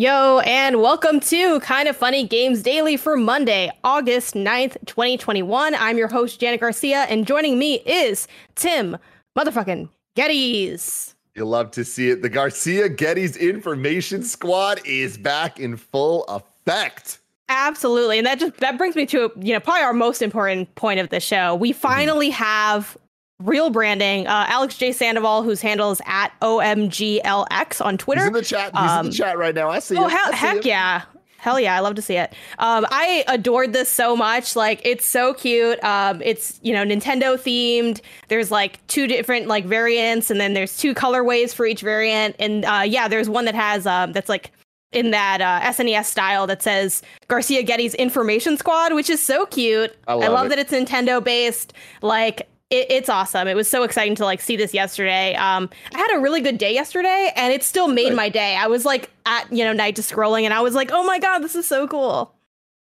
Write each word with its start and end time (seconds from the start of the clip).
Yo, 0.00 0.38
and 0.46 0.80
welcome 0.80 1.18
to 1.18 1.58
Kinda 1.58 1.92
Funny 1.92 2.24
Games 2.24 2.62
Daily 2.62 2.96
for 2.96 3.16
Monday, 3.16 3.68
August 3.82 4.36
9th, 4.36 4.76
2021. 4.86 5.74
I'm 5.74 5.98
your 5.98 6.06
host, 6.06 6.38
Janet 6.38 6.60
Garcia, 6.60 6.98
and 7.08 7.26
joining 7.26 7.58
me 7.58 7.80
is 7.80 8.28
Tim 8.54 8.96
motherfucking 9.36 9.88
Gettys. 10.16 11.14
You 11.34 11.46
love 11.46 11.72
to 11.72 11.84
see 11.84 12.10
it. 12.10 12.22
The 12.22 12.28
Garcia 12.28 12.88
Gettys 12.88 13.36
Information 13.40 14.22
Squad 14.22 14.80
is 14.84 15.18
back 15.18 15.58
in 15.58 15.76
full 15.76 16.22
effect. 16.26 17.18
Absolutely. 17.48 18.18
And 18.18 18.26
that 18.28 18.38
just 18.38 18.56
that 18.58 18.78
brings 18.78 18.94
me 18.94 19.04
to 19.06 19.32
you 19.40 19.52
know 19.52 19.58
probably 19.58 19.82
our 19.82 19.92
most 19.92 20.22
important 20.22 20.72
point 20.76 21.00
of 21.00 21.08
the 21.08 21.18
show. 21.18 21.56
We 21.56 21.72
mm-hmm. 21.72 21.80
finally 21.80 22.30
have 22.30 22.96
real 23.42 23.70
branding. 23.70 24.26
Uh, 24.26 24.46
Alex 24.48 24.76
J. 24.76 24.92
Sandoval, 24.92 25.42
whose 25.42 25.60
handle 25.60 25.90
is 25.90 26.00
at 26.06 26.32
OMGLX 26.42 27.84
on 27.84 27.98
Twitter. 27.98 28.22
He's 28.22 28.26
in 28.28 28.32
the 28.34 28.42
chat. 28.42 28.72
He's 28.76 28.90
um, 28.90 28.98
in 28.98 29.04
the 29.04 29.08
um, 29.08 29.12
chat 29.12 29.38
right 29.38 29.54
now. 29.54 29.70
I 29.70 29.78
see. 29.78 29.96
Oh, 29.96 30.08
he- 30.08 30.36
heck 30.36 30.64
yeah. 30.64 31.02
Hell 31.38 31.60
yeah, 31.60 31.76
I 31.76 31.80
love 31.80 31.94
to 31.94 32.02
see 32.02 32.16
it. 32.16 32.34
Um, 32.58 32.84
I 32.90 33.24
adored 33.28 33.72
this 33.72 33.88
so 33.88 34.16
much. 34.16 34.56
Like, 34.56 34.80
it's 34.84 35.06
so 35.06 35.34
cute. 35.34 35.82
Um, 35.84 36.20
it's 36.24 36.58
you 36.62 36.72
know 36.72 36.84
Nintendo 36.84 37.36
themed. 37.36 38.00
There's 38.26 38.50
like 38.50 38.84
two 38.88 39.06
different 39.06 39.46
like 39.46 39.64
variants, 39.64 40.32
and 40.32 40.40
then 40.40 40.54
there's 40.54 40.76
two 40.76 40.94
colorways 40.94 41.54
for 41.54 41.64
each 41.64 41.80
variant. 41.80 42.34
And 42.40 42.64
uh, 42.64 42.82
yeah, 42.84 43.06
there's 43.06 43.28
one 43.28 43.44
that 43.44 43.54
has 43.54 43.86
um, 43.86 44.12
that's 44.12 44.28
like 44.28 44.50
in 44.90 45.12
that 45.12 45.40
uh, 45.40 45.60
SNES 45.70 46.06
style 46.06 46.48
that 46.48 46.60
says 46.60 47.02
Garcia 47.28 47.62
Gettys 47.62 47.96
Information 47.96 48.56
Squad, 48.56 48.94
which 48.94 49.08
is 49.08 49.22
so 49.22 49.46
cute. 49.46 49.94
I 50.08 50.14
love, 50.14 50.24
I 50.24 50.28
love 50.28 50.48
that 50.48 50.58
it's 50.58 50.72
Nintendo 50.72 51.22
based. 51.22 51.72
Like, 52.02 52.48
it, 52.70 52.86
it's 52.90 53.08
awesome. 53.08 53.48
It 53.48 53.54
was 53.54 53.68
so 53.68 53.82
exciting 53.82 54.14
to 54.16 54.24
like 54.24 54.40
see 54.40 54.56
this 54.56 54.74
yesterday. 54.74 55.34
Um, 55.34 55.70
I 55.94 55.98
had 55.98 56.16
a 56.16 56.20
really 56.20 56.40
good 56.40 56.58
day 56.58 56.74
yesterday, 56.74 57.32
and 57.34 57.52
it 57.52 57.62
still 57.62 57.88
made 57.88 58.08
right. 58.08 58.14
my 58.14 58.28
day. 58.28 58.56
I 58.56 58.66
was 58.66 58.84
like 58.84 59.10
at 59.26 59.50
you 59.52 59.64
know 59.64 59.72
night 59.72 59.96
to 59.96 60.02
scrolling, 60.02 60.42
and 60.42 60.52
I 60.52 60.60
was 60.60 60.74
like, 60.74 60.90
oh 60.92 61.04
my 61.04 61.18
god, 61.18 61.40
this 61.40 61.54
is 61.54 61.66
so 61.66 61.86
cool. 61.88 62.34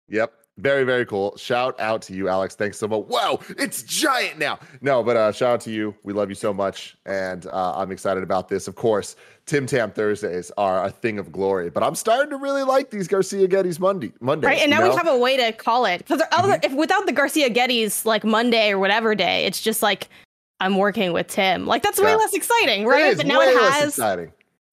Yep. 0.10 0.34
Very, 0.58 0.84
very 0.86 1.06
cool. 1.06 1.38
Shout 1.38 1.80
out 1.80 2.02
to 2.04 2.14
you, 2.14 2.30
Alex. 2.30 2.56
Thanks 2.56 2.80
so 2.80 2.88
much. 2.88 3.06
Wow, 3.08 3.40
it's 3.50 3.84
giant 3.84 4.40
now. 4.40 4.58
No, 4.82 5.04
but 5.04 5.16
uh, 5.16 5.32
shout 5.32 5.54
out 5.54 5.62
to 5.62 5.72
you. 5.72 5.94
We 6.04 6.14
love 6.14 6.30
you 6.30 6.36
so 6.36 6.52
much. 6.52 6.98
And 7.06 7.46
uh, 7.48 7.74
I'm 7.76 7.92
excited 7.92 8.24
about 8.24 8.50
this. 8.50 8.68
Of 8.68 8.74
course, 8.76 9.16
Tim 9.46 9.68
Tam 9.68 9.92
Thursdays 9.92 10.52
are 10.58 10.86
a 10.86 10.90
thing 10.90 11.20
of 11.20 11.32
glory, 11.32 11.70
but 11.70 11.84
I'm 11.84 11.94
starting 11.94 12.32
to 12.32 12.38
really 12.38 12.64
like 12.64 12.90
these 12.90 13.08
Garcia 13.08 13.48
Gettys 13.48 13.80
Monday. 13.80 14.12
Mondays, 14.20 14.48
right, 14.48 14.62
and 14.62 14.72
now 14.72 14.80
know? 14.80 14.90
we 14.90 14.96
have 14.96 15.08
a 15.08 15.18
way 15.18 15.38
to 15.38 15.52
call 15.52 15.86
it 15.86 16.00
because 16.00 16.22
mm-hmm. 16.22 16.54
if 16.64 16.74
without 16.74 17.06
the 17.06 17.14
Garcia 17.14 17.50
Gettys 17.52 18.04
like 18.04 18.24
Monday 18.24 18.72
or 18.72 18.80
whatever 18.80 19.14
day, 19.14 19.46
it's 19.46 19.62
just 19.62 19.84
like 19.84 20.10
I'm 20.60 20.78
working 20.78 21.14
with 21.14 21.28
Tim. 21.28 21.68
Like 21.68 21.84
that's 21.84 22.00
way 22.00 22.10
yeah. 22.10 22.16
less 22.16 22.34
exciting, 22.34 22.86
right? 22.86 23.16
but 23.16 23.28
now 23.28 23.42
it 23.42 23.56
has. 23.56 24.00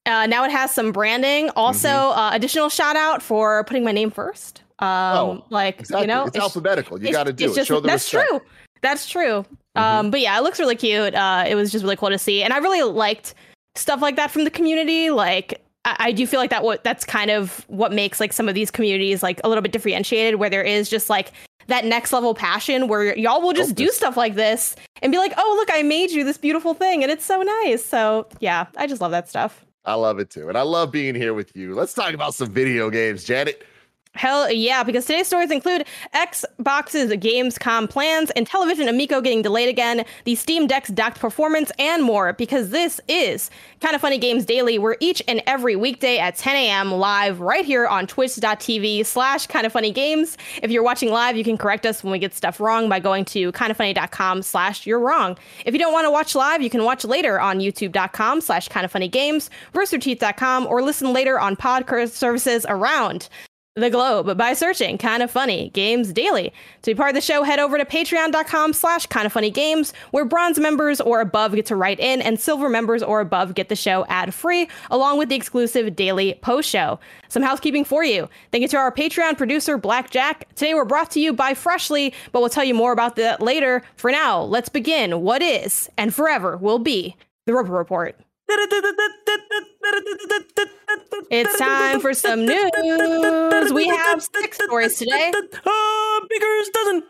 Uh, 0.07 0.27
now 0.27 0.45
it 0.45 0.51
has 0.51 0.71
some 0.71 0.93
branding. 0.93 1.51
Also, 1.57 1.89
mm-hmm. 1.89 2.19
uh, 2.19 2.31
additional 2.33 2.69
shout 2.69 2.97
out 2.97 3.23
for 3.23 3.65
putting 3.65 3.85
my 3.85 3.93
name 3.93 4.11
first. 4.11 4.64
Um, 4.85 5.39
oh, 5.39 5.45
like 5.51 5.81
exactly. 5.81 6.03
you 6.03 6.09
know, 6.09 6.27
it's, 6.27 6.37
it's 6.37 6.43
alphabetical. 6.43 7.03
You 7.03 7.13
got 7.13 7.25
to 7.25 7.33
do 7.33 7.51
it. 7.51 7.55
Just, 7.55 7.69
Show 7.69 7.81
the 7.81 7.89
that's 7.89 8.13
respect. 8.13 8.29
true. 8.29 8.41
That's 8.83 9.09
true. 9.09 9.47
Mm-hmm. 9.77 9.83
Um, 9.83 10.11
but 10.11 10.21
yeah, 10.21 10.39
it 10.39 10.43
looks 10.43 10.61
really 10.61 10.77
cute. 10.77 11.15
Uh, 11.15 11.45
it 11.47 11.55
was 11.55 11.73
just 11.73 11.83
really 11.85 11.97
cool 11.97 12.11
to 12.11 12.19
see, 12.19 12.43
and 12.43 12.53
I 12.53 12.59
really 12.59 12.83
liked 12.83 13.35
stuff 13.77 14.03
like 14.03 14.17
that 14.17 14.31
from 14.31 14.45
the 14.45 14.51
community. 14.51 15.11
Like 15.11 15.65
I, 15.85 15.97
I 15.99 16.13
do 16.13 16.27
feel 16.27 16.39
like 16.39 16.51
that 16.51 16.63
what 16.63 16.85
that's 16.85 17.05
kind 17.05 17.31
of 17.31 17.65
what 17.69 17.93
makes 17.93 18.21
like 18.21 18.33
some 18.33 18.49
of 18.49 18.55
these 18.55 18.71
communities 18.71 19.23
like 19.23 19.41
a 19.43 19.49
little 19.49 19.63
bit 19.63 19.73
differentiated, 19.73 20.37
where 20.37 20.51
there 20.51 20.63
is 20.63 20.91
just 20.91 21.09
like 21.09 21.33
that 21.67 21.87
next 21.87 22.13
level 22.13 22.35
passion 22.35 22.89
where 22.89 23.17
y'all 23.17 23.41
will 23.41 23.55
just 23.55 23.75
do 23.75 23.89
stuff 23.89 24.19
like 24.19 24.35
this 24.35 24.77
and 25.01 25.11
be 25.11 25.17
like, 25.17 25.33
oh 25.39 25.55
look, 25.59 25.71
I 25.73 25.83
made 25.83 26.11
you 26.11 26.23
this 26.23 26.37
beautiful 26.37 26.75
thing, 26.75 27.03
and 27.03 27.11
it's 27.11 27.25
so 27.25 27.41
nice. 27.41 27.85
So 27.85 28.27
yeah, 28.41 28.67
I 28.77 28.87
just 28.87 29.01
love 29.01 29.13
that 29.13 29.31
stuff. 29.31 29.65
I 29.87 29.95
love 29.95 30.19
it 30.19 30.29
too, 30.29 30.49
and 30.51 30.59
I 30.59 30.63
love 30.63 30.93
being 30.93 31.15
here 31.15 31.33
with 31.33 31.57
you. 31.57 31.75
Let's 31.75 31.95
talk 31.95 32.13
about 32.13 32.35
some 32.35 32.51
video 32.51 32.91
games, 32.91 33.25
Janet. 33.25 33.65
Hell 34.15 34.49
yeah, 34.53 34.85
because 34.85 35.07
today's 35.07 35.27
stories 35.27 35.51
include 35.51 35.85
Xbox's 36.15 37.11
Gamescom 37.15 37.91
plans, 37.91 38.31
Intellivision 38.37 38.89
Amico 38.89 39.21
getting 39.21 39.43
delayed 39.43 39.69
again, 39.69 40.05
the 40.25 40.37
Steam 40.37 40.69
Deck's 40.69 40.89
docked 40.91 41.19
performance, 41.19 41.73
and 41.81 42.05
more. 42.05 42.33
Because 42.33 42.71
this 42.71 43.01
is 43.09 43.51
Kinda 43.81 43.99
Funny 43.99 44.19
Games 44.19 44.45
Daily, 44.45 44.79
where 44.79 44.97
each 45.01 45.21
and 45.27 45.43
every 45.49 45.75
weekday 45.75 46.19
at 46.19 46.37
10 46.37 46.55
a.m. 46.55 46.93
live 46.93 47.41
right 47.41 47.65
here 47.65 47.89
on 47.89 48.07
twitch.tv 48.07 49.05
slash 49.05 49.49
kind 49.49 49.67
of 49.67 49.73
funny 49.73 49.91
games. 49.91 50.39
If 50.63 50.71
you're 50.71 50.85
watching 50.85 51.11
live, 51.11 51.37
you 51.37 51.43
can 51.43 51.59
correct 51.59 51.85
us 51.85 52.05
when 52.05 52.13
we 52.13 52.21
get 52.21 52.35
stuff 52.35 52.61
wrong 52.61 52.89
by 52.89 53.01
going 53.01 53.25
to 53.27 53.51
kindoffunny.com 53.51 54.43
slash 54.43 54.87
you're 54.87 55.01
wrong. 55.01 55.37
If 55.67 55.75
you 55.75 55.81
don't 55.81 55.93
want 55.93 56.07
to 56.07 56.11
watch 56.13 56.37
live, 56.37 56.63
you 56.63 56.71
can 56.71 56.85
watch 56.85 57.05
later 57.05 57.41
on 57.41 57.59
youtube.com 57.59 58.43
slash 58.43 58.69
kind 58.69 58.85
of 58.85 58.93
funny 58.93 59.09
games, 59.09 59.51
roosterteeth.com, 59.73 60.69
or 60.69 60.83
listen 60.83 61.13
later 61.13 61.41
on 61.41 61.57
podcast 61.57 62.11
services 62.11 62.65
around 62.69 63.29
the 63.77 63.91
globe 63.91 64.39
by 64.39 64.53
searching 64.53 64.97
kind 64.97 65.21
of 65.21 65.29
funny 65.29 65.69
games 65.71 66.13
daily. 66.13 66.53
To 66.83 66.93
be 66.93 66.95
part 66.95 67.09
of 67.09 67.17
the 67.17 67.21
show 67.21 67.43
head 67.43 67.59
over 67.59 67.77
to 67.77 67.85
patreon.com 67.85 68.73
slash 68.73 69.07
kind 69.07 69.27
of 69.27 69.33
funny 69.33 69.51
games 69.51 69.93
where 70.13 70.25
bronze 70.25 70.61
members 70.61 71.01
or 71.01 71.21
above 71.21 71.57
get 71.57 71.67
to 71.67 71.75
write 71.75 71.99
in 71.99 72.23
and 72.23 72.39
silver 72.39 72.69
members 72.69 73.03
or 73.03 73.19
above 73.19 73.55
get 73.55 73.69
the 73.69 73.75
show 73.75 74.07
ad 74.09 74.33
free 74.33 74.69
along 74.93 75.19
with 75.19 75.29
the 75.29 75.35
exclusive 75.35 75.97
daily 75.97 76.39
post 76.41 76.71
show 76.71 77.01
some 77.29 77.43
housekeeping 77.43 77.85
for 77.85 78.05
you. 78.05 78.29
Thank 78.53 78.63
you 78.63 78.69
to 78.69 78.77
our 78.77 78.93
patreon 78.93 79.37
producer 79.37 79.77
Black 79.77 80.11
Jack. 80.11 80.47
Today 80.55 80.75
we're 80.75 80.85
brought 80.85 81.11
to 81.11 81.19
you 81.19 81.33
by 81.33 81.55
freshly 81.55 82.15
but 82.31 82.39
we'll 82.39 82.51
tell 82.51 82.63
you 82.63 82.75
more 82.75 82.93
about 82.93 83.17
that 83.17 83.41
later. 83.41 83.83
For 83.97 84.13
now 84.13 84.41
let's 84.41 84.69
begin 84.69 85.23
what 85.23 85.43
is 85.43 85.91
and 85.99 86.15
forever 86.15 86.57
will 86.57 86.79
be 86.79 87.17
the 87.47 87.53
Roper 87.53 87.73
Report. 87.73 88.17
It's 91.31 91.59
time 91.59 92.01
for 92.01 92.15
some 92.15 92.45
news. 92.47 93.73
We 93.73 93.89
have 93.89 94.23
six 94.23 94.59
stories 94.63 94.99
today. 94.99 95.33
Uh, 95.35 96.21
Baker's 96.29 96.69
dozen. 96.73 97.03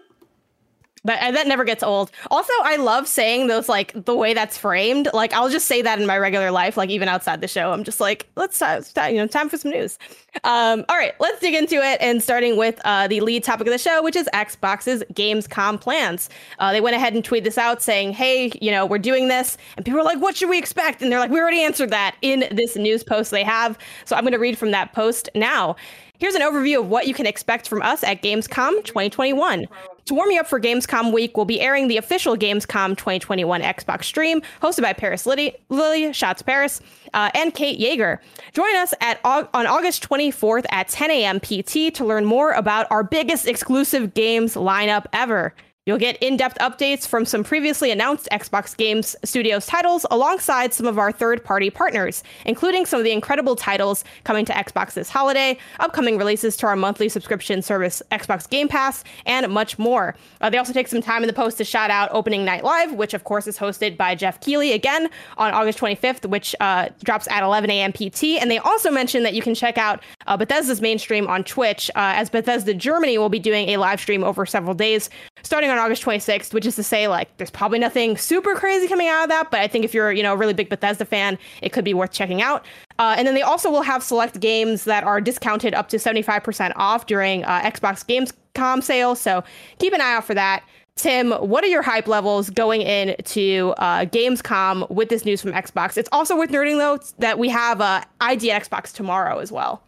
But 1.04 1.20
uh, 1.20 1.32
that 1.32 1.46
never 1.46 1.64
gets 1.64 1.82
old. 1.82 2.10
Also, 2.30 2.52
I 2.62 2.76
love 2.76 3.06
saying 3.06 3.46
those 3.46 3.68
like 3.68 3.92
the 3.94 4.14
way 4.14 4.32
that's 4.32 4.56
framed. 4.56 5.08
Like 5.12 5.32
I'll 5.34 5.50
just 5.50 5.66
say 5.66 5.82
that 5.82 6.00
in 6.00 6.06
my 6.06 6.18
regular 6.18 6.50
life, 6.50 6.76
like 6.76 6.90
even 6.90 7.08
outside 7.08 7.40
the 7.40 7.48
show. 7.48 7.72
I'm 7.72 7.84
just 7.84 8.00
like, 8.00 8.26
let's 8.36 8.60
uh, 8.62 8.82
you 9.08 9.16
know, 9.16 9.26
time 9.26 9.48
for 9.48 9.58
some 9.58 9.70
news. 9.70 9.98
Um, 10.44 10.84
all 10.88 10.96
right, 10.96 11.12
let's 11.20 11.40
dig 11.40 11.54
into 11.54 11.76
it. 11.76 12.00
And 12.00 12.22
starting 12.22 12.56
with 12.56 12.80
uh, 12.84 13.06
the 13.06 13.20
lead 13.20 13.44
topic 13.44 13.66
of 13.66 13.72
the 13.72 13.78
show, 13.78 14.02
which 14.02 14.16
is 14.16 14.28
Xbox's 14.32 15.04
Gamescom 15.12 15.80
plans. 15.80 16.30
Uh, 16.58 16.72
they 16.72 16.80
went 16.80 16.96
ahead 16.96 17.14
and 17.14 17.22
tweeted 17.22 17.44
this 17.44 17.58
out 17.58 17.82
saying, 17.82 18.12
"Hey, 18.12 18.50
you 18.62 18.70
know, 18.70 18.86
we're 18.86 18.98
doing 18.98 19.28
this," 19.28 19.58
and 19.76 19.84
people 19.84 20.00
are 20.00 20.04
like, 20.04 20.20
"What 20.20 20.36
should 20.36 20.48
we 20.48 20.58
expect?" 20.58 21.02
And 21.02 21.12
they're 21.12 21.20
like, 21.20 21.30
"We 21.30 21.40
already 21.40 21.62
answered 21.62 21.90
that 21.90 22.16
in 22.22 22.48
this 22.50 22.76
news 22.76 23.04
post 23.04 23.30
they 23.30 23.44
have." 23.44 23.78
So 24.06 24.16
I'm 24.16 24.22
going 24.22 24.32
to 24.32 24.38
read 24.38 24.56
from 24.56 24.70
that 24.70 24.94
post 24.94 25.28
now. 25.34 25.76
Here's 26.18 26.34
an 26.34 26.42
overview 26.42 26.80
of 26.80 26.88
what 26.88 27.06
you 27.06 27.12
can 27.12 27.26
expect 27.26 27.68
from 27.68 27.82
us 27.82 28.02
at 28.04 28.22
Gamescom 28.22 28.84
2021. 28.84 29.66
To 30.06 30.14
warm 30.14 30.30
you 30.30 30.40
up 30.40 30.46
for 30.46 30.60
Gamescom 30.60 31.12
week, 31.14 31.34
we'll 31.36 31.46
be 31.46 31.60
airing 31.62 31.88
the 31.88 31.96
official 31.96 32.36
Gamescom 32.36 32.90
2021 32.90 33.62
Xbox 33.62 34.04
stream, 34.04 34.42
hosted 34.60 34.82
by 34.82 34.92
Parris 34.92 35.24
Lilly, 35.24 35.56
Lily 35.70 36.12
Shots 36.12 36.42
Paris, 36.42 36.82
uh, 37.14 37.30
and 37.34 37.54
Kate 37.54 37.80
Yeager. 37.80 38.18
Join 38.52 38.76
us 38.76 38.92
at 39.00 39.18
on 39.24 39.48
August 39.54 40.06
24th 40.06 40.66
at 40.70 40.88
10 40.88 41.10
a.m. 41.10 41.40
PT 41.40 41.94
to 41.94 42.04
learn 42.04 42.26
more 42.26 42.52
about 42.52 42.86
our 42.90 43.02
biggest 43.02 43.48
exclusive 43.48 44.12
games 44.12 44.56
lineup 44.56 45.06
ever. 45.14 45.54
You'll 45.86 45.98
get 45.98 46.16
in 46.22 46.38
depth 46.38 46.56
updates 46.60 47.06
from 47.06 47.26
some 47.26 47.44
previously 47.44 47.90
announced 47.90 48.26
Xbox 48.32 48.74
Games 48.74 49.14
Studios 49.22 49.66
titles 49.66 50.06
alongside 50.10 50.72
some 50.72 50.86
of 50.86 50.98
our 50.98 51.12
third 51.12 51.44
party 51.44 51.68
partners, 51.68 52.22
including 52.46 52.86
some 52.86 53.00
of 53.00 53.04
the 53.04 53.12
incredible 53.12 53.54
titles 53.54 54.02
coming 54.24 54.46
to 54.46 54.54
Xbox 54.54 54.94
this 54.94 55.10
holiday, 55.10 55.58
upcoming 55.80 56.16
releases 56.16 56.56
to 56.56 56.66
our 56.66 56.74
monthly 56.74 57.10
subscription 57.10 57.60
service, 57.60 58.02
Xbox 58.10 58.48
Game 58.48 58.66
Pass, 58.66 59.04
and 59.26 59.52
much 59.52 59.78
more. 59.78 60.16
Uh, 60.40 60.48
they 60.48 60.56
also 60.56 60.72
take 60.72 60.88
some 60.88 61.02
time 61.02 61.22
in 61.22 61.26
the 61.26 61.34
post 61.34 61.58
to 61.58 61.64
shout 61.64 61.90
out 61.90 62.08
Opening 62.12 62.46
Night 62.46 62.64
Live, 62.64 62.94
which 62.94 63.12
of 63.12 63.24
course 63.24 63.46
is 63.46 63.58
hosted 63.58 63.98
by 63.98 64.14
Geoff 64.14 64.40
Keighley 64.40 64.72
again 64.72 65.10
on 65.36 65.52
August 65.52 65.78
25th, 65.80 66.24
which 66.30 66.56
uh, 66.60 66.88
drops 67.02 67.28
at 67.28 67.42
11 67.42 67.68
a.m. 67.68 67.92
PT. 67.92 68.40
And 68.40 68.50
they 68.50 68.56
also 68.56 68.90
mention 68.90 69.22
that 69.24 69.34
you 69.34 69.42
can 69.42 69.54
check 69.54 69.76
out 69.76 70.02
uh, 70.28 70.38
Bethesda's 70.38 70.80
mainstream 70.80 71.26
on 71.26 71.44
Twitch, 71.44 71.90
uh, 71.90 72.16
as 72.16 72.30
Bethesda 72.30 72.72
Germany 72.72 73.18
will 73.18 73.28
be 73.28 73.38
doing 73.38 73.68
a 73.68 73.76
live 73.76 74.00
stream 74.00 74.24
over 74.24 74.46
several 74.46 74.72
days, 74.72 75.10
starting 75.42 75.73
August 75.78 76.02
26th, 76.02 76.52
which 76.52 76.66
is 76.66 76.76
to 76.76 76.82
say, 76.82 77.08
like, 77.08 77.36
there's 77.36 77.50
probably 77.50 77.78
nothing 77.78 78.16
super 78.16 78.54
crazy 78.54 78.88
coming 78.88 79.08
out 79.08 79.24
of 79.24 79.28
that. 79.28 79.50
But 79.50 79.60
I 79.60 79.68
think 79.68 79.84
if 79.84 79.94
you're, 79.94 80.12
you 80.12 80.22
know, 80.22 80.34
a 80.34 80.36
really 80.36 80.54
big 80.54 80.68
Bethesda 80.68 81.04
fan, 81.04 81.38
it 81.62 81.72
could 81.72 81.84
be 81.84 81.94
worth 81.94 82.12
checking 82.12 82.42
out. 82.42 82.64
Uh, 82.98 83.14
and 83.16 83.26
then 83.26 83.34
they 83.34 83.42
also 83.42 83.70
will 83.70 83.82
have 83.82 84.02
select 84.02 84.40
games 84.40 84.84
that 84.84 85.04
are 85.04 85.20
discounted 85.20 85.74
up 85.74 85.88
to 85.88 85.96
75% 85.96 86.72
off 86.76 87.06
during 87.06 87.44
uh, 87.44 87.60
Xbox 87.62 88.04
Gamescom 88.04 88.82
sale. 88.82 89.14
So 89.14 89.42
keep 89.78 89.92
an 89.92 90.00
eye 90.00 90.14
out 90.14 90.24
for 90.24 90.34
that. 90.34 90.64
Tim, 90.96 91.32
what 91.32 91.64
are 91.64 91.68
your 91.68 91.82
hype 91.82 92.06
levels 92.06 92.50
going 92.50 92.82
into 92.82 93.74
uh, 93.78 94.04
Gamescom 94.04 94.88
with 94.90 95.08
this 95.08 95.24
news 95.24 95.42
from 95.42 95.52
Xbox? 95.52 95.96
It's 95.96 96.08
also 96.12 96.36
worth 96.36 96.50
noting, 96.50 96.78
though, 96.78 97.00
that 97.18 97.38
we 97.38 97.48
have 97.48 97.80
uh, 97.80 98.02
ID 98.20 98.50
Xbox 98.50 98.92
tomorrow 98.92 99.38
as 99.38 99.50
well. 99.50 99.82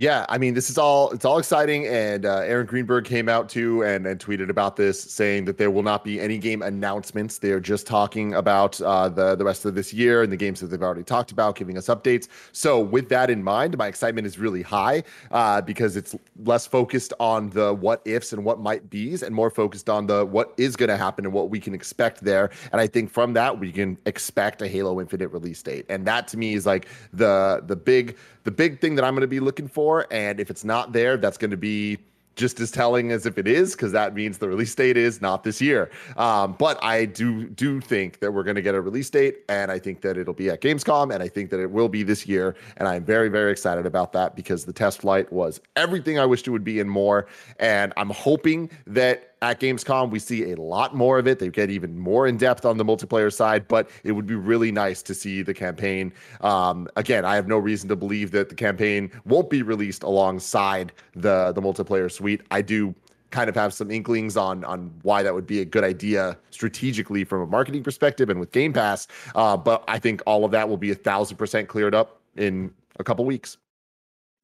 Yeah, 0.00 0.26
I 0.28 0.38
mean, 0.38 0.54
this 0.54 0.70
is 0.70 0.78
all 0.78 1.10
it's 1.10 1.24
all 1.24 1.40
exciting, 1.40 1.84
and 1.88 2.24
uh, 2.24 2.36
Aaron 2.44 2.66
Greenberg 2.66 3.04
came 3.04 3.28
out 3.28 3.48
too 3.48 3.82
and, 3.82 4.06
and 4.06 4.20
tweeted 4.20 4.48
about 4.48 4.76
this, 4.76 5.02
saying 5.02 5.46
that 5.46 5.58
there 5.58 5.72
will 5.72 5.82
not 5.82 6.04
be 6.04 6.20
any 6.20 6.38
game 6.38 6.62
announcements. 6.62 7.38
They're 7.38 7.58
just 7.58 7.84
talking 7.84 8.32
about 8.34 8.80
uh, 8.80 9.08
the 9.08 9.34
the 9.34 9.44
rest 9.44 9.64
of 9.64 9.74
this 9.74 9.92
year 9.92 10.22
and 10.22 10.30
the 10.30 10.36
games 10.36 10.60
that 10.60 10.68
they've 10.68 10.80
already 10.80 11.02
talked 11.02 11.32
about, 11.32 11.56
giving 11.56 11.76
us 11.76 11.88
updates. 11.88 12.28
So, 12.52 12.78
with 12.78 13.08
that 13.08 13.28
in 13.28 13.42
mind, 13.42 13.76
my 13.76 13.88
excitement 13.88 14.24
is 14.24 14.38
really 14.38 14.62
high 14.62 15.02
uh, 15.32 15.62
because 15.62 15.96
it's 15.96 16.14
less 16.44 16.64
focused 16.64 17.12
on 17.18 17.50
the 17.50 17.74
what 17.74 18.00
ifs 18.04 18.32
and 18.32 18.44
what 18.44 18.60
might 18.60 18.88
be's, 18.90 19.24
and 19.24 19.34
more 19.34 19.50
focused 19.50 19.90
on 19.90 20.06
the 20.06 20.24
what 20.24 20.54
is 20.56 20.76
going 20.76 20.90
to 20.90 20.96
happen 20.96 21.24
and 21.24 21.34
what 21.34 21.50
we 21.50 21.58
can 21.58 21.74
expect 21.74 22.22
there. 22.22 22.50
And 22.70 22.80
I 22.80 22.86
think 22.86 23.10
from 23.10 23.32
that 23.32 23.58
we 23.58 23.72
can 23.72 23.98
expect 24.06 24.62
a 24.62 24.68
Halo 24.68 25.00
Infinite 25.00 25.30
release 25.30 25.60
date, 25.60 25.86
and 25.88 26.06
that 26.06 26.28
to 26.28 26.36
me 26.36 26.54
is 26.54 26.66
like 26.66 26.86
the 27.12 27.64
the 27.66 27.74
big 27.74 28.16
the 28.48 28.52
big 28.52 28.80
thing 28.80 28.94
that 28.94 29.04
I'm 29.04 29.12
going 29.12 29.20
to 29.20 29.26
be 29.26 29.40
looking 29.40 29.68
for. 29.68 30.06
And 30.10 30.40
if 30.40 30.48
it's 30.48 30.64
not 30.64 30.94
there, 30.94 31.18
that's 31.18 31.36
going 31.36 31.50
to 31.50 31.58
be 31.58 31.98
just 32.34 32.60
as 32.60 32.70
telling 32.70 33.12
as 33.12 33.26
if 33.26 33.36
it 33.36 33.46
is, 33.46 33.72
because 33.72 33.92
that 33.92 34.14
means 34.14 34.38
the 34.38 34.48
release 34.48 34.74
date 34.74 34.96
is 34.96 35.20
not 35.20 35.44
this 35.44 35.60
year. 35.60 35.90
Um, 36.16 36.54
but 36.58 36.82
I 36.82 37.04
do 37.04 37.48
do 37.48 37.78
think 37.82 38.20
that 38.20 38.32
we're 38.32 38.44
going 38.44 38.56
to 38.56 38.62
get 38.62 38.74
a 38.74 38.80
release 38.80 39.10
date, 39.10 39.40
and 39.50 39.70
I 39.70 39.78
think 39.78 40.00
that 40.00 40.16
it'll 40.16 40.32
be 40.32 40.48
at 40.48 40.62
Gamescom, 40.62 41.12
and 41.12 41.22
I 41.22 41.28
think 41.28 41.50
that 41.50 41.60
it 41.60 41.70
will 41.70 41.90
be 41.90 42.02
this 42.02 42.26
year, 42.26 42.56
and 42.78 42.88
I'm 42.88 43.04
very 43.04 43.28
very 43.28 43.52
excited 43.52 43.84
about 43.84 44.12
that 44.12 44.34
because 44.34 44.64
the 44.64 44.72
test 44.72 45.02
flight 45.02 45.30
was 45.30 45.60
everything 45.76 46.18
I 46.18 46.24
wished 46.24 46.46
it 46.46 46.50
would 46.50 46.64
be 46.64 46.80
and 46.80 46.90
more, 46.90 47.26
and 47.58 47.92
I'm 47.98 48.10
hoping 48.10 48.70
that 48.86 49.34
at 49.42 49.60
Gamescom, 49.60 50.10
we 50.10 50.18
see 50.18 50.52
a 50.52 50.56
lot 50.56 50.94
more 50.94 51.18
of 51.18 51.26
it. 51.26 51.38
They 51.38 51.48
get 51.48 51.70
even 51.70 51.98
more 51.98 52.26
in 52.26 52.36
depth 52.36 52.64
on 52.64 52.76
the 52.76 52.84
multiplayer 52.84 53.32
side, 53.32 53.68
but 53.68 53.88
it 54.04 54.12
would 54.12 54.26
be 54.26 54.34
really 54.34 54.72
nice 54.72 55.02
to 55.02 55.14
see 55.14 55.42
the 55.42 55.54
campaign. 55.54 56.12
Um, 56.40 56.88
again, 56.96 57.24
I 57.24 57.34
have 57.36 57.46
no 57.46 57.58
reason 57.58 57.88
to 57.88 57.96
believe 57.96 58.30
that 58.32 58.48
the 58.48 58.54
campaign 58.54 59.10
won't 59.24 59.50
be 59.50 59.62
released 59.62 60.02
alongside 60.02 60.92
the 61.14 61.52
the 61.52 61.62
multiplayer 61.62 62.10
suite. 62.10 62.42
I 62.50 62.62
do 62.62 62.94
kind 63.30 63.48
of 63.48 63.54
have 63.54 63.74
some 63.74 63.90
inklings 63.90 64.36
on 64.36 64.64
on 64.64 64.90
why 65.02 65.22
that 65.22 65.34
would 65.34 65.46
be 65.46 65.60
a 65.60 65.64
good 65.64 65.84
idea 65.84 66.36
strategically 66.50 67.24
from 67.24 67.42
a 67.42 67.46
marketing 67.46 67.82
perspective 67.82 68.30
and 68.30 68.40
with 68.40 68.52
Game 68.52 68.72
Pass. 68.72 69.06
Uh, 69.34 69.56
but 69.56 69.84
I 69.86 69.98
think 69.98 70.22
all 70.26 70.44
of 70.44 70.50
that 70.52 70.68
will 70.68 70.78
be 70.78 70.90
a 70.90 70.94
thousand 70.94 71.36
percent 71.36 71.68
cleared 71.68 71.94
up 71.94 72.20
in 72.36 72.72
a 72.98 73.04
couple 73.04 73.24
weeks. 73.24 73.56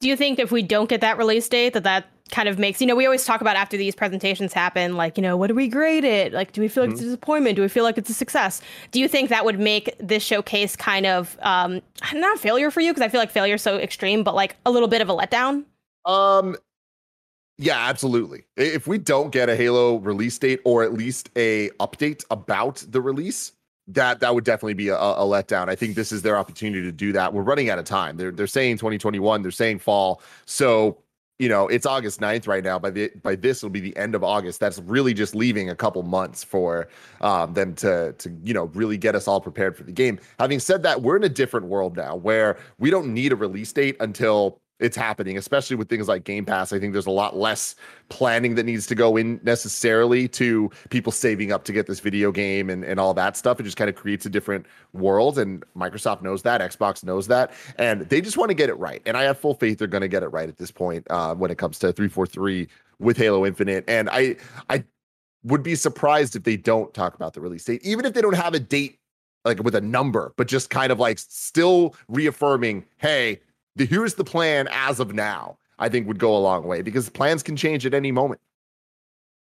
Do 0.01 0.09
you 0.09 0.17
think 0.17 0.39
if 0.39 0.53
we 0.53 0.63
don't 0.63 0.89
get 0.89 1.01
that 1.01 1.19
release 1.19 1.49
date, 1.49 1.73
that 1.73 1.85
that 1.85 2.07
kind 2.35 2.49
of 2.49 2.59
makes 2.59 2.81
you 2.81 2.87
know 2.87 2.97
we 2.97 3.07
always 3.07 3.25
talk 3.25 3.41
about 3.41 3.55
after 3.55 3.77
these 3.77 3.95
presentations 3.95 4.53
happen 4.53 4.97
like 4.97 5.17
you 5.17 5.23
know 5.23 5.37
what 5.37 5.47
do 5.47 5.55
we 5.55 5.69
grade 5.69 6.03
it 6.03 6.33
like 6.33 6.51
do 6.51 6.61
we 6.61 6.67
feel 6.67 6.83
like 6.83 6.89
mm-hmm. 6.89 6.95
it's 6.95 7.03
a 7.03 7.05
disappointment 7.05 7.55
do 7.55 7.63
we 7.63 7.69
feel 7.69 7.85
like 7.85 7.97
it's 7.97 8.11
a 8.11 8.15
success 8.15 8.61
do 8.91 8.99
you 8.99 9.07
think 9.07 9.31
that 9.31 9.45
would 9.45 9.61
make 9.61 9.95
this 10.01 10.21
showcase 10.21 10.75
kind 10.75 11.07
of 11.07 11.39
um 11.43 11.81
not 12.13 12.37
failure 12.41 12.73
for 12.73 12.81
you 12.81 12.91
because 12.93 13.03
i 13.03 13.09
feel 13.09 13.21
like 13.21 13.31
failure 13.31 13.55
is 13.55 13.63
so 13.63 13.79
extreme 13.79 14.25
but 14.25 14.35
like 14.35 14.57
a 14.67 14.71
little 14.73 14.89
bit 14.89 15.01
of 15.01 15.09
a 15.09 15.15
letdown 15.15 15.65
um 16.07 16.57
yeah 17.57 17.89
absolutely 17.89 18.43
if 18.57 18.89
we 18.89 18.99
don't 18.99 19.31
get 19.31 19.49
a 19.49 19.55
halo 19.55 19.99
release 19.99 20.37
date 20.37 20.59
or 20.65 20.83
at 20.83 20.93
least 20.93 21.31
a 21.37 21.71
update 21.79 22.25
about 22.33 22.85
the 22.89 23.01
release 23.01 23.53
that 23.87 24.19
that 24.21 24.35
would 24.35 24.45
definitely 24.45 24.73
be 24.73 24.89
a, 24.89 24.97
a, 24.97 25.25
letdown. 25.27 25.69
I 25.69 25.75
think 25.75 25.95
this 25.95 26.11
is 26.11 26.23
their 26.23 26.39
opportunity 26.39 26.81
to 26.81 26.91
do 26.91 27.13
that. 27.13 27.35
We're 27.35 27.43
running 27.43 27.69
out 27.69 27.79
of 27.79 27.85
time. 27.85 28.17
They're 28.17 28.31
they're 28.31 28.47
saying 28.47 28.79
2021. 28.79 29.43
They're 29.43 29.51
saying 29.51 29.81
fall. 29.81 30.23
So 30.47 31.04
you 31.39 31.49
know 31.49 31.67
it's 31.67 31.87
august 31.87 32.21
9th 32.21 32.47
right 32.47 32.63
now. 32.63 32.79
By 32.79 32.91
the 32.91 33.11
by 33.23 33.37
this 33.37 33.63
will 33.63 33.71
be 33.71 33.81
the 33.81 33.97
end 33.97 34.15
of 34.15 34.23
august. 34.23 34.61
That's 34.61 34.79
really 34.81 35.15
just 35.15 35.35
leaving 35.35 35.71
a 35.71 35.75
couple 35.75 36.03
months 36.03 36.45
for 36.45 36.89
um, 37.21 37.55
them 37.55 37.75
to 37.77 38.13
to 38.13 38.31
you 38.45 38.55
know 38.55 38.65
really 38.75 38.97
get 38.97 39.15
us 39.15 39.27
all 39.27 39.41
prepared 39.41 39.77
for 39.77 39.85
the 39.85 39.93
game. 39.93 40.19
Having 40.39 40.61
said 40.61 40.83
that 40.85 41.03
we're 41.03 41.17
in 41.17 41.25
a 41.25 41.29
different 41.29 41.67
world 41.67 41.97
now 41.97 42.17
where 42.17 42.59
we 42.79 42.91
don't 42.91 43.13
need 43.13 43.33
a 43.33 43.37
release 43.37 43.73
date 43.73 43.97
until 44.01 44.61
it's 44.81 44.97
happening, 44.97 45.39
especially 45.39 45.77
with 45.77 45.89
things 45.89 46.09
like 46.09 46.25
Game 46.25 46.45
Pass. 46.45 46.73
I 46.73 46.81
think 46.81 46.93
there's 46.93 47.07
a 47.07 47.11
lot 47.11 47.37
less 47.37 47.77
planning 48.09 48.57
that 48.57 48.65
needs 48.65 48.87
to 48.89 48.95
go 48.95 49.17
in 49.17 49.41
necessarily 49.45 50.27
to 50.29 50.71
people 50.91 51.13
saving 51.13 51.53
up 51.53 51.65
to 51.65 51.73
get 51.73 51.87
this 51.87 52.01
video 52.01 52.33
game 52.33 52.71
and, 52.71 52.85
and 52.85 52.99
all 52.99 53.15
that 53.15 53.37
stuff. 53.37 53.61
It 53.61 53.63
just 53.63 53.77
kind 53.77 53.89
of 53.89 53.95
creates 53.95 54.27
a 54.27 54.31
different 54.31 54.67
world. 54.93 55.39
And 55.39 55.65
Microsoft 55.77 56.23
knows 56.23 56.43
that, 56.43 56.61
Xbox 56.61 57.05
knows 57.05 57.29
that, 57.29 57.53
and 57.79 58.03
they 58.03 58.21
just 58.21 58.37
want 58.37 58.51
to 58.51 58.55
get 58.55 58.69
it 58.69 58.75
right. 58.75 59.01
And 59.07 59.17
I 59.17 59.23
have 59.23 59.39
full 59.39 59.55
faith 59.55 59.79
they're 59.79 59.89
going 59.89 60.03
to 60.03 60.09
get 60.09 60.23
it 60.23 60.29
right 60.29 60.49
at 60.49 60.57
this 60.57 60.73
point 60.73 61.07
uh, 61.09 61.35
when 61.35 61.51
it 61.51 61.59
comes 61.59 61.79
to 61.81 61.93
343 61.93 62.69
with 62.99 63.17
Halo 63.17 63.47
Infinite. 63.47 63.85
And 63.87 64.09
I, 64.11 64.37
I 64.69 64.85
would 65.45 65.63
be 65.63 65.77
surprised 65.77 66.35
if 66.35 66.43
they 66.43 66.57
don't 66.57 66.93
talk 66.95 67.15
about 67.15 67.35
the 67.35 67.41
release 67.41 67.65
date, 67.65 67.85
even 67.85 68.05
if 68.05 68.13
they 68.13 68.21
don't 68.21 68.35
have 68.35 68.55
a 68.55 68.61
date 68.61 68.99
like 69.45 69.63
with 69.63 69.75
a 69.75 69.81
number, 69.81 70.33
but 70.37 70.49
just 70.49 70.71
kind 70.71 70.91
of 70.91 70.99
like 70.99 71.19
still 71.19 71.95
reaffirming, 72.09 72.85
hey, 72.97 73.41
the 73.77 73.87
here's 73.87 74.15
the 74.15 74.25
plan 74.25 74.69
as 74.71 75.01
of 75.01 75.15
now, 75.15 75.59
I 75.79 75.89
think 75.89 76.07
would 76.07 76.19
go 76.19 76.37
a 76.37 76.39
long 76.39 76.67
way 76.67 76.83
because 76.83 77.09
plans 77.09 77.43
can 77.43 77.57
change 77.57 77.85
at 77.87 77.95
any 77.95 78.13
moment. 78.13 78.41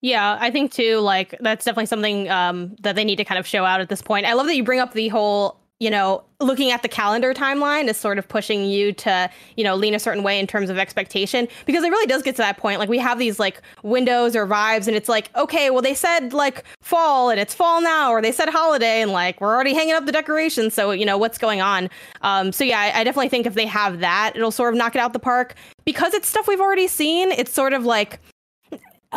Yeah, 0.02 0.38
I 0.40 0.52
think 0.52 0.72
too, 0.72 1.00
like 1.00 1.36
that's 1.40 1.66
definitely 1.66 1.88
something 1.88 2.30
um, 2.30 2.76
that 2.82 2.96
they 2.96 3.04
need 3.04 3.16
to 3.16 3.24
kind 3.24 3.40
of 3.40 3.48
show 3.48 3.66
out 3.66 3.82
at 3.82 3.90
this 3.90 4.02
point. 4.02 4.26
I 4.26 4.34
love 4.34 4.46
that 4.48 4.56
you 4.56 4.64
bring 4.64 4.80
up 4.80 4.94
the 4.94 5.08
whole 5.08 5.60
you 5.80 5.92
know, 5.92 6.24
looking 6.40 6.72
at 6.72 6.82
the 6.82 6.88
calendar 6.88 7.34
timeline 7.34 7.88
is 7.88 7.98
sort 7.98 8.18
of 8.18 8.28
pushing 8.28 8.66
you 8.66 8.92
to, 8.94 9.30
you 9.56 9.64
know, 9.64 9.76
lean 9.76 9.94
a 9.94 10.00
certain 10.00 10.24
way 10.24 10.40
in 10.40 10.48
terms 10.48 10.70
of 10.72 10.78
expectation 10.78 11.48
because 11.66 11.84
it 11.84 11.90
really 11.90 12.08
does 12.08 12.24
get 12.24 12.36
to 12.36 12.42
that 12.42 12.58
point. 12.58 12.80
Like 12.80 12.90
we 12.90 12.98
have 12.98 13.20
these 13.20 13.40
like 13.40 13.62
windows 13.84 14.36
or 14.36 14.48
vibes 14.48 14.88
and 14.88 14.96
it's 14.96 15.10
like, 15.10 15.30
okay, 15.36 15.70
well 15.70 15.82
they 15.84 15.94
said 15.94 16.34
like 16.34 16.64
fall 16.82 17.30
and 17.30 17.40
it's 17.40 17.54
fall 17.54 17.80
now 17.82 18.12
or 18.12 18.22
they 18.22 18.32
said 18.32 18.50
holiday 18.50 19.02
and 19.02 19.12
like 19.12 19.40
we're 19.40 19.54
already 19.54 19.74
hanging 19.74 19.94
up 19.94 20.06
the 20.06 20.12
decorations. 20.12 20.74
So, 20.74 20.92
you 20.92 21.06
know, 21.06 21.18
what's 21.18 21.38
going 21.38 21.62
on? 21.62 21.90
Um, 22.22 22.52
so 22.52 22.64
yeah, 22.64 22.80
I, 22.80 23.02
I 23.02 23.04
definitely 23.04 23.30
think 23.30 23.46
if 23.46 23.54
they 23.54 23.68
have 23.68 24.00
that, 24.00 24.34
it'll 24.36 24.52
sort 24.52 24.74
of 24.74 24.78
knock 24.78 24.96
it 24.96 25.00
out 25.00 25.14
the 25.14 25.20
park 25.20 25.54
because 25.86 26.16
it's 26.16 26.28
stuff 26.28 26.48
we've 26.48 26.62
already 26.62 26.88
seen. 26.88 27.32
It's 27.32 27.52
sort 27.52 27.74
of 27.74 27.86
like, 27.86 28.20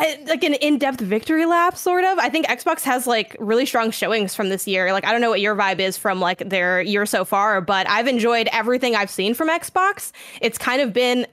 I, 0.01 0.19
like 0.27 0.43
an 0.43 0.55
in-depth 0.55 1.01
victory 1.01 1.47
lap 1.47 1.77
sort 1.77 2.05
of. 2.05 2.19
I 2.19 2.31
think 2.31 2.47
xbox 2.47 2.83
has 2.83 3.07
like 3.07 3.37
really 3.39 3.67
strong 3.67 3.91
showings 3.91 4.35
from 4.35 4.49
this 4.49 4.67
year. 4.67 4.93
Like 4.93 5.05
i 5.05 5.13
don't 5.13 5.21
know 5.21 5.31
what 5.31 5.41
your 5.41 5.55
vibe 5.55 5.79
is 5.79 5.97
from 5.97 6.21
like 6.21 6.39
their 6.49 6.81
year 6.81 7.07
so 7.07 7.25
far 7.25 7.61
but 7.61 7.89
i've 7.89 8.07
enjoyed 8.07 8.49
everything 8.53 8.97
i've 8.97 9.11
seen 9.11 9.35
from 9.35 9.49
xbox. 9.49 10.13
It's 10.41 10.59
kind 10.59 10.81
of 10.81 10.93
been 10.93 11.27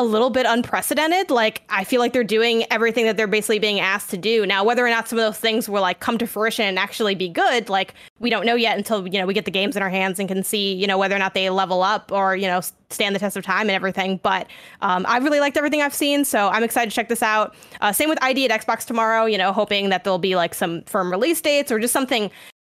a 0.00 0.02
little 0.02 0.30
bit 0.30 0.46
unprecedented. 0.48 1.30
Like 1.30 1.62
I 1.68 1.84
feel 1.84 2.00
like 2.00 2.14
they're 2.14 2.24
doing 2.24 2.64
everything 2.70 3.04
that 3.04 3.18
they're 3.18 3.26
basically 3.26 3.58
being 3.58 3.80
asked 3.80 4.08
to 4.10 4.16
do. 4.16 4.46
Now, 4.46 4.64
whether 4.64 4.84
or 4.84 4.88
not 4.88 5.08
some 5.08 5.18
of 5.18 5.24
those 5.24 5.38
things 5.38 5.68
will 5.68 5.82
like 5.82 6.00
come 6.00 6.16
to 6.18 6.26
fruition 6.26 6.64
and 6.64 6.78
actually 6.78 7.14
be 7.14 7.28
good, 7.28 7.68
like 7.68 7.94
we 8.18 8.30
don't 8.30 8.46
know 8.46 8.54
yet 8.54 8.78
until 8.78 9.06
you 9.06 9.20
know 9.20 9.26
we 9.26 9.34
get 9.34 9.44
the 9.44 9.50
games 9.50 9.76
in 9.76 9.82
our 9.82 9.90
hands 9.90 10.18
and 10.18 10.26
can 10.26 10.42
see 10.42 10.72
you 10.72 10.86
know 10.86 10.96
whether 10.96 11.14
or 11.14 11.18
not 11.18 11.34
they 11.34 11.50
level 11.50 11.82
up 11.82 12.10
or 12.10 12.34
you 12.34 12.46
know 12.46 12.60
stand 12.88 13.14
the 13.14 13.18
test 13.18 13.36
of 13.36 13.44
time 13.44 13.62
and 13.62 13.72
everything. 13.72 14.18
But 14.22 14.46
um, 14.80 15.04
I've 15.06 15.22
really 15.22 15.40
liked 15.40 15.58
everything 15.58 15.82
I've 15.82 15.94
seen, 15.94 16.24
so 16.24 16.48
I'm 16.48 16.64
excited 16.64 16.90
to 16.90 16.96
check 16.96 17.10
this 17.10 17.22
out. 17.22 17.54
Uh, 17.82 17.92
same 17.92 18.08
with 18.08 18.22
ID 18.22 18.50
at 18.50 18.66
Xbox 18.66 18.86
tomorrow. 18.86 19.26
You 19.26 19.36
know, 19.36 19.52
hoping 19.52 19.90
that 19.90 20.04
there'll 20.04 20.18
be 20.18 20.34
like 20.34 20.54
some 20.54 20.82
firm 20.84 21.10
release 21.10 21.42
dates 21.42 21.70
or 21.70 21.78
just 21.78 21.92
something 21.92 22.30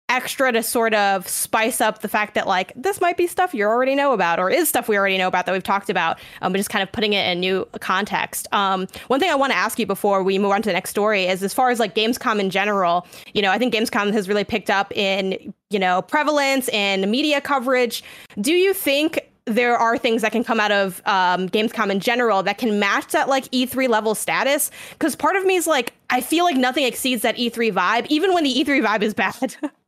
extra 0.09 0.51
to 0.51 0.63
sort 0.63 0.93
of 0.93 1.27
spice 1.27 1.79
up 1.79 2.01
the 2.01 2.07
fact 2.07 2.33
that 2.33 2.47
like 2.47 2.73
this 2.75 2.99
might 2.99 3.15
be 3.15 3.27
stuff 3.27 3.53
you 3.53 3.63
already 3.63 3.95
know 3.95 4.11
about 4.11 4.39
or 4.39 4.49
is 4.49 4.67
stuff 4.67 4.89
we 4.89 4.97
already 4.97 5.17
know 5.17 5.27
about 5.27 5.45
that 5.45 5.51
we've 5.51 5.63
talked 5.63 5.89
about 5.89 6.19
um, 6.41 6.51
but 6.51 6.57
just 6.57 6.69
kind 6.69 6.81
of 6.81 6.91
putting 6.91 7.13
it 7.13 7.25
in 7.31 7.39
new 7.39 7.65
context 7.79 8.47
um, 8.51 8.87
one 9.07 9.19
thing 9.19 9.29
i 9.29 9.35
want 9.35 9.51
to 9.51 9.57
ask 9.57 9.77
you 9.77 9.85
before 9.85 10.23
we 10.23 10.39
move 10.39 10.51
on 10.51 10.61
to 10.61 10.69
the 10.69 10.73
next 10.73 10.89
story 10.89 11.25
is 11.25 11.43
as 11.43 11.53
far 11.53 11.69
as 11.69 11.79
like 11.79 11.93
gamescom 11.95 12.39
in 12.39 12.49
general 12.49 13.07
you 13.33 13.41
know 13.41 13.51
i 13.51 13.57
think 13.57 13.73
gamescom 13.73 14.11
has 14.11 14.27
really 14.27 14.43
picked 14.43 14.69
up 14.69 14.91
in 14.97 15.53
you 15.69 15.79
know 15.79 16.01
prevalence 16.01 16.67
and 16.69 17.09
media 17.09 17.39
coverage 17.39 18.03
do 18.41 18.53
you 18.53 18.73
think 18.73 19.29
there 19.45 19.75
are 19.75 19.97
things 19.97 20.21
that 20.21 20.31
can 20.31 20.43
come 20.43 20.59
out 20.59 20.71
of 20.71 21.01
um, 21.05 21.49
Gamescom 21.49 21.89
in 21.89 21.99
general 21.99 22.43
that 22.43 22.59
can 22.59 22.79
match 22.79 23.13
that 23.13 23.27
like 23.27 23.45
E3 23.45 23.89
level 23.89 24.13
status. 24.13 24.69
Because 24.91 25.15
part 25.15 25.35
of 25.35 25.43
me 25.43 25.55
is 25.55 25.65
like, 25.65 25.93
I 26.11 26.21
feel 26.21 26.45
like 26.45 26.55
nothing 26.55 26.85
exceeds 26.85 27.23
that 27.23 27.35
E3 27.35 27.73
vibe, 27.73 28.05
even 28.09 28.33
when 28.33 28.43
the 28.43 28.53
E3 28.53 28.85
vibe 28.85 29.01
is 29.01 29.15
bad. 29.15 29.55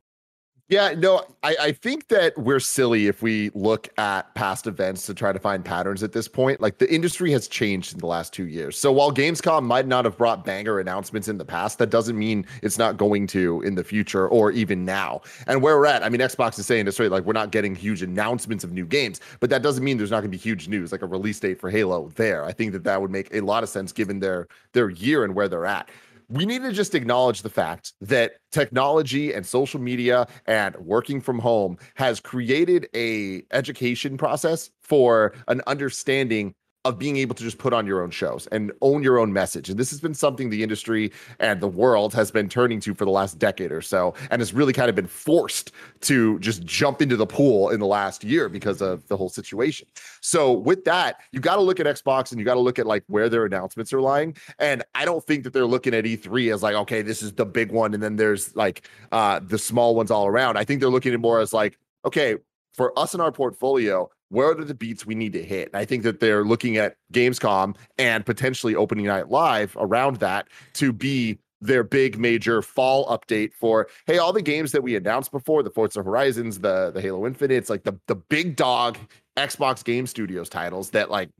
Yeah, 0.68 0.94
no, 0.96 1.26
I, 1.42 1.56
I 1.60 1.72
think 1.72 2.08
that 2.08 2.38
we're 2.38 2.58
silly 2.60 3.06
if 3.06 3.20
we 3.20 3.50
look 3.52 3.90
at 3.98 4.34
past 4.34 4.66
events 4.66 5.04
to 5.04 5.12
try 5.12 5.30
to 5.30 5.38
find 5.38 5.62
patterns 5.62 6.02
at 6.02 6.12
this 6.12 6.28
point. 6.28 6.62
Like 6.62 6.78
the 6.78 6.90
industry 6.90 7.30
has 7.32 7.46
changed 7.46 7.92
in 7.92 7.98
the 7.98 8.06
last 8.06 8.32
two 8.32 8.46
years. 8.46 8.78
So 8.78 8.90
while 8.90 9.12
Gamescom 9.12 9.64
might 9.64 9.86
not 9.86 10.06
have 10.06 10.16
brought 10.16 10.46
banger 10.46 10.80
announcements 10.80 11.28
in 11.28 11.36
the 11.36 11.44
past, 11.44 11.78
that 11.78 11.90
doesn't 11.90 12.18
mean 12.18 12.46
it's 12.62 12.78
not 12.78 12.96
going 12.96 13.26
to 13.28 13.60
in 13.62 13.74
the 13.74 13.84
future 13.84 14.28
or 14.28 14.50
even 14.50 14.82
now. 14.82 15.20
And 15.46 15.60
where 15.60 15.76
we're 15.76 15.84
at, 15.84 16.02
I 16.02 16.08
mean, 16.08 16.22
Xbox 16.22 16.58
is 16.58 16.64
saying 16.64 16.86
this 16.86 16.98
right, 16.98 17.10
like 17.10 17.24
we're 17.24 17.34
not 17.34 17.50
getting 17.50 17.74
huge 17.74 18.00
announcements 18.00 18.64
of 18.64 18.72
new 18.72 18.86
games, 18.86 19.20
but 19.40 19.50
that 19.50 19.62
doesn't 19.62 19.84
mean 19.84 19.98
there's 19.98 20.10
not 20.10 20.20
going 20.20 20.30
to 20.30 20.38
be 20.38 20.42
huge 20.42 20.68
news, 20.68 20.90
like 20.90 21.02
a 21.02 21.06
release 21.06 21.38
date 21.38 21.60
for 21.60 21.68
Halo 21.68 22.08
there. 22.14 22.46
I 22.46 22.52
think 22.52 22.72
that 22.72 22.84
that 22.84 23.02
would 23.02 23.10
make 23.10 23.34
a 23.34 23.40
lot 23.40 23.62
of 23.62 23.68
sense 23.68 23.92
given 23.92 24.20
their 24.20 24.48
their 24.72 24.88
year 24.88 25.24
and 25.24 25.34
where 25.34 25.48
they're 25.48 25.66
at 25.66 25.90
we 26.32 26.46
need 26.46 26.62
to 26.62 26.72
just 26.72 26.94
acknowledge 26.94 27.42
the 27.42 27.50
fact 27.50 27.92
that 28.00 28.32
technology 28.50 29.34
and 29.34 29.44
social 29.44 29.78
media 29.78 30.26
and 30.46 30.74
working 30.76 31.20
from 31.20 31.38
home 31.38 31.76
has 31.94 32.20
created 32.20 32.88
a 32.94 33.42
education 33.52 34.16
process 34.16 34.70
for 34.80 35.34
an 35.48 35.60
understanding 35.66 36.54
of 36.84 36.98
being 36.98 37.16
able 37.16 37.34
to 37.34 37.44
just 37.44 37.58
put 37.58 37.72
on 37.72 37.86
your 37.86 38.02
own 38.02 38.10
shows 38.10 38.48
and 38.48 38.72
own 38.80 39.02
your 39.02 39.18
own 39.18 39.32
message. 39.32 39.70
And 39.70 39.78
this 39.78 39.90
has 39.90 40.00
been 40.00 40.14
something 40.14 40.50
the 40.50 40.62
industry 40.62 41.12
and 41.38 41.60
the 41.60 41.68
world 41.68 42.12
has 42.14 42.32
been 42.32 42.48
turning 42.48 42.80
to 42.80 42.94
for 42.94 43.04
the 43.04 43.10
last 43.10 43.38
decade 43.38 43.70
or 43.70 43.82
so, 43.82 44.14
and 44.30 44.40
has 44.40 44.52
really 44.52 44.72
kind 44.72 44.88
of 44.88 44.96
been 44.96 45.06
forced 45.06 45.70
to 46.02 46.38
just 46.40 46.64
jump 46.64 47.00
into 47.00 47.16
the 47.16 47.26
pool 47.26 47.70
in 47.70 47.78
the 47.78 47.86
last 47.86 48.24
year 48.24 48.48
because 48.48 48.82
of 48.82 49.06
the 49.06 49.16
whole 49.16 49.28
situation. 49.28 49.86
So, 50.20 50.52
with 50.52 50.84
that, 50.84 51.20
you 51.30 51.38
got 51.38 51.56
to 51.56 51.62
look 51.62 51.78
at 51.78 51.86
Xbox 51.86 52.32
and 52.32 52.40
you 52.40 52.44
got 52.44 52.54
to 52.54 52.60
look 52.60 52.78
at 52.78 52.86
like 52.86 53.04
where 53.06 53.28
their 53.28 53.44
announcements 53.46 53.92
are 53.92 54.00
lying. 54.00 54.36
And 54.58 54.82
I 54.94 55.04
don't 55.04 55.24
think 55.24 55.44
that 55.44 55.52
they're 55.52 55.66
looking 55.66 55.94
at 55.94 56.04
E3 56.04 56.52
as 56.52 56.62
like, 56.62 56.74
okay, 56.74 57.02
this 57.02 57.22
is 57.22 57.32
the 57.32 57.46
big 57.46 57.70
one, 57.70 57.94
and 57.94 58.02
then 58.02 58.16
there's 58.16 58.56
like 58.56 58.88
uh, 59.12 59.40
the 59.40 59.58
small 59.58 59.94
ones 59.94 60.10
all 60.10 60.26
around. 60.26 60.56
I 60.56 60.64
think 60.64 60.80
they're 60.80 60.90
looking 60.90 61.14
at 61.14 61.20
more 61.20 61.40
as 61.40 61.52
like, 61.52 61.78
okay, 62.04 62.36
for 62.74 62.98
us 62.98 63.14
in 63.14 63.20
our 63.20 63.30
portfolio, 63.30 64.10
where 64.32 64.50
are 64.50 64.64
the 64.64 64.74
beats 64.74 65.04
we 65.04 65.14
need 65.14 65.34
to 65.34 65.44
hit? 65.44 65.68
And 65.68 65.76
I 65.76 65.84
think 65.84 66.02
that 66.04 66.18
they're 66.18 66.44
looking 66.44 66.78
at 66.78 66.96
Gamescom 67.12 67.76
and 67.98 68.24
potentially 68.24 68.74
opening 68.74 69.06
night 69.06 69.28
live 69.28 69.76
around 69.78 70.16
that 70.16 70.48
to 70.74 70.92
be 70.92 71.38
their 71.60 71.84
big 71.84 72.18
major 72.18 72.60
fall 72.60 73.06
update 73.06 73.52
for 73.54 73.86
hey 74.06 74.18
all 74.18 74.32
the 74.32 74.42
games 74.42 74.72
that 74.72 74.82
we 74.82 74.96
announced 74.96 75.30
before 75.30 75.62
the 75.62 75.70
Forza 75.70 76.02
Horizons 76.02 76.58
the 76.58 76.90
the 76.90 77.00
Halo 77.00 77.24
Infinite 77.24 77.54
it's 77.54 77.70
like 77.70 77.84
the 77.84 77.96
the 78.08 78.16
big 78.16 78.56
dog 78.56 78.98
Xbox 79.36 79.84
Game 79.84 80.08
Studios 80.08 80.48
titles 80.48 80.90
that 80.90 81.08
like 81.08 81.30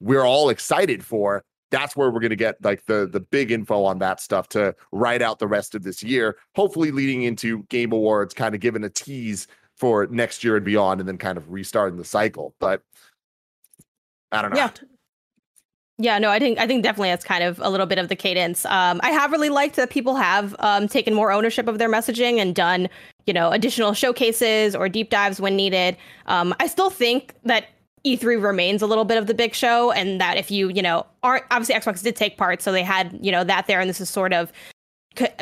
we're 0.00 0.24
all 0.24 0.48
excited 0.48 1.04
for 1.04 1.44
that's 1.70 1.94
where 1.94 2.10
we're 2.10 2.18
going 2.18 2.30
to 2.30 2.36
get 2.36 2.56
like 2.64 2.84
the 2.86 3.08
the 3.12 3.20
big 3.20 3.52
info 3.52 3.84
on 3.84 4.00
that 4.00 4.20
stuff 4.20 4.48
to 4.48 4.74
write 4.90 5.22
out 5.22 5.38
the 5.38 5.46
rest 5.46 5.76
of 5.76 5.84
this 5.84 6.02
year 6.02 6.36
hopefully 6.56 6.90
leading 6.90 7.22
into 7.22 7.62
game 7.64 7.92
awards 7.92 8.34
kind 8.34 8.56
of 8.56 8.60
giving 8.60 8.82
a 8.82 8.90
tease 8.90 9.46
for 9.78 10.06
next 10.06 10.42
year 10.42 10.56
and 10.56 10.64
beyond, 10.64 11.00
and 11.00 11.08
then 11.08 11.18
kind 11.18 11.38
of 11.38 11.50
restarting 11.50 11.98
the 11.98 12.04
cycle. 12.04 12.54
But 12.58 12.82
I 14.32 14.42
don't 14.42 14.52
know. 14.52 14.58
Yeah. 14.58 14.70
Yeah, 16.00 16.16
no, 16.20 16.30
I 16.30 16.38
think 16.38 16.60
I 16.60 16.66
think 16.68 16.84
definitely 16.84 17.08
that's 17.08 17.24
kind 17.24 17.42
of 17.42 17.58
a 17.58 17.68
little 17.68 17.86
bit 17.86 17.98
of 17.98 18.08
the 18.08 18.14
cadence. 18.14 18.64
Um, 18.66 19.00
I 19.02 19.10
have 19.10 19.32
really 19.32 19.48
liked 19.48 19.74
that 19.74 19.90
people 19.90 20.14
have 20.14 20.54
um, 20.60 20.86
taken 20.86 21.12
more 21.12 21.32
ownership 21.32 21.66
of 21.66 21.78
their 21.78 21.90
messaging 21.90 22.38
and 22.38 22.54
done, 22.54 22.88
you 23.26 23.32
know, 23.32 23.50
additional 23.50 23.94
showcases 23.94 24.76
or 24.76 24.88
deep 24.88 25.10
dives 25.10 25.40
when 25.40 25.56
needed. 25.56 25.96
Um, 26.26 26.54
I 26.60 26.68
still 26.68 26.88
think 26.88 27.34
that 27.42 27.64
E3 28.06 28.40
remains 28.40 28.80
a 28.80 28.86
little 28.86 29.04
bit 29.04 29.18
of 29.18 29.26
the 29.26 29.34
big 29.34 29.56
show, 29.56 29.90
and 29.90 30.20
that 30.20 30.36
if 30.36 30.52
you, 30.52 30.68
you 30.68 30.82
know, 30.82 31.04
aren't 31.24 31.44
obviously 31.50 31.74
Xbox 31.74 32.00
did 32.00 32.14
take 32.14 32.38
part, 32.38 32.62
so 32.62 32.70
they 32.70 32.84
had, 32.84 33.18
you 33.20 33.32
know, 33.32 33.42
that 33.42 33.66
there, 33.66 33.80
and 33.80 33.90
this 33.90 34.00
is 34.00 34.08
sort 34.08 34.32
of 34.32 34.52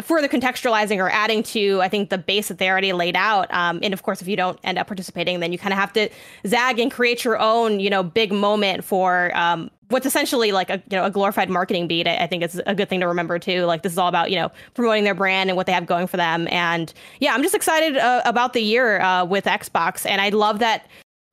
further 0.03 0.29
contextualizing 0.29 0.99
or 0.99 1.11
adding 1.11 1.43
to 1.43 1.81
i 1.83 1.89
think 1.89 2.11
the 2.11 2.19
base 2.19 2.49
that 2.49 2.59
they 2.59 2.71
already 2.71 2.93
laid 2.93 3.17
out 3.17 3.53
um, 3.53 3.81
and 3.83 3.93
of 3.93 4.03
course 4.03 4.21
if 4.23 4.29
you 4.29 4.37
don't 4.37 4.59
end 4.65 4.79
up 4.79 4.87
participating 4.87 5.41
then 5.41 5.53
you 5.53 5.59
kind 5.59 5.73
of 5.73 5.79
have 5.79 5.93
to 5.93 6.09
zag 6.47 6.79
and 6.79 6.91
create 6.91 7.25
your 7.25 7.39
own 7.39 7.81
you 7.81 7.91
know 7.91 8.03
big 8.03 8.33
moment 8.33 8.85
for 8.85 9.37
um, 9.37 9.71
what's 9.89 10.07
essentially 10.07 10.53
like 10.53 10.71
a 10.71 10.83
you 10.91 10.97
know 10.97 11.05
a 11.05 11.11
glorified 11.11 11.49
marketing 11.49 11.87
beat 11.87 12.07
I, 12.07 12.17
I, 12.17 12.27
think 12.27 12.43
it's 12.43 12.61
a 12.67 12.75
good 12.75 12.89
thing 12.89 13.01
to 13.01 13.07
remember 13.07 13.39
too. 13.39 13.65
Like 13.65 13.83
this 13.83 13.93
is 13.93 13.99
all 13.99 14.09
about 14.09 14.31
you 14.31 14.37
know 14.37 14.51
promoting 14.75 15.05
their 15.05 15.15
brand 15.15 15.51
and 15.51 15.57
what 15.57 15.67
they 15.67 15.73
have 15.73 15.87
going 15.87 16.07
for 16.07 16.17
them. 16.17 16.49
And 16.51 16.93
yeah 17.21 17.35
i'm 17.35 17.43
just 17.43 17.55
excited 17.55 17.97
uh, 17.97 18.23
about 18.25 18.53
the 18.53 18.61
year 18.61 19.01
uh, 19.01 19.25
with 19.25 19.45
xbox. 19.45 20.07
And 20.07 20.21
i 20.21 20.31
love 20.31 20.59
that 20.59 20.87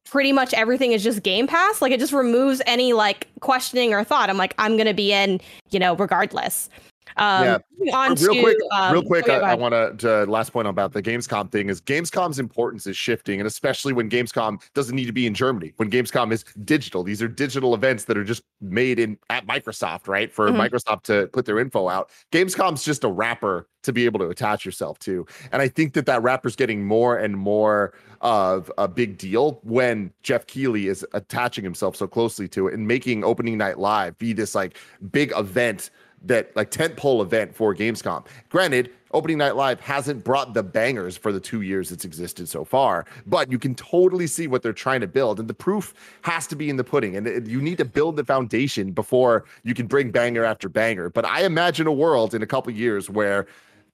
pretty 0.06 0.32
much 0.32 0.54
everything 0.54 0.92
is 0.92 1.04
just 1.04 1.24
game 1.24 1.48
pass. 1.48 1.82
Like 1.82 1.92
it 1.92 2.00
just 2.00 2.14
removes 2.14 2.62
any 2.68 2.94
like 2.94 3.28
questioning 3.40 3.94
or 3.94 4.04
thought. 4.04 4.30
I'm 4.30 4.38
like 4.38 4.54
i'm 4.58 4.78
gonna 4.78 4.94
be 4.94 5.12
in 5.12 5.42
you 5.72 5.80
know 5.80 5.96
regardless 5.96 6.70
um, 7.18 7.44
yeah. 7.80 8.08
real 8.08 8.16
to, 8.16 8.42
quick, 8.42 8.58
um, 8.72 8.94
real 8.94 9.04
quick. 9.04 9.26
Oh, 9.28 9.34
yeah, 9.34 9.40
I, 9.40 9.52
I 9.52 9.56
want 9.56 10.00
to 10.00 10.26
last 10.26 10.52
point 10.52 10.68
about 10.68 10.94
the 10.94 11.02
Gamescom 11.02 11.52
thing 11.52 11.70
is 11.70 11.82
Gamescom's 11.82 12.40
importance 12.40 12.88
is 12.88 12.98
shifting, 12.98 13.40
and 13.40 13.48
especially 13.48 13.94
when 13.94 14.10
Gamescom 14.10 14.62
doesn't 14.74 14.96
need 14.96 15.06
to 15.06 15.14
be 15.14 15.28
in 15.28 15.34
Germany. 15.34 15.74
When 15.78 15.90
Gamescom 15.90 16.32
is 16.32 16.44
digital, 16.64 17.04
these 17.04 17.22
are 17.22 17.28
digital 17.28 17.74
events 17.74 18.06
that 18.06 18.18
are 18.18 18.24
just 18.24 18.44
made 18.62 19.00
in 19.00 19.18
at 19.30 19.46
Microsoft, 19.48 20.08
right? 20.08 20.32
For 20.32 20.50
mm-hmm. 20.50 20.62
Microsoft 20.62 21.04
to 21.04 21.28
put 21.34 21.46
their 21.46 21.60
info 21.60 21.90
out. 21.90 22.10
Gamescom's 22.32 22.84
just 22.84 23.04
a 23.04 23.10
wrapper 23.10 23.68
to 23.84 23.92
be 23.92 24.06
able 24.06 24.20
to 24.20 24.30
attach 24.30 24.66
yourself 24.66 24.98
to, 25.00 25.26
and 25.52 25.62
I 25.62 25.68
think 25.68 25.94
that 25.94 26.06
that 26.06 26.24
wrapper's 26.24 26.56
getting 26.56 26.86
more 26.86 27.18
and 27.18 27.38
more 27.38 27.94
of 28.22 28.72
a 28.78 28.88
big 28.88 29.18
deal 29.18 29.60
when 29.64 30.10
Geoff 30.24 30.48
Keighley 30.48 30.88
is 30.88 31.06
attaching 31.14 31.64
himself 31.64 31.98
so 31.98 32.08
closely 32.08 32.48
to 32.48 32.70
it 32.70 32.74
and 32.74 32.88
making 32.88 33.24
opening 33.26 33.58
night 33.58 33.78
live 33.80 34.18
be 34.18 34.32
this 34.32 34.56
like 34.56 34.78
big 35.12 35.34
event 35.36 35.90
that 36.24 36.56
like 36.56 36.72
tentpole 36.72 37.22
event 37.22 37.56
for 37.56 37.76
Gamescom. 37.76 38.26
Granted, 38.50 38.92
opening 39.12 39.38
night 39.38 39.56
live 39.56 39.80
hasn't 39.80 40.24
brought 40.24 40.54
the 40.54 40.64
bangers 40.64 41.16
for 41.18 41.32
the 41.32 41.40
two 41.40 41.62
years 41.62 41.92
it's 41.92 42.06
existed 42.06 42.50
so 42.50 42.64
far, 42.64 43.06
but 43.26 43.52
you 43.52 43.60
can 43.60 43.76
totally 43.76 44.28
see 44.28 44.48
what 44.48 44.64
they're 44.64 44.74
trying 44.74 45.02
to 45.02 45.08
build, 45.08 45.40
and 45.40 45.48
the 45.48 45.54
proof 45.54 45.94
has 46.22 46.48
to 46.48 46.56
be 46.56 46.70
in 46.70 46.78
the 46.78 46.84
pudding. 46.84 47.16
And 47.16 47.48
you 47.48 47.62
need 47.62 47.78
to 47.78 47.86
build 47.86 48.16
the 48.16 48.26
foundation 48.26 48.92
before 48.92 49.46
you 49.64 49.74
can 49.74 49.88
bring 49.88 50.12
banger 50.12 50.44
after 50.44 50.70
banger. 50.70 51.10
But 51.10 51.26
I 51.26 51.44
imagine 51.44 51.88
a 51.88 51.94
world 51.94 52.34
in 52.34 52.42
a 52.42 52.48
couple 52.48 52.72
years 52.74 53.10
where 53.10 53.48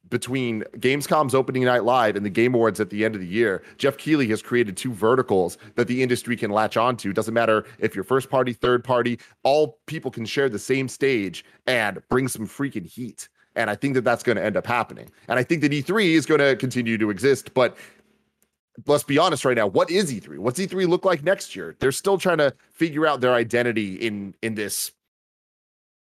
between 0.09 0.63
Gamescom's 0.77 1.35
opening 1.35 1.65
night 1.65 1.83
live 1.83 2.15
and 2.15 2.25
the 2.25 2.29
Game 2.29 2.53
Awards 2.53 2.79
at 2.79 2.89
the 2.89 3.05
end 3.05 3.15
of 3.15 3.21
the 3.21 3.27
year, 3.27 3.63
Geoff 3.77 3.97
Keighley 3.97 4.27
has 4.27 4.41
created 4.41 4.75
two 4.75 4.93
verticals 4.93 5.57
that 5.75 5.87
the 5.87 6.01
industry 6.01 6.35
can 6.35 6.51
latch 6.51 6.77
onto. 6.77 7.13
Doesn't 7.13 7.33
matter 7.33 7.65
if 7.79 7.95
you're 7.95 8.03
first 8.03 8.29
party, 8.29 8.53
third 8.53 8.83
party, 8.83 9.19
all 9.43 9.79
people 9.85 10.11
can 10.11 10.25
share 10.25 10.49
the 10.49 10.59
same 10.59 10.87
stage 10.87 11.45
and 11.67 12.01
bring 12.09 12.27
some 12.27 12.47
freaking 12.47 12.85
heat. 12.85 13.29
And 13.55 13.69
I 13.69 13.75
think 13.75 13.93
that 13.95 14.03
that's 14.03 14.23
going 14.23 14.37
to 14.37 14.43
end 14.43 14.57
up 14.57 14.65
happening. 14.65 15.09
And 15.27 15.37
I 15.37 15.43
think 15.43 15.61
that 15.61 15.71
E3 15.71 16.11
is 16.11 16.25
going 16.25 16.39
to 16.39 16.55
continue 16.55 16.97
to 16.97 17.09
exist, 17.09 17.53
but 17.53 17.77
let's 18.87 19.03
be 19.03 19.17
honest 19.17 19.43
right 19.43 19.57
now 19.57 19.67
what 19.67 19.89
is 19.91 20.09
e3 20.09 20.37
what's 20.37 20.57
e3 20.57 20.87
look 20.87 21.03
like 21.03 21.21
next 21.21 21.53
year 21.53 21.75
they're 21.79 21.91
still 21.91 22.17
trying 22.17 22.37
to 22.37 22.53
figure 22.71 23.05
out 23.05 23.19
their 23.19 23.33
identity 23.33 23.95
in 23.95 24.33
in 24.41 24.55
this 24.55 24.93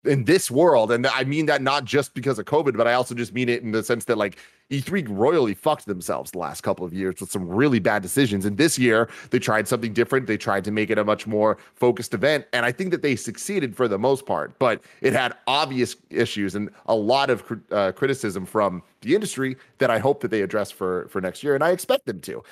in 0.05 0.25
this 0.25 0.51
world 0.51 0.91
and 0.91 1.07
i 1.09 1.25
mean 1.25 1.47
that 1.47 1.63
not 1.63 1.85
just 1.85 2.15
because 2.15 2.39
of 2.39 2.45
covid 2.45 2.77
but 2.77 2.87
i 2.87 2.93
also 2.93 3.15
just 3.15 3.33
mean 3.33 3.49
it 3.49 3.63
in 3.63 3.71
the 3.71 3.83
sense 3.83 4.05
that 4.05 4.19
like 4.19 4.37
e3 4.73 5.07
royally 5.09 5.55
fucked 5.55 5.87
themselves 5.87 6.31
the 6.31 6.39
last 6.39 6.63
couple 6.63 6.85
of 6.85 6.93
years 6.93 7.21
with 7.21 7.31
some 7.31 7.47
really 7.47 7.79
bad 7.79 8.03
decisions. 8.03 8.45
And 8.45 8.57
this 8.57 8.79
year 8.79 9.09
they 9.31 9.39
tried 9.39 9.69
something 9.69 9.93
different. 9.93 10.27
They 10.27 10.39
tried 10.39 10.65
to 10.65 10.71
make 10.71 10.89
it 10.89 10.99
a 10.99 11.05
much 11.05 11.27
more 11.27 11.59
focused 11.75 12.15
event 12.15 12.47
and 12.53 12.65
i 12.65 12.73
think 12.73 12.91
that 12.91 13.03
they 13.03 13.15
succeeded 13.15 13.77
for 13.77 13.87
the 13.87 13.99
most 13.99 14.25
part 14.27 14.59
but 14.59 14.81
it 15.01 15.13
had 15.13 15.35
obvious 15.47 15.97
issues 16.11 16.55
and 16.55 16.71
a 16.87 16.95
lot 16.95 17.31
of 17.31 17.45
uh, 17.71 17.93
criticism 17.93 18.47
from 18.47 18.83
the 19.03 19.15
industry 19.15 19.57
that 19.79 19.91
i 19.91 19.99
hope 19.99 20.21
that 20.21 20.31
they 20.31 20.43
address 20.43 20.71
for 20.71 21.07
for 21.09 21.21
next 21.21 21.43
year 21.43 21.55
and 21.55 21.63
i 21.63 21.71
expect 21.71 22.07
them 22.07 22.21
to. 22.21 22.43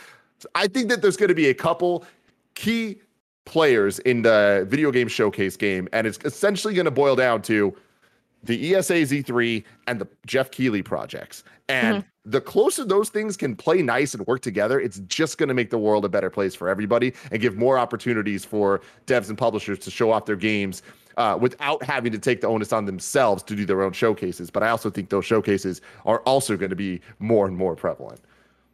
I 0.54 0.68
think 0.68 0.88
that 0.88 1.02
there's 1.02 1.16
going 1.16 1.28
to 1.28 1.34
be 1.34 1.48
a 1.48 1.54
couple 1.54 2.04
key 2.54 3.00
players 3.44 3.98
in 4.00 4.22
the 4.22 4.66
video 4.68 4.90
game 4.90 5.08
showcase 5.08 5.56
game, 5.56 5.88
and 5.92 6.06
it's 6.06 6.18
essentially 6.24 6.74
going 6.74 6.84
to 6.84 6.90
boil 6.90 7.16
down 7.16 7.42
to 7.42 7.74
the 8.42 8.74
ESA's 8.74 9.12
E3 9.12 9.64
and 9.86 10.00
the 10.00 10.08
Geoff 10.26 10.50
Keighley 10.50 10.82
projects. 10.82 11.44
And 11.68 11.98
mm-hmm. 11.98 12.30
the 12.30 12.40
closer 12.40 12.84
those 12.84 13.10
things 13.10 13.36
can 13.36 13.54
play 13.54 13.82
nice 13.82 14.14
and 14.14 14.26
work 14.26 14.40
together, 14.40 14.80
it's 14.80 15.00
just 15.00 15.38
going 15.38 15.48
to 15.48 15.54
make 15.54 15.70
the 15.70 15.78
world 15.78 16.04
a 16.04 16.08
better 16.08 16.30
place 16.30 16.54
for 16.54 16.68
everybody 16.68 17.12
and 17.30 17.40
give 17.40 17.56
more 17.56 17.78
opportunities 17.78 18.44
for 18.44 18.80
devs 19.06 19.28
and 19.28 19.36
publishers 19.36 19.78
to 19.80 19.90
show 19.90 20.10
off 20.10 20.24
their 20.24 20.36
games 20.36 20.82
uh, 21.16 21.36
without 21.40 21.82
having 21.82 22.12
to 22.12 22.18
take 22.18 22.40
the 22.40 22.46
onus 22.46 22.72
on 22.72 22.86
themselves 22.86 23.42
to 23.42 23.54
do 23.54 23.66
their 23.66 23.82
own 23.82 23.92
showcases. 23.92 24.50
But 24.50 24.62
I 24.62 24.70
also 24.70 24.90
think 24.90 25.10
those 25.10 25.26
showcases 25.26 25.80
are 26.06 26.20
also 26.20 26.56
going 26.56 26.70
to 26.70 26.76
be 26.76 27.00
more 27.18 27.46
and 27.46 27.56
more 27.56 27.76
prevalent. 27.76 28.20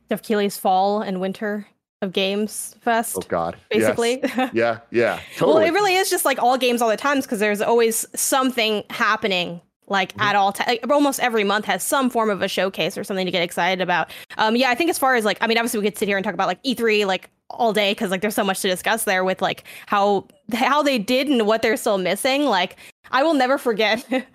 Geoff 0.08 0.22
Keighley's 0.22 0.56
fall 0.56 1.00
and 1.00 1.20
winter 1.20 1.66
of 2.02 2.12
games 2.12 2.76
fest. 2.80 3.16
Oh 3.18 3.22
God, 3.28 3.56
basically. 3.70 4.20
Yes. 4.22 4.50
yeah, 4.52 4.78
yeah. 4.90 5.20
Totally. 5.36 5.54
well, 5.54 5.64
it 5.64 5.72
really 5.72 5.94
is 5.94 6.10
just 6.10 6.24
like 6.24 6.40
all 6.40 6.58
games 6.58 6.82
all 6.82 6.88
the 6.88 6.96
times 6.96 7.24
because 7.24 7.38
there's 7.38 7.60
always 7.60 8.06
something 8.14 8.84
happening. 8.90 9.60
Like 9.88 10.12
mm-hmm. 10.12 10.22
at 10.22 10.36
all, 10.36 10.52
t- 10.52 10.64
like, 10.66 10.90
almost 10.90 11.20
every 11.20 11.44
month 11.44 11.64
has 11.66 11.82
some 11.82 12.10
form 12.10 12.28
of 12.28 12.42
a 12.42 12.48
showcase 12.48 12.98
or 12.98 13.04
something 13.04 13.24
to 13.24 13.32
get 13.32 13.42
excited 13.42 13.80
about. 13.80 14.10
Um, 14.36 14.56
yeah, 14.56 14.70
I 14.70 14.74
think 14.74 14.90
as 14.90 14.98
far 14.98 15.14
as 15.14 15.24
like, 15.24 15.38
I 15.40 15.46
mean, 15.46 15.58
obviously 15.58 15.80
we 15.80 15.86
could 15.86 15.96
sit 15.96 16.08
here 16.08 16.16
and 16.16 16.24
talk 16.24 16.34
about 16.34 16.48
like 16.48 16.62
E3 16.64 17.06
like 17.06 17.30
all 17.50 17.72
day 17.72 17.92
because 17.92 18.10
like 18.10 18.20
there's 18.20 18.34
so 18.34 18.44
much 18.44 18.60
to 18.62 18.68
discuss 18.68 19.04
there 19.04 19.24
with 19.24 19.40
like 19.40 19.64
how 19.86 20.26
how 20.52 20.82
they 20.82 20.98
did 20.98 21.28
and 21.28 21.46
what 21.46 21.62
they're 21.62 21.76
still 21.76 21.98
missing. 21.98 22.44
Like 22.44 22.76
I 23.10 23.22
will 23.22 23.34
never 23.34 23.58
forget 23.58 24.04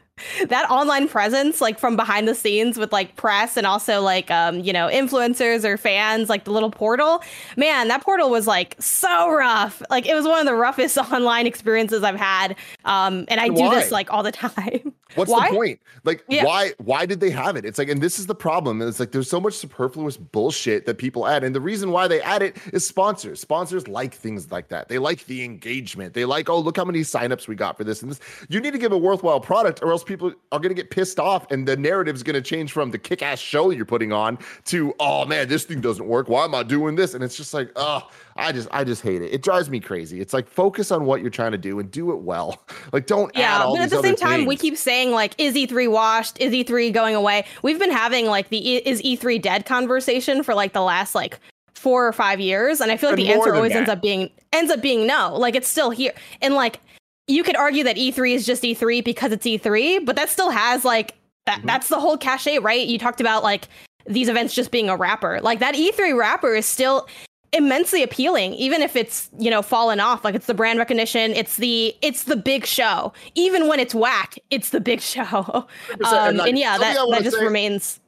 that 0.47 0.69
online 0.69 1.07
presence 1.07 1.61
like 1.61 1.79
from 1.79 1.95
behind 1.95 2.27
the 2.27 2.35
scenes 2.35 2.77
with 2.77 2.91
like 2.91 3.15
press 3.15 3.57
and 3.57 3.65
also 3.67 4.01
like 4.01 4.29
um 4.31 4.59
you 4.59 4.73
know 4.73 4.87
influencers 4.87 5.63
or 5.63 5.77
fans 5.77 6.29
like 6.29 6.43
the 6.43 6.51
little 6.51 6.71
portal 6.71 7.23
man 7.57 7.87
that 7.87 8.01
portal 8.03 8.29
was 8.29 8.47
like 8.47 8.75
so 8.79 9.31
rough. 9.31 9.81
Like 9.89 10.07
it 10.07 10.15
was 10.15 10.25
one 10.25 10.39
of 10.39 10.45
the 10.45 10.55
roughest 10.55 10.97
online 11.11 11.47
experiences 11.47 12.03
i've 12.03 12.15
had 12.15 12.55
um 12.85 13.25
and 13.27 13.39
i 13.39 13.47
do 13.47 13.69
this 13.69 13.91
like 13.91 14.11
all 14.11 14.23
the 14.23 14.31
time 14.43 14.93
What's 15.15 15.31
Why? 15.31 15.49
the 15.49 15.55
point? 15.55 15.79
Like, 16.03 16.23
Yeah. 16.29 16.45
why 16.45 16.73
why 16.77 17.05
did 17.05 17.19
they 17.19 17.29
have 17.29 17.55
it? 17.55 17.65
It's 17.65 17.77
like, 17.77 17.89
and 17.89 18.01
this 18.01 18.19
is 18.19 18.27
the 18.27 18.35
problem. 18.35 18.81
It's 18.81 18.99
like 18.99 19.11
there's 19.11 19.29
so 19.29 19.39
much 19.39 19.53
superfluous 19.53 20.17
bullshit 20.17 20.85
that 20.85 20.97
people 20.97 21.27
add. 21.27 21.43
And 21.43 21.53
the 21.53 21.61
reason 21.61 21.91
why 21.91 22.07
they 22.07 22.21
add 22.21 22.41
it 22.41 22.57
is 22.73 22.87
sponsors. 22.87 23.39
Sponsors 23.39 23.87
like 23.87 24.13
things 24.13 24.51
like 24.51 24.69
that. 24.69 24.87
They 24.87 24.97
like 24.97 25.25
the 25.25 25.43
engagement. 25.43 26.13
They 26.13 26.25
like, 26.25 26.49
oh, 26.49 26.59
look 26.59 26.77
how 26.77 26.85
many 26.85 26.99
signups 27.01 27.47
we 27.47 27.55
got 27.55 27.77
for 27.77 27.83
this 27.83 28.01
and 28.01 28.11
this. 28.11 28.19
You 28.49 28.59
need 28.61 28.71
to 28.71 28.79
give 28.79 28.91
a 28.91 28.97
worthwhile 28.97 29.39
product, 29.39 29.81
or 29.81 29.91
else 29.91 30.03
people 30.03 30.33
are 30.51 30.59
gonna 30.59 30.73
get 30.73 30.89
pissed 30.91 31.19
off 31.19 31.49
and 31.51 31.67
the 31.67 31.75
narrative's 31.77 32.23
gonna 32.23 32.41
change 32.41 32.71
from 32.71 32.91
the 32.91 32.97
kick-ass 32.97 33.39
show 33.39 33.69
you're 33.71 33.85
putting 33.85 34.11
on 34.11 34.37
to, 34.65 34.93
oh 34.99 35.25
man, 35.25 35.47
this 35.47 35.65
thing 35.65 35.81
doesn't 35.81 36.07
work. 36.07 36.29
Why 36.29 36.45
am 36.45 36.55
I 36.55 36.63
doing 36.63 36.95
this? 36.95 37.13
And 37.13 37.23
it's 37.23 37.35
just 37.37 37.53
like, 37.53 37.71
oh, 37.75 38.09
I 38.37 38.51
just 38.51 38.67
I 38.71 38.83
just 38.83 39.01
hate 39.01 39.21
it. 39.21 39.33
It 39.33 39.43
drives 39.43 39.69
me 39.69 39.79
crazy. 39.79 40.21
It's 40.21 40.33
like 40.33 40.47
focus 40.47 40.91
on 40.91 41.05
what 41.05 41.21
you're 41.21 41.29
trying 41.29 41.51
to 41.51 41.57
do 41.57 41.79
and 41.79 41.91
do 41.91 42.11
it 42.11 42.19
well. 42.19 42.61
Like 42.91 43.05
don't 43.05 43.33
add 43.35 43.39
Yeah, 43.39 43.65
but 43.65 43.79
at 43.81 43.89
the 43.89 44.01
same 44.01 44.15
time, 44.15 44.45
we 44.45 44.55
keep 44.57 44.75
saying 44.75 45.00
like, 45.09 45.33
is 45.39 45.55
E3 45.55 45.89
washed? 45.89 46.39
Is 46.39 46.53
E3 46.53 46.93
going 46.93 47.15
away? 47.15 47.45
We've 47.63 47.79
been 47.79 47.91
having 47.91 48.27
like 48.27 48.49
the 48.49 48.77
is 48.77 49.01
E3 49.01 49.41
dead 49.41 49.65
conversation 49.65 50.43
for 50.43 50.53
like 50.53 50.73
the 50.73 50.81
last 50.81 51.15
like 51.15 51.39
four 51.73 52.07
or 52.07 52.13
five 52.13 52.39
years, 52.39 52.79
and 52.79 52.91
I 52.91 52.97
feel 52.97 53.09
like 53.09 53.17
the 53.17 53.33
answer 53.33 53.55
always 53.55 53.71
ends 53.71 53.89
up 53.89 54.03
being 54.03 54.29
ends 54.53 54.71
up 54.71 54.83
being 54.83 55.07
no. 55.07 55.35
Like 55.35 55.55
it's 55.55 55.67
still 55.67 55.89
here, 55.89 56.13
and 56.39 56.53
like 56.53 56.79
you 57.27 57.43
could 57.43 57.55
argue 57.55 57.83
that 57.85 57.95
E3 57.95 58.35
is 58.35 58.45
just 58.45 58.61
E3 58.61 59.03
because 59.03 59.31
it's 59.31 59.45
E3, 59.45 60.05
but 60.05 60.15
that 60.15 60.29
still 60.29 60.51
has 60.51 60.85
like 60.85 61.15
that. 61.47 61.59
Mm-hmm. 61.59 61.67
That's 61.67 61.87
the 61.87 61.99
whole 61.99 62.17
cachet, 62.17 62.59
right? 62.59 62.87
You 62.87 62.99
talked 62.99 63.19
about 63.21 63.41
like 63.41 63.67
these 64.05 64.29
events 64.29 64.53
just 64.53 64.69
being 64.69 64.89
a 64.89 64.95
wrapper. 64.95 65.39
Like 65.41 65.59
that 65.59 65.75
E3 65.75 66.17
wrapper 66.17 66.53
is 66.53 66.65
still 66.65 67.07
immensely 67.53 68.01
appealing 68.01 68.53
even 68.53 68.81
if 68.81 68.95
it's 68.95 69.29
you 69.37 69.51
know 69.51 69.61
fallen 69.61 69.99
off 69.99 70.23
like 70.23 70.35
it's 70.35 70.45
the 70.45 70.53
brand 70.53 70.79
recognition 70.79 71.31
it's 71.31 71.57
the 71.57 71.93
it's 72.01 72.23
the 72.23 72.37
big 72.37 72.65
show 72.65 73.11
even 73.35 73.67
when 73.67 73.77
it's 73.79 73.93
whack 73.93 74.39
it's 74.51 74.69
the 74.69 74.79
big 74.79 75.01
show 75.13 75.43
um, 75.45 75.67
and, 76.01 76.37
like, 76.37 76.49
and 76.49 76.57
yeah 76.57 76.77
that, 76.77 76.95
that 77.09 77.23
just 77.23 77.37
say- 77.37 77.43
remains 77.43 77.99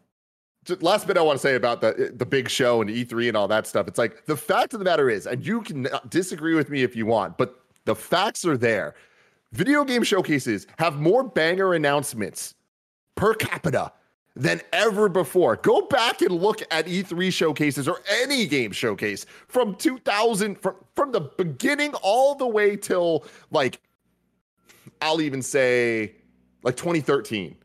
last 0.80 1.08
bit 1.08 1.18
I 1.18 1.22
want 1.22 1.38
to 1.38 1.42
say 1.42 1.56
about 1.56 1.82
the 1.82 2.14
the 2.16 2.26
big 2.26 2.50
show 2.50 2.82
and 2.82 2.90
E3 2.90 3.28
and 3.28 3.38
all 3.38 3.48
that 3.48 3.68
stuff. 3.68 3.88
It's 3.88 3.98
like 3.98 4.26
the 4.26 4.38
fact 4.38 4.74
of 4.74 4.80
the 4.80 4.86
matter 4.86 5.10
is, 5.10 5.28
and 5.28 5.46
you 5.46 5.62
can 5.62 5.88
disagree 6.10 6.56
with 6.56 6.70
me 6.70 6.84
if 6.84 6.96
you 6.96 7.06
want, 7.06 7.38
but 7.38 7.60
the 7.86 7.96
facts 7.96 8.46
are 8.46 8.58
there. 8.58 8.96
Video 9.52 9.84
game 9.84 10.04
showcases 10.04 10.66
have 10.80 11.00
more 11.00 11.24
banger 11.24 11.74
announcements 11.74 12.56
per 13.16 13.34
capita 13.34 13.92
than 14.36 14.62
ever 14.72 15.10
before. 15.10 15.58
Go 15.58 15.84
back 15.84 16.22
and 16.22 16.32
look 16.32 16.62
at 16.72 16.88
E3 16.88 17.32
showcases 17.32 17.88
or 17.88 18.02
any 18.22 18.48
game 18.48 18.72
showcase 18.72 19.26
from 19.48 19.76
2000 19.76 20.56
from 20.60 20.76
from 20.96 21.12
the 21.12 21.22
beginning 21.22 21.94
all 22.02 22.36
the 22.36 22.48
way 22.48 22.76
till 22.76 23.26
like 23.52 23.80
I'll 25.02 25.22
even 25.22 25.42
say 25.42 26.16
like 26.64 26.76
2013 26.76 27.56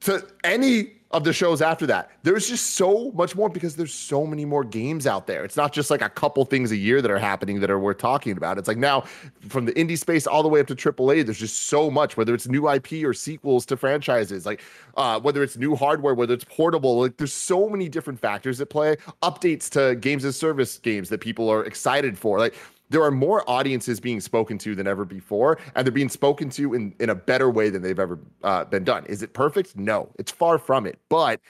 to 0.00 0.26
any 0.44 0.99
of 1.12 1.24
the 1.24 1.32
shows 1.32 1.60
after 1.60 1.86
that. 1.86 2.10
There's 2.22 2.48
just 2.48 2.76
so 2.76 3.10
much 3.12 3.34
more 3.34 3.48
because 3.48 3.74
there's 3.74 3.92
so 3.92 4.26
many 4.26 4.44
more 4.44 4.62
games 4.62 5.06
out 5.06 5.26
there. 5.26 5.44
It's 5.44 5.56
not 5.56 5.72
just 5.72 5.90
like 5.90 6.02
a 6.02 6.08
couple 6.08 6.44
things 6.44 6.70
a 6.70 6.76
year 6.76 7.02
that 7.02 7.10
are 7.10 7.18
happening 7.18 7.58
that 7.60 7.70
are 7.70 7.80
worth 7.80 7.98
talking 7.98 8.36
about. 8.36 8.58
It's 8.58 8.68
like 8.68 8.78
now 8.78 9.02
from 9.48 9.64
the 9.64 9.72
indie 9.72 9.98
space 9.98 10.26
all 10.26 10.42
the 10.42 10.48
way 10.48 10.60
up 10.60 10.68
to 10.68 10.76
AAA, 10.76 11.24
there's 11.24 11.38
just 11.38 11.62
so 11.62 11.90
much, 11.90 12.16
whether 12.16 12.32
it's 12.32 12.46
new 12.46 12.70
IP 12.70 13.04
or 13.04 13.12
sequels 13.12 13.66
to 13.66 13.76
franchises, 13.76 14.46
like 14.46 14.62
uh, 14.96 15.18
whether 15.18 15.42
it's 15.42 15.56
new 15.56 15.74
hardware, 15.74 16.14
whether 16.14 16.34
it's 16.34 16.44
portable, 16.44 17.00
like 17.00 17.16
there's 17.16 17.32
so 17.32 17.68
many 17.68 17.88
different 17.88 18.20
factors 18.20 18.60
at 18.60 18.70
play, 18.70 18.96
updates 19.22 19.68
to 19.70 19.96
games 19.96 20.24
as 20.24 20.36
service 20.36 20.78
games 20.78 21.08
that 21.08 21.20
people 21.20 21.48
are 21.48 21.64
excited 21.64 22.16
for. 22.16 22.38
Like 22.38 22.54
there 22.90 23.02
are 23.02 23.10
more 23.10 23.48
audiences 23.48 24.00
being 24.00 24.20
spoken 24.20 24.58
to 24.58 24.74
than 24.74 24.86
ever 24.86 25.04
before, 25.04 25.58
and 25.74 25.86
they're 25.86 25.92
being 25.92 26.08
spoken 26.08 26.50
to 26.50 26.74
in, 26.74 26.94
in 27.00 27.10
a 27.10 27.14
better 27.14 27.48
way 27.50 27.70
than 27.70 27.82
they've 27.82 27.98
ever 27.98 28.18
uh, 28.42 28.64
been 28.64 28.84
done. 28.84 29.06
Is 29.06 29.22
it 29.22 29.32
perfect? 29.32 29.76
No, 29.76 30.10
it's 30.18 30.30
far 30.30 30.58
from 30.58 30.86
it, 30.86 30.98
but 31.08 31.40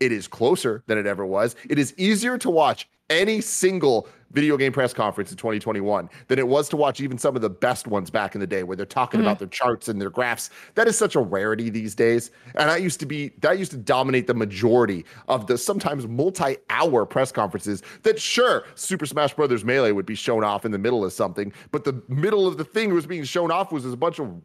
it 0.00 0.12
is 0.12 0.28
closer 0.28 0.82
than 0.86 0.98
it 0.98 1.06
ever 1.06 1.24
was. 1.24 1.56
It 1.68 1.78
is 1.78 1.94
easier 1.96 2.36
to 2.38 2.50
watch 2.50 2.88
any 3.10 3.40
single 3.40 4.08
video 4.30 4.56
game 4.56 4.72
press 4.72 4.92
conference 4.92 5.30
in 5.30 5.36
2021 5.36 6.08
than 6.26 6.38
it 6.38 6.46
was 6.46 6.68
to 6.68 6.76
watch 6.76 7.00
even 7.00 7.16
some 7.16 7.34
of 7.34 7.42
the 7.42 7.50
best 7.50 7.86
ones 7.86 8.10
back 8.10 8.34
in 8.34 8.40
the 8.40 8.46
day 8.46 8.62
where 8.62 8.76
they're 8.76 8.84
talking 8.84 9.20
about 9.20 9.36
mm-hmm. 9.36 9.44
their 9.44 9.48
charts 9.48 9.88
and 9.88 10.00
their 10.00 10.10
graphs. 10.10 10.50
That 10.74 10.86
is 10.86 10.98
such 10.98 11.14
a 11.14 11.20
rarity 11.20 11.70
these 11.70 11.94
days. 11.94 12.30
And 12.54 12.68
that 12.68 12.82
used 12.82 13.00
to 13.00 13.06
be 13.06 13.30
that 13.40 13.58
used 13.58 13.70
to 13.70 13.76
dominate 13.76 14.26
the 14.26 14.34
majority 14.34 15.04
of 15.28 15.46
the 15.46 15.56
sometimes 15.56 16.06
multi-hour 16.06 17.06
press 17.06 17.32
conferences 17.32 17.82
that 18.02 18.20
sure 18.20 18.64
Super 18.74 19.06
Smash 19.06 19.34
Brothers 19.34 19.64
Melee 19.64 19.92
would 19.92 20.06
be 20.06 20.14
shown 20.14 20.44
off 20.44 20.64
in 20.64 20.72
the 20.72 20.78
middle 20.78 21.04
of 21.04 21.12
something, 21.12 21.52
but 21.70 21.84
the 21.84 22.02
middle 22.08 22.46
of 22.46 22.58
the 22.58 22.64
thing 22.64 22.92
was 22.92 23.06
being 23.06 23.24
shown 23.24 23.50
off 23.50 23.72
was 23.72 23.86
a 23.86 23.96
bunch 23.96 24.18
of 24.18 24.40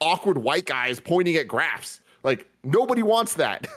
awkward 0.00 0.38
white 0.38 0.66
guys 0.66 0.98
pointing 0.98 1.36
at 1.36 1.46
graphs. 1.46 2.00
Like 2.22 2.48
nobody 2.64 3.02
wants 3.02 3.34
that. 3.34 3.66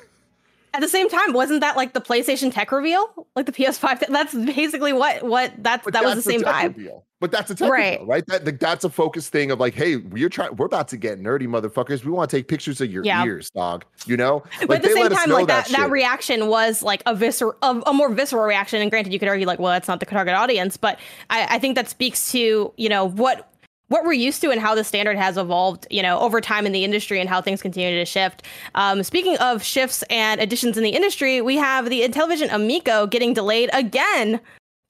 at 0.73 0.81
the 0.81 0.87
same 0.87 1.09
time 1.09 1.33
wasn't 1.33 1.61
that 1.61 1.75
like 1.77 1.93
the 1.93 2.01
playstation 2.01 2.51
tech 2.53 2.71
reveal 2.71 3.27
like 3.35 3.45
the 3.45 3.51
ps5 3.51 3.99
th- 3.99 4.11
that's 4.11 4.33
basically 4.33 4.91
what 4.93 5.23
what 5.23 5.53
that's 5.59 5.83
But 5.85 5.93
that 5.93 6.03
was 6.03 6.15
the 6.15 6.21
same 6.21 6.41
vibe 6.41 6.75
reveal. 6.77 7.05
But 7.19 7.31
that's 7.31 7.49
a 7.51 7.55
tech 7.55 7.71
Right. 7.71 7.91
reveal, 7.99 8.05
right? 8.07 8.25
That, 8.27 8.43
that- 8.43 8.59
that's 8.59 8.83
a 8.83 8.89
focus 8.89 9.29
thing 9.29 9.49
of 9.51 9.59
like, 9.59 9.73
hey, 9.75 9.95
we're 9.95 10.27
trying, 10.27 10.55
we're 10.57 10.65
about 10.65 10.89
to 10.89 10.97
get 10.97 11.21
nerdy, 11.21 11.47
motherfuckers. 11.47 12.03
We 12.03 12.11
want 12.11 12.29
to 12.29 12.35
take 12.37 12.49
pictures 12.49 12.81
of 12.81 12.91
your 12.91 13.05
Yeah. 13.05 13.23
ears, 13.23 13.49
dog. 13.51 13.85
You 14.05 14.17
know, 14.17 14.43
but 14.59 14.69
Like, 14.69 14.77
at 14.77 14.81
the 14.83 14.87
they 14.89 14.93
same 14.95 15.03
let 15.03 15.11
us 15.13 15.19
time, 15.19 15.29
like 15.29 15.47
that, 15.47 15.67
that, 15.69 15.77
shit. 15.83 15.89
reaction 15.89 16.47
was 16.47 16.83
like 16.83 17.01
a 17.05 17.15
visceral, 17.15 17.55
a, 17.61 17.81
a 17.87 17.93
more 17.93 18.09
visceral 18.09 18.43
reaction. 18.43 18.81
And 18.81 18.91
granted, 18.91 19.13
you 19.13 19.19
could 19.19 19.29
argue 19.29 19.47
like, 19.47 19.59
well, 19.59 19.71
that's 19.71 19.87
not 19.87 20.01
the 20.01 20.05
target 20.05 20.33
audience, 20.33 20.75
but 20.75 20.99
I, 21.29 21.55
I 21.55 21.59
think 21.59 21.75
that 21.75 21.87
speaks 21.87 22.31
to 22.33 22.73
you 22.75 22.89
know 22.89 23.05
what 23.07 23.52
what 23.93 24.03
we're 24.03 24.11
used 24.11 24.41
to 24.41 24.49
and 24.49 24.59
how 24.59 24.73
the 24.73 24.83
standard 24.83 25.17
has 25.17 25.37
evolved, 25.37 25.85
you 25.91 26.01
know, 26.01 26.19
over 26.19 26.41
time 26.41 26.65
in 26.65 26.71
the 26.71 26.83
industry 26.83 27.19
and 27.19 27.29
how 27.29 27.39
things 27.39 27.61
continue 27.61 27.95
to 27.99 28.05
shift. 28.05 28.41
Um, 28.73 29.03
speaking 29.03 29.37
of 29.37 29.63
shifts 29.63 30.03
and 30.09 30.41
additions 30.41 30.77
in 30.77 30.83
the 30.83 30.89
industry, 30.89 31.41
we 31.41 31.57
have 31.57 31.91
the 31.91 32.01
Intellivision 32.01 32.51
Amico 32.51 33.05
getting 33.05 33.35
delayed 33.35 33.69
again 33.71 34.41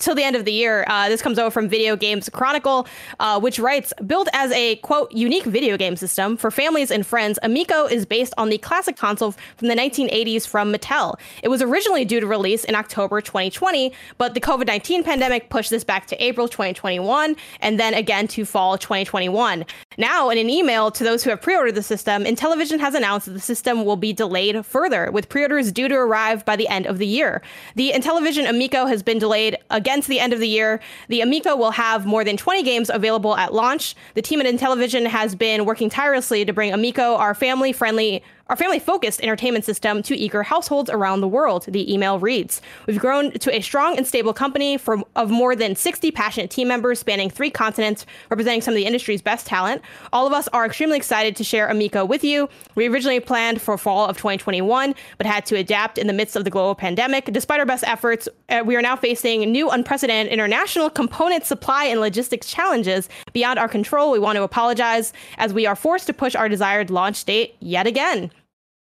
till 0.03 0.15
the 0.15 0.23
end 0.23 0.36
of 0.36 0.45
the 0.45 0.51
year. 0.51 0.86
Uh, 0.88 1.08
this 1.08 1.21
comes 1.21 1.39
over 1.39 1.49
from 1.49 1.69
Video 1.69 1.95
Games 1.95 2.29
Chronicle, 2.29 2.86
uh, 3.19 3.39
which 3.39 3.58
writes 3.58 3.93
Built 4.06 4.27
as 4.34 4.51
a 4.51 4.75
quote 4.77 5.12
unique 5.12 5.45
video 5.45 5.77
game 5.77 5.95
system 5.95 6.36
for 6.36 6.51
families 6.51 6.91
and 6.91 7.06
friends, 7.06 7.39
Amico 7.41 7.86
is 7.86 8.06
based 8.06 8.34
on 8.38 8.49
the 8.49 8.58
classic 8.58 8.97
console 8.97 9.32
from 9.56 9.69
the 9.69 9.75
1980s 9.75 10.45
from 10.45 10.73
Mattel. 10.73 11.15
It 11.41 11.47
was 11.47 11.62
originally 11.62 12.03
due 12.03 12.19
to 12.19 12.27
release 12.27 12.65
in 12.65 12.75
October 12.75 13.21
2020, 13.21 13.93
but 14.17 14.34
the 14.34 14.41
COVID 14.41 14.67
19 14.67 15.03
pandemic 15.03 15.49
pushed 15.49 15.69
this 15.69 15.84
back 15.84 16.08
to 16.08 16.23
April 16.23 16.47
2021 16.47 17.36
and 17.62 17.79
then 17.79 17.93
again 17.93 18.27
to 18.29 18.45
fall 18.45 18.77
2021. 18.77 19.65
Now, 19.97 20.29
in 20.29 20.38
an 20.38 20.49
email 20.49 20.91
to 20.91 21.03
those 21.03 21.23
who 21.23 21.29
have 21.29 21.41
pre 21.41 21.56
ordered 21.56 21.75
the 21.75 21.84
system, 21.84 22.25
Intellivision 22.25 22.79
has 22.79 22.93
announced 22.93 23.27
that 23.27 23.34
the 23.34 23.39
system 23.39 23.86
will 23.86 23.95
be 23.95 24.12
delayed 24.12 24.65
further, 24.65 25.12
with 25.12 25.29
pre 25.29 25.43
orders 25.43 25.71
due 25.71 25.88
to 25.88 25.95
arrive 25.95 26.43
by 26.43 26.56
the 26.56 26.67
end 26.67 26.88
of 26.88 26.97
the 26.97 27.08
year. 27.08 27.41
The 27.75 27.91
Intellivision 27.91 28.49
Amico 28.49 28.86
has 28.86 29.01
been 29.01 29.19
delayed 29.19 29.58
again 29.69 29.83
to 29.84 30.10
the 30.10 30.19
end 30.19 30.34
of 30.34 30.39
the 30.39 30.48
year. 30.48 30.80
The 31.08 31.22
Amico 31.22 31.56
will 31.56 31.72
have 31.72 32.06
more 32.06 32.24
than 32.24 32.38
20 32.38 32.63
games 32.63 32.89
available 32.89 33.36
at 33.36 33.54
launch. 33.54 33.96
The 34.15 34.22
team 34.22 34.41
at 34.41 34.48
Intellivision 34.48 35.08
has 35.08 35.36
been 35.36 35.65
working 35.65 35.89
tirelessly 35.89 36.46
to 36.46 36.54
bring 36.54 36.74
Amico, 36.74 37.15
our 37.15 37.34
family 37.34 37.74
friendly 37.74 38.24
our 38.49 38.58
family 38.58 38.77
focused 38.77 39.19
entertainment 39.21 39.65
system 39.65 40.03
to 40.03 40.15
eager 40.15 40.43
households 40.43 40.89
around 40.89 41.21
the 41.21 41.27
world, 41.27 41.65
the 41.67 41.91
email 41.91 42.19
reads. 42.19 42.62
We've 42.86 42.99
grown 42.99 43.32
to 43.32 43.56
a 43.56 43.62
strong 43.62 43.97
and 43.97 44.06
stable 44.06 44.32
company 44.32 44.77
of 45.15 45.32
more 45.32 45.56
than 45.56 45.75
60 45.75 46.12
passionate 46.12 46.51
team 46.51 46.67
members 46.67 46.99
spanning 46.99 47.32
three 47.32 47.49
continents, 47.49 48.06
representing 48.29 48.62
some 48.62 48.73
of 48.73 48.75
the 48.75 48.86
industry's 48.86 49.23
best 49.23 49.47
talent. 49.47 49.82
All 50.12 50.27
of 50.27 50.34
us 50.34 50.47
are 50.49 50.67
extremely 50.67 50.97
excited 50.97 51.36
to 51.38 51.43
share 51.43 51.67
Amico 51.67 52.06
with 52.06 52.23
you. 52.23 52.47
We 52.75 52.88
originally 52.88 53.19
planned 53.19 53.60
for 53.60 53.75
fall 53.75 54.06
of 54.06 54.17
2021, 54.17 54.93
but 55.17 55.25
had 55.25 55.47
to 55.47 55.56
adapt 55.56 55.97
in 55.97 56.06
the 56.06 56.13
midst 56.13 56.36
of 56.36 56.43
the 56.43 56.51
global 56.51 56.75
pandemic. 56.75 57.25
Despite 57.32 57.60
our 57.60 57.65
best 57.65 57.84
efforts, 57.88 58.29
uh, 58.49 58.62
we 58.63 58.75
are 58.75 58.84
now 58.84 58.95
facing 58.95 59.51
new 59.51 59.71
unprecedented 59.71 60.32
international 60.32 60.91
component 60.91 61.43
supply 61.43 61.86
and 61.86 61.99
logistics 61.99 62.51
challenges 62.51 63.10
beyond 63.32 63.58
our 63.58 63.67
control. 63.67 64.12
We 64.12 64.19
want 64.19 64.36
to 64.36 64.43
apologize 64.43 65.12
as 65.39 65.56
we 65.56 65.65
are 65.65 65.75
forced 65.75 66.06
to 66.06 66.13
push 66.13 66.36
our 66.36 66.47
desired 66.49 66.91
launch 66.91 67.25
date 67.25 67.56
yet 67.60 67.88
again. 67.88 68.29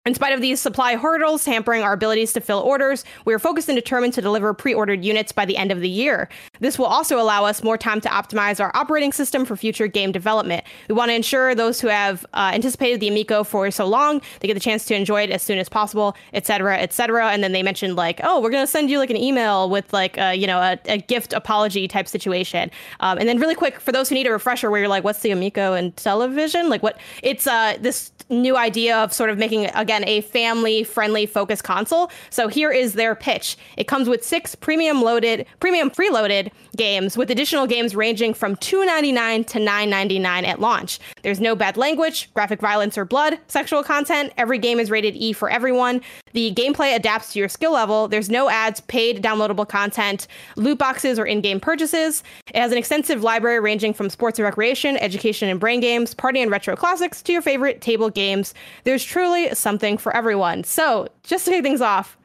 In 0.05 0.13
spite 0.13 0.33
of 0.33 0.41
these 0.41 0.59
supply 0.59 0.97
hurdles 0.97 1.45
hampering 1.45 1.81
our 1.81 1.93
abilities 1.93 2.31
to 2.33 2.39
fill 2.39 2.59
orders, 2.59 3.03
we 3.25 3.33
are 3.33 3.39
focused 3.39 3.69
and 3.69 3.75
determined 3.75 4.13
to 4.13 4.21
deliver 4.21 4.53
pre 4.53 4.71
ordered 4.71 5.03
units 5.03 5.31
by 5.31 5.45
the 5.45 5.57
end 5.57 5.71
of 5.71 5.79
the 5.79 5.89
year. 5.89 6.29
This 6.59 6.77
will 6.77 6.85
also 6.85 7.19
allow 7.19 7.43
us 7.43 7.63
more 7.63 7.75
time 7.75 8.01
to 8.01 8.09
optimize 8.09 8.59
our 8.59 8.71
operating 8.75 9.11
system 9.11 9.45
for 9.45 9.55
future 9.55 9.87
game 9.87 10.11
development. 10.11 10.63
We 10.89 10.93
want 10.93 11.09
to 11.09 11.15
ensure 11.15 11.55
those 11.55 11.81
who 11.81 11.87
have 11.87 12.23
uh, 12.35 12.51
anticipated 12.53 12.99
the 12.99 13.07
Amico 13.07 13.43
for 13.43 13.71
so 13.71 13.87
long, 13.87 14.21
they 14.41 14.47
get 14.47 14.53
the 14.53 14.59
chance 14.59 14.85
to 14.85 14.95
enjoy 14.95 15.23
it 15.23 15.31
as 15.31 15.41
soon 15.41 15.57
as 15.57 15.69
possible, 15.69 16.15
et 16.33 16.45
cetera, 16.45 16.77
et 16.77 16.93
cetera. 16.93 17.31
And 17.31 17.43
then 17.43 17.51
they 17.51 17.63
mentioned, 17.63 17.95
like, 17.95 18.21
oh, 18.23 18.39
we're 18.39 18.51
going 18.51 18.63
to 18.63 18.71
send 18.71 18.91
you 18.91 18.99
like 18.99 19.09
an 19.09 19.17
email 19.17 19.71
with 19.71 19.91
like, 19.91 20.19
a, 20.19 20.35
you 20.35 20.45
know, 20.45 20.59
a, 20.59 20.77
a 20.85 20.97
gift 20.99 21.33
apology 21.33 21.87
type 21.87 22.07
situation. 22.07 22.69
Um, 22.99 23.17
and 23.17 23.27
then, 23.27 23.39
really 23.39 23.55
quick, 23.55 23.79
for 23.79 23.91
those 23.91 24.09
who 24.09 24.13
need 24.13 24.27
a 24.27 24.31
refresher, 24.31 24.69
where 24.69 24.81
you're 24.81 24.87
like, 24.87 25.03
what's 25.03 25.21
the 25.21 25.31
Amico 25.31 25.73
Intellivision? 25.73 26.69
Like, 26.69 26.83
what 26.83 26.99
it's 27.23 27.47
uh, 27.47 27.75
this 27.81 28.11
new 28.29 28.57
idea 28.57 28.97
of 28.97 29.13
sort 29.13 29.29
of 29.29 29.37
making, 29.37 29.65
again, 29.75 30.03
a 30.07 30.21
family 30.21 30.83
friendly 30.83 31.25
focused 31.25 31.63
console. 31.63 32.11
So 32.29 32.47
here 32.47 32.71
is 32.71 32.93
their 32.93 33.15
pitch. 33.15 33.57
It 33.77 33.87
comes 33.87 34.09
with 34.09 34.23
six 34.23 34.55
premium 34.55 35.01
loaded, 35.01 35.45
premium 35.59 35.89
preloaded 35.89 36.51
games 36.75 37.17
with 37.17 37.31
additional 37.31 37.67
games 37.67 37.95
ranging 37.95 38.33
from 38.33 38.55
$2.99 38.57 39.47
to 39.47 39.59
$9.99 39.59 40.45
at 40.45 40.59
launch. 40.59 40.99
There's 41.21 41.39
no 41.39 41.55
bad 41.55 41.77
language, 41.77 42.33
graphic 42.33 42.59
violence, 42.59 42.97
or 42.97 43.05
blood, 43.05 43.39
sexual 43.47 43.83
content. 43.83 44.33
Every 44.37 44.57
game 44.57 44.79
is 44.79 44.89
rated 44.89 45.15
E 45.15 45.33
for 45.33 45.49
everyone. 45.49 46.01
The 46.33 46.53
gameplay 46.53 46.95
adapts 46.95 47.33
to 47.33 47.39
your 47.39 47.49
skill 47.49 47.71
level. 47.71 48.07
There's 48.07 48.29
no 48.29 48.49
ads, 48.49 48.81
paid 48.81 49.23
downloadable 49.23 49.67
content, 49.67 50.27
loot 50.55 50.77
boxes, 50.77 51.17
or 51.17 51.25
in 51.25 51.41
game 51.41 51.59
purchases. 51.59 52.23
It 52.47 52.57
has 52.57 52.71
an 52.71 52.77
extensive 52.77 53.23
library 53.23 53.59
ranging 53.59 53.93
from 53.93 54.09
sports 54.09 54.39
and 54.39 54.43
recreation, 54.43 54.97
education 54.97 55.49
and 55.49 55.59
brain 55.59 55.79
games, 55.79 56.13
party 56.13 56.41
and 56.41 56.51
retro 56.51 56.75
classics 56.75 57.21
to 57.23 57.31
your 57.31 57.41
favorite 57.41 57.81
table 57.81 58.09
games. 58.15 58.53
There's 58.83 59.03
truly 59.03 59.53
something 59.53 59.97
for 59.97 60.15
everyone. 60.15 60.63
So, 60.63 61.07
just 61.23 61.45
to 61.45 61.51
kick 61.51 61.63
things 61.63 61.81
off, 61.81 62.17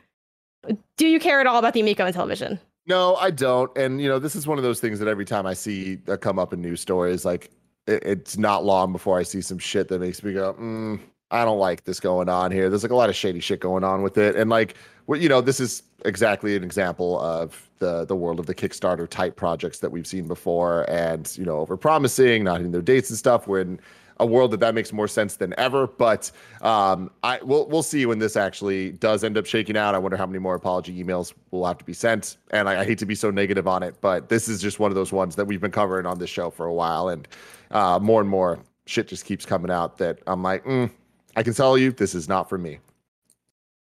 do 0.96 1.07
you 1.07 1.20
care 1.20 1.40
at 1.40 1.46
all 1.46 1.59
about 1.59 1.74
the 1.74 1.81
Amico 1.81 2.05
and 2.07 2.14
Intellivision? 2.14 2.59
No, 2.87 3.16
I 3.16 3.31
don't. 3.31 3.76
And 3.76 4.00
you 4.00 4.09
know, 4.09 4.18
this 4.18 4.35
is 4.35 4.46
one 4.46 4.59
of 4.59 4.64
those 4.64 4.81
things 4.81 4.98
that 4.98 5.09
every 5.09 5.24
time 5.24 5.46
I 5.46 5.55
see 5.55 5.96
that 6.07 6.20
come 6.20 6.38
up 6.38 6.53
in 6.53 6.61
news 6.61 6.81
stories, 6.81 7.24
like 7.24 7.50
it, 7.87 8.03
it's 8.05 8.37
not 8.37 8.64
long 8.64 8.92
before 8.92 9.18
I 9.18 9.22
see 9.22 9.40
some 9.40 9.59
shit 9.59 9.88
that 9.88 10.00
makes 10.00 10.22
me 10.22 10.33
go, 10.33 10.55
mm, 10.55 10.98
I 11.31 11.44
don't 11.44 11.59
like 11.59 11.85
this 11.85 12.00
going 12.00 12.29
on 12.29 12.50
here. 12.50 12.68
There's 12.68 12.83
like 12.83 12.90
a 12.90 12.96
lot 12.96 13.09
of 13.09 13.16
shady 13.16 13.40
shit 13.40 13.61
going 13.61 13.85
on 13.85 14.03
with 14.03 14.18
it, 14.18 14.35
and 14.37 14.50
like, 14.50 14.74
well, 15.07 15.20
you 15.20 15.29
know, 15.29 15.40
this 15.40 15.61
is 15.61 15.83
exactly 16.05 16.57
an 16.57 16.64
example 16.64 17.20
of 17.20 17.68
the 17.79 18.05
the 18.05 18.16
world 18.16 18.40
of 18.40 18.46
the 18.46 18.55
Kickstarter 18.55 19.09
type 19.09 19.37
projects 19.37 19.79
that 19.81 19.92
we've 19.92 20.07
seen 20.07 20.26
before, 20.26 20.88
and 20.90 21.37
you 21.38 21.44
know, 21.44 21.59
over 21.59 21.76
promising, 21.76 22.44
not 22.44 22.57
hitting 22.57 22.72
their 22.72 22.83
dates 22.83 23.11
and 23.11 23.18
stuff. 23.18 23.46
When 23.46 23.81
a 24.20 24.26
world 24.26 24.52
that 24.52 24.61
that 24.61 24.74
makes 24.74 24.92
more 24.92 25.09
sense 25.09 25.37
than 25.37 25.52
ever. 25.59 25.88
But 25.88 26.30
um, 26.61 27.11
I 27.24 27.40
we'll 27.42 27.66
we'll 27.66 27.83
see 27.83 28.06
when 28.06 28.20
this 28.20 28.37
actually 28.37 28.92
does 28.92 29.24
end 29.24 29.37
up 29.37 29.46
shaking 29.46 29.76
out. 29.76 29.94
I 29.94 29.98
wonder 29.98 30.16
how 30.16 30.26
many 30.26 30.38
more 30.38 30.54
apology 30.54 31.02
emails 31.02 31.33
will 31.50 31.66
have 31.66 31.78
to 31.78 31.85
be 31.85 31.94
sent. 31.94 32.37
And 32.52 32.68
I, 32.68 32.80
I 32.80 32.85
hate 32.85 32.98
to 32.98 33.06
be 33.06 33.14
so 33.14 33.30
negative 33.30 33.66
on 33.66 33.83
it, 33.83 33.96
but 34.00 34.28
this 34.28 34.48
is 34.48 34.62
just 34.62 34.78
one 34.78 34.90
of 34.90 34.94
those 34.94 35.12
ones 35.12 35.35
that 35.37 35.46
we've 35.46 35.61
been 35.61 35.72
covering 35.72 36.06
on 36.06 36.18
this 36.18 36.30
show 36.30 36.50
for 36.50 36.66
a 36.66 36.72
while, 36.72 37.09
and 37.09 37.26
uh, 37.72 37.98
more 38.00 38.20
and 38.20 38.30
more 38.30 38.61
shit 38.87 39.09
just 39.09 39.24
keeps 39.24 39.46
coming 39.46 39.70
out 39.70 39.98
that 39.98 40.18
I'm 40.26 40.42
like, 40.42 40.64
mm, 40.64 40.90
I 41.37 41.42
can 41.42 41.54
tell 41.54 41.78
you 41.78 41.92
this 41.92 42.14
is 42.14 42.28
not 42.28 42.48
for 42.48 42.59
me. 42.59 42.78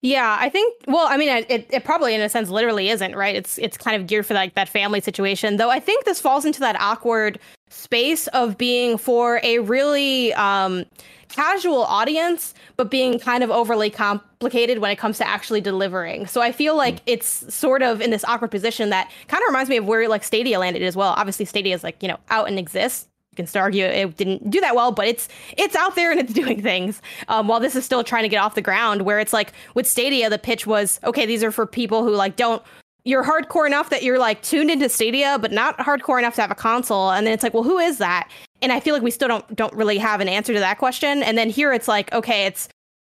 Yeah, 0.02 0.38
I 0.40 0.48
think. 0.48 0.76
Well, 0.86 1.06
I 1.08 1.18
mean, 1.18 1.28
it, 1.28 1.66
it 1.70 1.84
probably 1.84 2.14
in 2.14 2.22
a 2.22 2.28
sense 2.28 2.48
literally 2.48 2.88
isn't 2.88 3.14
right. 3.14 3.36
It's 3.36 3.58
it's 3.58 3.76
kind 3.76 4.00
of 4.00 4.06
geared 4.06 4.24
for 4.24 4.32
like 4.32 4.54
that 4.54 4.68
family 4.68 5.00
situation. 5.00 5.56
Though 5.58 5.70
I 5.70 5.78
think 5.78 6.04
this 6.04 6.20
falls 6.20 6.46
into 6.46 6.60
that 6.60 6.80
awkward 6.80 7.38
space 7.70 8.26
of 8.28 8.58
being 8.58 8.98
for 8.98 9.40
a 9.42 9.60
really 9.60 10.34
um, 10.34 10.84
casual 11.28 11.84
audience, 11.84 12.52
but 12.76 12.90
being 12.90 13.18
kind 13.18 13.42
of 13.42 13.50
overly 13.50 13.88
complicated 13.88 14.78
when 14.78 14.90
it 14.90 14.96
comes 14.96 15.16
to 15.18 15.26
actually 15.26 15.60
delivering. 15.60 16.26
So 16.26 16.42
I 16.42 16.52
feel 16.52 16.76
like 16.76 16.96
mm. 16.96 17.02
it's 17.06 17.54
sort 17.54 17.82
of 17.82 18.00
in 18.00 18.10
this 18.10 18.24
awkward 18.24 18.50
position 18.50 18.90
that 18.90 19.10
kind 19.28 19.42
of 19.42 19.48
reminds 19.48 19.70
me 19.70 19.78
of 19.78 19.86
where 19.86 20.08
like 20.08 20.24
Stadia 20.24 20.58
landed 20.58 20.82
as 20.82 20.96
well. 20.96 21.14
Obviously, 21.16 21.46
Stadia 21.46 21.74
is 21.74 21.82
like 21.82 22.02
you 22.02 22.08
know 22.08 22.18
out 22.28 22.48
and 22.48 22.58
exists 22.58 23.06
you 23.30 23.36
can 23.36 23.46
still 23.46 23.62
argue 23.62 23.84
it 23.84 24.16
didn't 24.16 24.50
do 24.50 24.60
that 24.60 24.74
well, 24.74 24.90
but 24.90 25.06
it's 25.06 25.28
it's 25.56 25.76
out 25.76 25.94
there 25.94 26.10
and 26.10 26.20
it's 26.20 26.32
doing 26.42 26.60
things. 26.60 27.00
Um, 27.28 27.46
while 27.46 27.60
this 27.60 27.76
is 27.76 27.84
still 27.84 28.02
trying 28.02 28.24
to 28.24 28.28
get 28.28 28.38
off 28.38 28.54
the 28.54 28.62
ground, 28.62 29.02
where 29.02 29.20
it's 29.20 29.32
like 29.32 29.52
with 29.74 29.86
Stadia, 29.86 30.28
the 30.28 30.38
pitch 30.38 30.66
was 30.66 30.98
okay. 31.04 31.26
These 31.26 31.44
are 31.44 31.52
for 31.52 31.66
people 31.66 32.02
who 32.02 32.10
like 32.10 32.36
don't. 32.36 32.62
You're 33.04 33.24
hardcore 33.24 33.66
enough 33.66 33.90
that 33.90 34.02
you're 34.02 34.18
like 34.18 34.42
tuned 34.42 34.70
into 34.70 34.88
Stadia, 34.88 35.38
but 35.40 35.52
not 35.52 35.78
hardcore 35.78 36.18
enough 36.18 36.34
to 36.34 36.40
have 36.42 36.50
a 36.50 36.56
console. 36.56 37.10
And 37.10 37.26
then 37.26 37.32
it's 37.34 37.42
like, 37.42 37.54
well, 37.54 37.62
who 37.62 37.78
is 37.78 37.98
that? 37.98 38.30
And 38.62 38.72
I 38.72 38.80
feel 38.80 38.94
like 38.94 39.02
we 39.02 39.10
still 39.10 39.28
don't 39.28 39.56
don't 39.56 39.72
really 39.74 39.98
have 39.98 40.20
an 40.20 40.28
answer 40.28 40.52
to 40.52 40.60
that 40.60 40.78
question. 40.78 41.22
And 41.22 41.38
then 41.38 41.48
here 41.50 41.72
it's 41.72 41.88
like, 41.88 42.12
okay, 42.12 42.46
it's 42.46 42.68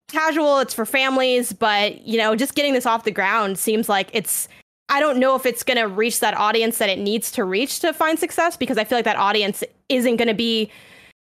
casual, 0.10 0.60
it's 0.60 0.74
for 0.74 0.86
families, 0.86 1.54
but 1.54 2.02
you 2.02 2.18
know, 2.18 2.36
just 2.36 2.56
getting 2.56 2.74
this 2.74 2.86
off 2.86 3.04
the 3.04 3.12
ground 3.12 3.58
seems 3.58 3.90
like 3.90 4.10
it's 4.14 4.48
I 4.90 5.00
don't 5.00 5.20
know 5.20 5.36
if 5.36 5.46
it's 5.46 5.64
going 5.64 5.78
to 5.78 5.88
reach 5.88 6.22
that 6.22 6.36
audience 6.36 6.78
that 6.78 6.90
it 6.90 7.00
needs 7.00 7.30
to 7.32 7.44
reach 7.44 7.80
to 7.82 7.92
find 7.92 8.18
success 8.18 8.56
because 8.56 8.78
I 8.78 8.86
feel 8.86 8.98
like 8.98 9.06
that 9.06 9.18
audience 9.18 9.64
isn't 9.90 10.16
going 10.16 10.30
to 10.30 10.34
be 10.34 10.72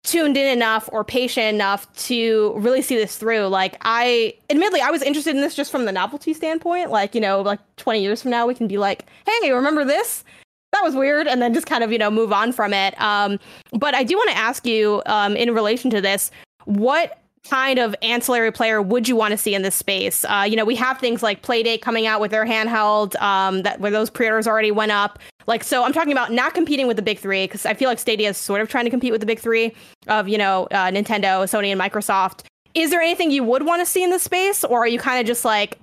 tuned 0.05 0.37
in 0.37 0.47
enough 0.47 0.89
or 0.93 1.05
patient 1.05 1.55
enough 1.55 1.93
to 1.95 2.55
really 2.57 2.83
see 2.83 2.97
this 2.97 3.17
through. 3.17 3.47
Like 3.47 3.77
I 3.83 4.35
admittedly 4.51 4.81
I 4.81 4.91
was 4.91 5.03
interested 5.03 5.35
in 5.35 5.41
this 5.41 5.55
just 5.55 5.71
from 5.71 5.85
the 5.85 5.93
novelty 5.93 6.35
standpoint. 6.35 6.91
Like, 6.91 7.15
you 7.15 7.21
know, 7.21 7.41
like 7.41 7.61
20 7.77 8.03
years 8.03 8.23
from 8.23 8.31
now 8.31 8.47
we 8.47 8.55
can 8.55 8.67
be 8.67 8.79
like, 8.79 9.07
"Hey, 9.27 9.53
remember 9.53 9.85
this?" 9.85 10.25
That 10.73 10.83
was 10.83 10.95
weird 10.97 11.29
and 11.29 11.43
then 11.43 11.53
just 11.53 11.67
kind 11.67 11.85
of, 11.85 11.93
you 11.93 11.99
know, 11.99 12.11
move 12.11 12.33
on 12.33 12.53
from 12.53 12.73
it. 12.73 12.99
Um, 13.01 13.39
but 13.73 13.95
I 13.95 14.03
do 14.05 14.17
want 14.17 14.31
to 14.31 14.37
ask 14.37 14.67
you 14.67 15.03
um, 15.07 15.37
in 15.37 15.53
relation 15.55 15.91
to 15.91 16.01
this, 16.01 16.31
what 16.65 17.22
kind 17.49 17.79
of 17.79 17.95
ancillary 18.03 18.53
player 18.53 18.81
would 18.81 19.09
you 19.09 19.17
want 19.17 19.33
to 19.33 19.39
see 19.39 19.55
in 19.55 19.63
this 19.63 19.75
space? 19.75 20.25
Uh, 20.25 20.47
you 20.49 20.57
know, 20.57 20.65
we 20.65 20.77
have 20.77 20.99
things 20.99 21.23
like 21.23 21.43
Playdate 21.43 21.81
coming 21.81 22.07
out 22.07 22.21
with 22.21 22.31
their 22.31 22.47
handheld 22.47 23.21
um, 23.21 23.63
that 23.63 23.81
where 23.81 23.91
those 23.91 24.11
pre-orders 24.11 24.47
already 24.47 24.71
went 24.71 24.93
up. 24.93 25.19
Like, 25.47 25.65
so 25.65 25.85
I'm 25.85 25.93
talking 25.93 26.13
about 26.13 26.33
not 26.33 26.55
competing 26.55 26.87
with 26.87 26.97
the 26.97 27.03
big 27.03 27.19
three 27.19 27.45
because 27.45 27.67
I 27.67 27.75
feel 27.75 27.89
like 27.89 27.99
Stadia 27.99 28.31
is 28.31 28.37
sort 28.37 28.61
of 28.61 28.69
trying 28.69 28.85
to 28.85 28.91
compete 28.91 29.13
with 29.13 29.21
the 29.21 29.27
big 29.27 29.41
three 29.41 29.75
of 30.07 30.29
you 30.29 30.39
know 30.39 30.69
uh, 30.71 30.91
Nintendo, 30.91 31.45
Sony, 31.45 31.69
and 31.69 31.81
Microsoft. 31.81 32.45
Is 32.75 32.91
there 32.91 33.01
anything 33.01 33.31
you 33.31 33.45
would 33.45 33.65
want 33.65 33.81
to 33.81 33.87
see 33.87 34.03
in 34.03 34.11
this 34.11 34.23
space, 34.23 34.65
or 34.65 34.79
are 34.79 34.89
you 34.89 34.99
kind 34.99 35.21
of 35.21 35.27
just 35.27 35.45
like, 35.45 35.79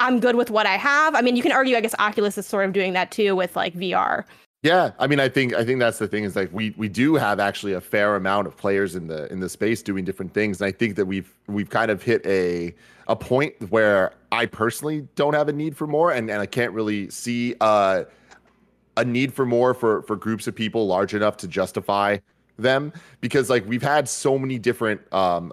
I'm 0.00 0.20
good 0.20 0.36
with 0.36 0.50
what 0.50 0.66
I 0.66 0.76
have? 0.76 1.14
I 1.14 1.20
mean, 1.20 1.36
you 1.36 1.42
can 1.42 1.52
argue, 1.52 1.76
I 1.76 1.80
guess 1.80 1.94
Oculus 1.98 2.38
is 2.38 2.46
sort 2.46 2.64
of 2.64 2.72
doing 2.72 2.94
that 2.94 3.10
too 3.10 3.36
with 3.36 3.56
like 3.56 3.74
VR. 3.74 4.24
Yeah, 4.64 4.92
I 4.98 5.06
mean, 5.06 5.20
I 5.20 5.28
think 5.28 5.52
I 5.52 5.62
think 5.62 5.78
that's 5.78 5.98
the 5.98 6.08
thing 6.08 6.24
is 6.24 6.34
like 6.36 6.50
we 6.50 6.74
we 6.78 6.88
do 6.88 7.16
have 7.16 7.38
actually 7.38 7.74
a 7.74 7.82
fair 7.82 8.16
amount 8.16 8.46
of 8.46 8.56
players 8.56 8.96
in 8.96 9.08
the 9.08 9.30
in 9.30 9.40
the 9.40 9.48
space 9.50 9.82
doing 9.82 10.06
different 10.06 10.32
things, 10.32 10.60
and 10.62 10.66
I 10.66 10.72
think 10.72 10.96
that 10.96 11.04
we've 11.04 11.30
we've 11.46 11.68
kind 11.68 11.90
of 11.90 12.02
hit 12.02 12.24
a 12.26 12.74
a 13.06 13.14
point 13.14 13.54
where 13.70 14.14
I 14.32 14.46
personally 14.46 15.06
don't 15.16 15.34
have 15.34 15.48
a 15.50 15.52
need 15.52 15.76
for 15.76 15.86
more, 15.86 16.12
and 16.12 16.30
and 16.30 16.40
I 16.40 16.46
can't 16.46 16.72
really 16.72 17.10
see 17.10 17.54
uh, 17.60 18.04
a 18.96 19.04
need 19.04 19.34
for 19.34 19.46
more 19.46 19.74
for 19.74 20.02
for 20.02 20.16
groups 20.16 20.46
of 20.46 20.54
people 20.54 20.86
large 20.86 21.14
enough 21.14 21.36
to 21.38 21.48
justify 21.48 22.18
them. 22.58 22.92
Because 23.20 23.50
like 23.50 23.66
we've 23.66 23.82
had 23.82 24.08
so 24.08 24.38
many 24.38 24.58
different 24.58 25.00
um 25.12 25.52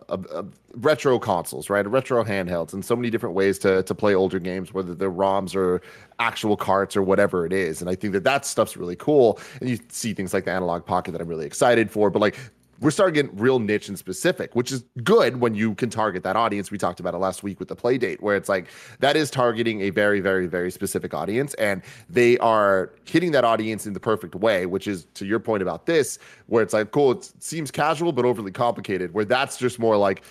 retro 0.75 1.19
consoles 1.19 1.69
right? 1.69 1.87
Retro 1.87 2.23
handhelds 2.23 2.73
and 2.73 2.83
so 2.83 2.95
many 2.95 3.09
different 3.09 3.35
ways 3.35 3.59
to 3.59 3.83
to 3.83 3.95
play 3.95 4.15
older 4.15 4.39
games 4.39 4.73
whether 4.73 4.95
they're 4.95 5.11
roms 5.11 5.55
or 5.55 5.81
actual 6.19 6.55
carts 6.57 6.95
or 6.95 7.01
whatever 7.01 7.45
it 7.45 7.53
is. 7.53 7.81
And 7.81 7.89
i 7.89 7.95
think 7.95 8.13
that 8.13 8.23
that 8.23 8.45
stuff's 8.45 8.77
really 8.77 8.95
cool. 8.95 9.39
And 9.59 9.69
you 9.69 9.79
see 9.89 10.13
things 10.13 10.33
like 10.33 10.45
the 10.45 10.51
Analogue 10.51 10.85
Pocket 10.85 11.11
that 11.11 11.21
i'm 11.21 11.27
really 11.27 11.45
excited 11.45 11.91
for. 11.91 12.09
But 12.09 12.19
like 12.19 12.37
we're 12.81 12.91
starting 12.91 13.13
getting 13.13 13.37
real 13.37 13.59
niche 13.59 13.87
and 13.87 13.97
specific, 13.97 14.55
which 14.55 14.71
is 14.71 14.83
good 15.03 15.39
when 15.39 15.53
you 15.53 15.75
can 15.75 15.89
target 15.89 16.23
that 16.23 16.35
audience. 16.35 16.71
We 16.71 16.79
talked 16.79 16.99
about 16.99 17.13
it 17.13 17.19
last 17.19 17.43
week 17.43 17.59
with 17.59 17.69
the 17.69 17.75
Playdate, 17.75 18.19
where 18.21 18.35
it's 18.35 18.49
like 18.49 18.67
that 18.99 19.15
is 19.15 19.29
targeting 19.29 19.81
a 19.81 19.91
very, 19.91 20.19
very, 20.19 20.47
very 20.47 20.71
specific 20.71 21.13
audience, 21.13 21.53
and 21.55 21.83
they 22.09 22.39
are 22.39 22.91
hitting 23.05 23.31
that 23.31 23.45
audience 23.45 23.85
in 23.85 23.93
the 23.93 23.99
perfect 23.99 24.33
way, 24.33 24.65
which 24.65 24.87
is 24.87 25.05
to 25.13 25.25
your 25.25 25.39
point 25.39 25.61
about 25.61 25.85
this, 25.85 26.17
where 26.47 26.63
it's 26.63 26.73
like, 26.73 26.91
cool, 26.91 27.11
it 27.11 27.31
seems 27.39 27.69
casual 27.69 28.11
but 28.11 28.25
overly 28.25 28.51
complicated, 28.51 29.13
where 29.13 29.25
that's 29.25 29.57
just 29.57 29.77
more 29.77 29.95
like 29.95 30.23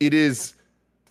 it 0.00 0.14
is 0.14 0.54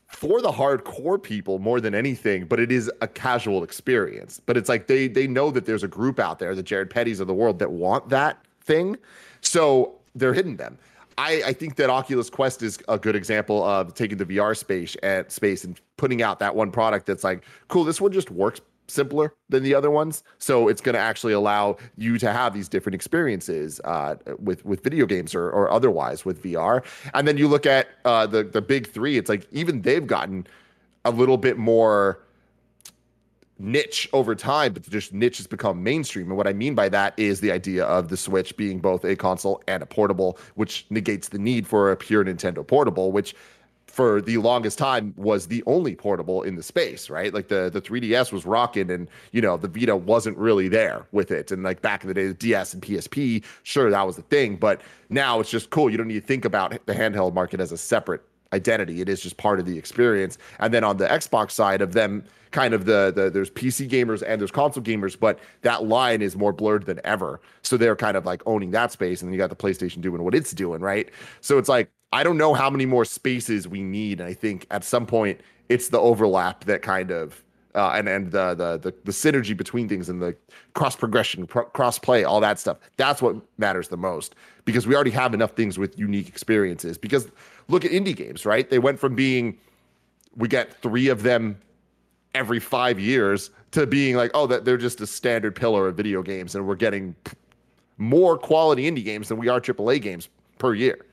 for 0.08 0.42
the 0.42 0.52
hardcore 0.52 1.22
people 1.22 1.60
more 1.60 1.80
than 1.80 1.94
anything, 1.94 2.46
but 2.46 2.60
it 2.60 2.72
is 2.72 2.92
a 3.02 3.08
casual 3.08 3.64
experience. 3.64 4.42
But 4.46 4.58
it's 4.58 4.68
like 4.68 4.88
they 4.88 5.08
they 5.08 5.28
know 5.28 5.52
that 5.52 5.66
there's 5.66 5.84
a 5.84 5.88
group 5.88 6.20
out 6.20 6.40
there, 6.40 6.54
the 6.56 6.64
Jared 6.64 6.90
Petties 6.90 7.20
of 7.20 7.28
the 7.28 7.34
world, 7.34 7.60
that 7.60 7.72
want 7.72 8.10
that 8.10 8.44
thing. 8.62 8.98
So 9.42 9.96
they're 10.16 10.34
hitting 10.34 10.58
them. 10.58 10.78
I, 11.18 11.44
I, 11.48 11.54
think 11.54 11.76
that 11.76 11.90
Oculus 11.90 12.30
Quest 12.30 12.64
is 12.64 12.80
a 12.88 12.98
good 12.98 13.14
example 13.14 13.62
of 13.62 13.94
taking 13.94 14.18
the 14.18 14.26
VR 14.26 14.56
space 14.56 14.96
at 15.04 15.34
space 15.34 15.66
and 15.66 15.78
putting 15.98 16.22
out 16.22 16.40
that 16.40 16.56
one 16.56 16.72
product 16.72 17.08
that's 17.08 17.26
like, 17.26 17.44
cool, 17.68 17.84
this 17.84 18.00
one 18.00 18.14
just 18.14 18.32
works 18.32 18.62
simpler 18.90 19.34
than 19.50 19.64
the 19.64 19.74
other 19.74 19.92
ones. 19.92 20.24
So 20.38 20.68
it's 20.68 20.82
going 20.82 20.94
to 20.94 21.00
actually 21.00 21.34
allow 21.34 21.78
you 21.98 22.18
to 22.20 22.32
have 22.32 22.54
these 22.54 22.70
different 22.70 22.96
experiences 22.96 23.80
uh, 23.84 24.16
with 24.38 24.66
with 24.66 24.84
video 24.84 25.06
games 25.06 25.36
or, 25.36 25.50
or 25.50 25.72
otherwise 25.72 26.26
with 26.26 26.44
VR. 26.44 26.84
And 27.14 27.28
then 27.28 27.38
you 27.38 27.48
look 27.48 27.66
at 27.66 27.88
uh, 28.06 28.28
the 28.28 28.44
the 28.44 28.62
big 28.62 28.92
three. 28.92 29.18
It's 29.18 29.30
like 29.30 29.48
even 29.52 29.82
they've 29.82 30.06
gotten 30.06 30.48
a 31.06 31.12
little 31.12 31.38
bit 31.38 31.58
more 31.58 32.20
niche 33.60 34.10
over 34.14 34.36
time, 34.36 34.74
but 34.74 34.84
just 34.90 35.14
niche 35.14 35.38
has 35.38 35.48
become 35.48 35.84
mainstream. 35.84 36.28
And 36.28 36.38
what 36.38 36.48
I 36.48 36.54
mean 36.54 36.76
by 36.76 36.90
that 36.90 37.14
is 37.18 37.42
the 37.42 37.52
idea 37.52 37.84
of 37.86 38.08
the 38.08 38.18
Switch 38.18 38.56
being 38.56 38.80
both 38.80 39.04
a 39.04 39.16
console 39.16 39.62
and 39.68 39.84
a 39.84 39.86
portable, 39.86 40.40
which 40.56 40.86
negates 40.90 41.30
the 41.30 41.38
need 41.38 41.68
for 41.68 41.92
a 41.92 41.98
pure 41.98 42.24
Nintendo 42.24 42.66
portable, 42.66 43.12
which 43.12 43.36
for 44.00 44.22
the 44.22 44.38
longest 44.38 44.78
time 44.78 45.14
was 45.18 45.48
the 45.48 45.62
only 45.66 45.94
portable 45.94 46.42
in 46.44 46.56
the 46.56 46.64
space, 46.64 47.10
right? 47.10 47.34
Like 47.34 47.50
the 47.50 47.70
the 47.70 47.82
3DS 47.82 48.32
was 48.32 48.46
rocking 48.46 48.90
and 48.90 49.10
you 49.34 49.42
know 49.42 49.58
the 49.58 49.68
Vita 49.68 49.94
wasn't 49.94 50.38
really 50.38 50.70
there 50.70 51.06
with 51.12 51.32
it. 51.32 51.52
And 51.52 51.64
like 51.64 51.82
back 51.82 52.06
in 52.06 52.08
the 52.08 52.14
day, 52.14 52.28
the 52.28 52.34
DS 52.34 52.74
and 52.74 52.82
PSP, 52.82 53.44
sure 53.64 53.92
that 53.92 54.08
was 54.08 54.16
the 54.16 54.22
thing, 54.22 54.56
but 54.56 54.80
now 55.10 55.42
it's 55.42 55.50
just 55.50 55.70
cool. 55.70 55.90
You 55.90 55.98
don't 55.98 56.08
need 56.08 56.22
to 56.22 56.26
think 56.26 56.46
about 56.46 56.72
the 56.86 56.94
handheld 56.94 57.34
market 57.34 57.60
as 57.60 57.74
a 57.74 57.78
separate 57.78 58.22
identity. 58.54 59.02
It 59.02 59.10
is 59.10 59.20
just 59.20 59.36
part 59.36 59.60
of 59.60 59.66
the 59.66 59.78
experience. 59.78 60.38
And 60.60 60.74
then 60.74 60.86
on 60.86 60.96
the 60.96 61.06
Xbox 61.06 61.52
side 61.52 61.82
of 61.82 61.92
them, 61.92 62.24
kind 62.52 62.74
of 62.74 62.86
the, 62.86 63.12
the 63.14 63.30
there's 63.30 63.52
PC 63.52 63.90
gamers 63.90 64.24
and 64.26 64.40
there's 64.40 64.50
console 64.50 64.82
gamers, 64.82 65.20
but 65.20 65.40
that 65.64 65.84
line 65.84 66.22
is 66.22 66.38
more 66.38 66.54
blurred 66.54 66.86
than 66.86 67.02
ever. 67.04 67.42
So 67.64 67.76
they're 67.76 67.98
kind 67.98 68.16
of 68.16 68.26
like 68.26 68.42
owning 68.46 68.72
that 68.72 68.94
space. 68.94 69.22
And 69.22 69.28
then 69.28 69.34
you 69.34 69.38
got 69.38 69.50
the 69.50 69.58
PlayStation 69.58 70.00
doing 70.00 70.24
what 70.24 70.34
it's 70.34 70.54
doing, 70.54 70.80
right? 70.80 71.10
So 71.42 71.58
it's 71.58 71.68
like 71.68 71.92
I 72.12 72.24
don't 72.24 72.38
know 72.38 72.54
how 72.54 72.70
many 72.70 72.86
more 72.86 73.06
spaces 73.06 73.68
we 73.68 73.84
need. 73.84 74.22
I 74.22 74.34
think 74.34 74.66
at 74.72 74.84
some 74.84 75.06
point 75.06 75.42
it's 75.70 75.90
the 75.90 76.00
overlap 76.00 76.66
that 76.66 76.82
kind 76.82 77.12
of 77.12 77.44
uh, 77.76 77.92
and 77.92 78.10
and 78.10 78.32
the, 78.32 78.56
the 78.56 78.78
the 78.78 78.94
the 79.04 79.12
synergy 79.12 79.56
between 79.56 79.88
things 79.88 80.10
and 80.10 80.22
the 80.22 80.36
cross 80.74 80.96
progression, 80.96 81.46
pro- 81.46 81.66
cross 81.66 82.00
play, 82.00 82.24
all 82.24 82.40
that 82.40 82.58
stuff. 82.60 82.78
That's 82.98 83.22
what 83.22 83.36
matters 83.58 83.90
the 83.90 83.98
most 83.98 84.36
because 84.66 84.88
we 84.88 84.96
already 84.96 85.12
have 85.12 85.34
enough 85.34 85.52
things 85.52 85.78
with 85.78 85.98
unique 85.98 86.28
experiences. 86.28 86.98
Because 86.98 87.30
look 87.68 87.86
at 87.86 87.92
indie 87.92 88.16
games, 88.16 88.46
right? 88.46 88.70
They 88.70 88.80
went 88.80 89.00
from 89.00 89.14
being 89.16 89.58
we 90.36 90.48
get 90.48 90.82
three 90.82 91.10
of 91.10 91.22
them 91.24 91.60
every 92.34 92.60
five 92.60 93.00
years 93.00 93.52
to 93.72 93.86
being 93.86 94.16
like, 94.16 94.32
oh, 94.34 94.48
that 94.48 94.66
they're 94.66 94.78
just 94.78 95.02
a 95.02 95.08
standard 95.08 95.56
pillar 95.56 95.88
of 95.88 95.96
video 95.96 96.24
games, 96.24 96.56
and 96.56 96.68
we're 96.68 96.76
getting 96.76 97.16
more 97.98 98.38
quality 98.38 98.90
indie 98.90 99.04
games 99.04 99.28
than 99.28 99.38
we 99.38 99.48
are 99.48 99.62
AAA 99.62 100.02
games 100.02 100.30
per 100.58 100.74
year. 100.74 101.06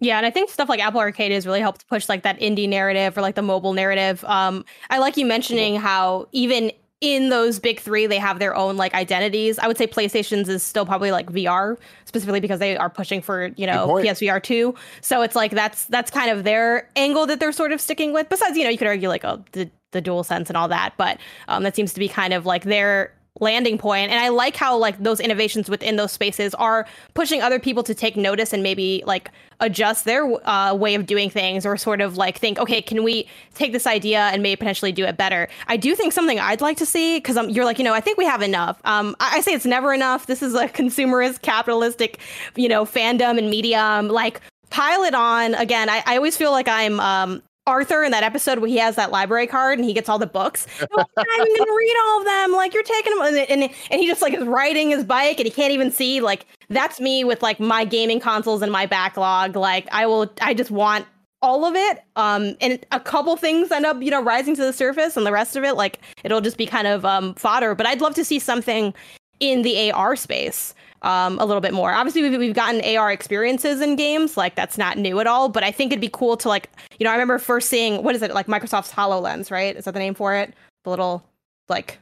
Yeah, 0.00 0.16
and 0.16 0.24
I 0.24 0.30
think 0.30 0.48
stuff 0.48 0.68
like 0.68 0.80
Apple 0.80 1.00
Arcade 1.00 1.30
has 1.30 1.46
really 1.46 1.60
helped 1.60 1.86
push 1.88 2.08
like 2.08 2.22
that 2.22 2.38
indie 2.40 2.68
narrative 2.68 3.16
or 3.16 3.20
like 3.20 3.34
the 3.34 3.42
mobile 3.42 3.74
narrative. 3.74 4.24
Um, 4.24 4.64
I 4.88 4.98
like 4.98 5.16
you 5.18 5.26
mentioning 5.26 5.76
how 5.76 6.26
even 6.32 6.72
in 7.02 7.30
those 7.30 7.58
big 7.58 7.80
three, 7.80 8.06
they 8.06 8.18
have 8.18 8.38
their 8.38 8.54
own 8.54 8.76
like 8.76 8.94
identities. 8.94 9.58
I 9.58 9.66
would 9.66 9.78
say 9.78 9.86
PlayStation's 9.86 10.48
is 10.48 10.62
still 10.62 10.84
probably 10.84 11.12
like 11.12 11.30
VR, 11.30 11.76
specifically 12.06 12.40
because 12.40 12.58
they 12.58 12.76
are 12.76 12.90
pushing 12.90 13.20
for 13.20 13.46
you 13.56 13.66
know 13.66 13.88
PSVR 13.88 14.42
two. 14.42 14.74
So 15.02 15.22
it's 15.22 15.36
like 15.36 15.52
that's 15.52 15.84
that's 15.86 16.10
kind 16.10 16.30
of 16.30 16.44
their 16.44 16.88
angle 16.96 17.26
that 17.26 17.38
they're 17.38 17.52
sort 17.52 17.72
of 17.72 17.80
sticking 17.80 18.12
with. 18.12 18.28
Besides, 18.28 18.56
you 18.56 18.64
know, 18.64 18.70
you 18.70 18.78
could 18.78 18.88
argue 18.88 19.08
like 19.08 19.24
oh 19.24 19.44
the 19.52 19.70
the 19.92 20.00
DualSense 20.00 20.48
and 20.48 20.56
all 20.56 20.68
that, 20.68 20.94
but 20.96 21.18
um, 21.48 21.62
that 21.64 21.74
seems 21.74 21.92
to 21.92 22.00
be 22.00 22.08
kind 22.08 22.32
of 22.32 22.46
like 22.46 22.62
their 22.64 23.12
landing 23.38 23.78
point 23.78 24.10
and 24.10 24.18
i 24.18 24.28
like 24.28 24.56
how 24.56 24.76
like 24.76 24.98
those 25.02 25.20
innovations 25.20 25.70
within 25.70 25.96
those 25.96 26.10
spaces 26.10 26.54
are 26.54 26.86
pushing 27.14 27.40
other 27.40 27.60
people 27.60 27.82
to 27.82 27.94
take 27.94 28.16
notice 28.16 28.52
and 28.52 28.62
maybe 28.62 29.02
like 29.06 29.30
adjust 29.60 30.04
their 30.04 30.24
uh, 30.48 30.74
way 30.74 30.94
of 30.94 31.06
doing 31.06 31.30
things 31.30 31.64
or 31.64 31.76
sort 31.76 32.00
of 32.00 32.16
like 32.16 32.38
think 32.38 32.58
okay 32.58 32.82
can 32.82 33.04
we 33.04 33.28
take 33.54 33.72
this 33.72 33.86
idea 33.86 34.20
and 34.32 34.42
maybe 34.42 34.56
potentially 34.56 34.92
do 34.92 35.04
it 35.04 35.16
better? 35.16 35.48
I 35.68 35.76
do 35.76 35.94
think 35.94 36.12
something 36.12 36.40
i'd 36.40 36.60
like 36.60 36.76
to 36.78 36.86
see 36.86 37.18
because 37.18 37.36
um, 37.36 37.48
you're 37.50 37.64
like 37.64 37.78
you 37.78 37.84
know 37.84 37.94
i 37.94 38.00
think 38.00 38.18
we 38.18 38.24
have 38.24 38.42
enough. 38.42 38.80
Um, 38.84 39.14
I, 39.20 39.38
I 39.38 39.40
say 39.40 39.52
it's 39.52 39.66
never 39.66 39.92
enough. 39.92 40.26
This 40.26 40.42
is 40.42 40.54
a 40.54 40.68
consumerist 40.80 41.42
capitalistic 41.42 42.18
you 42.56 42.68
know 42.68 42.84
fandom 42.84 43.38
and 43.38 43.50
medium. 43.50 44.08
Like 44.08 44.40
pile 44.70 45.02
it 45.02 45.14
on. 45.14 45.54
Again 45.54 45.88
I, 45.88 46.02
I 46.06 46.16
always 46.16 46.36
feel 46.36 46.50
like 46.50 46.68
i'm 46.68 46.98
um, 47.00 47.42
Arthur 47.70 48.02
in 48.02 48.10
that 48.12 48.22
episode 48.22 48.58
where 48.58 48.68
he 48.68 48.76
has 48.78 48.96
that 48.96 49.10
library 49.10 49.46
card 49.46 49.78
and 49.78 49.86
he 49.86 49.94
gets 49.94 50.08
all 50.08 50.18
the 50.18 50.26
books. 50.26 50.66
I'm 50.80 51.46
even 51.46 51.56
gonna 51.58 51.76
read 51.76 51.94
all 52.04 52.18
of 52.18 52.24
them. 52.26 52.52
Like 52.52 52.74
you're 52.74 52.82
taking 52.82 53.16
them, 53.16 53.26
and, 53.26 53.36
and 53.38 53.62
and 53.90 54.00
he 54.00 54.06
just 54.06 54.20
like 54.20 54.34
is 54.34 54.44
riding 54.44 54.90
his 54.90 55.04
bike 55.04 55.38
and 55.38 55.46
he 55.46 55.50
can't 55.50 55.72
even 55.72 55.90
see. 55.90 56.20
Like 56.20 56.46
that's 56.68 57.00
me 57.00 57.24
with 57.24 57.42
like 57.42 57.60
my 57.60 57.84
gaming 57.84 58.20
consoles 58.20 58.60
and 58.62 58.70
my 58.72 58.86
backlog. 58.86 59.56
Like 59.56 59.88
I 59.92 60.06
will, 60.06 60.30
I 60.42 60.52
just 60.52 60.70
want 60.70 61.06
all 61.42 61.64
of 61.64 61.74
it. 61.74 62.02
Um, 62.16 62.56
and 62.60 62.84
a 62.92 63.00
couple 63.00 63.36
things 63.36 63.70
end 63.70 63.86
up 63.86 64.02
you 64.02 64.10
know 64.10 64.22
rising 64.22 64.56
to 64.56 64.62
the 64.62 64.72
surface, 64.72 65.16
and 65.16 65.24
the 65.24 65.32
rest 65.32 65.56
of 65.56 65.64
it 65.64 65.74
like 65.74 66.00
it'll 66.24 66.40
just 66.40 66.56
be 66.56 66.66
kind 66.66 66.86
of 66.86 67.04
um 67.04 67.34
fodder. 67.34 67.74
But 67.74 67.86
I'd 67.86 68.00
love 68.00 68.14
to 68.16 68.24
see 68.24 68.38
something 68.38 68.92
in 69.38 69.62
the 69.62 69.90
AR 69.90 70.16
space 70.16 70.74
um, 71.02 71.38
a 71.38 71.44
little 71.44 71.60
bit 71.60 71.72
more. 71.72 71.92
Obviously, 71.92 72.22
we've, 72.22 72.38
we've 72.38 72.54
gotten 72.54 72.82
AR 72.96 73.10
experiences 73.10 73.80
in 73.80 73.96
games, 73.96 74.36
like 74.36 74.54
that's 74.54 74.76
not 74.76 74.98
new 74.98 75.20
at 75.20 75.26
all. 75.26 75.48
But 75.48 75.64
I 75.64 75.70
think 75.70 75.92
it'd 75.92 76.00
be 76.00 76.10
cool 76.12 76.36
to 76.38 76.48
like, 76.48 76.70
you 76.98 77.04
know, 77.04 77.10
I 77.10 77.14
remember 77.14 77.38
first 77.38 77.68
seeing 77.68 78.02
what 78.02 78.14
is 78.14 78.22
it 78.22 78.32
like 78.32 78.46
Microsoft's 78.46 78.92
Hololens, 78.92 79.50
right? 79.50 79.76
Is 79.76 79.84
that 79.84 79.94
the 79.94 80.00
name 80.00 80.14
for 80.14 80.34
it? 80.34 80.54
The 80.84 80.90
little 80.90 81.24
like 81.68 81.98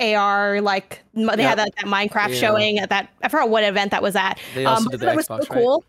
AR, 0.00 0.60
like 0.60 1.02
they 1.14 1.22
yep. 1.22 1.38
had 1.38 1.58
that, 1.58 1.72
that 1.76 1.86
Minecraft 1.86 2.30
yeah. 2.30 2.40
showing 2.40 2.78
at 2.78 2.90
that. 2.90 3.08
I 3.22 3.28
forgot 3.28 3.48
what 3.48 3.64
event 3.64 3.90
that 3.92 4.02
was 4.02 4.16
at. 4.16 4.38
They 4.54 4.64
also 4.64 4.86
um, 4.86 4.90
did 4.90 5.00
the 5.00 5.06
Xbox, 5.06 5.16
was 5.16 5.26
so 5.26 5.54
cool. 5.54 5.76
Right? 5.78 5.86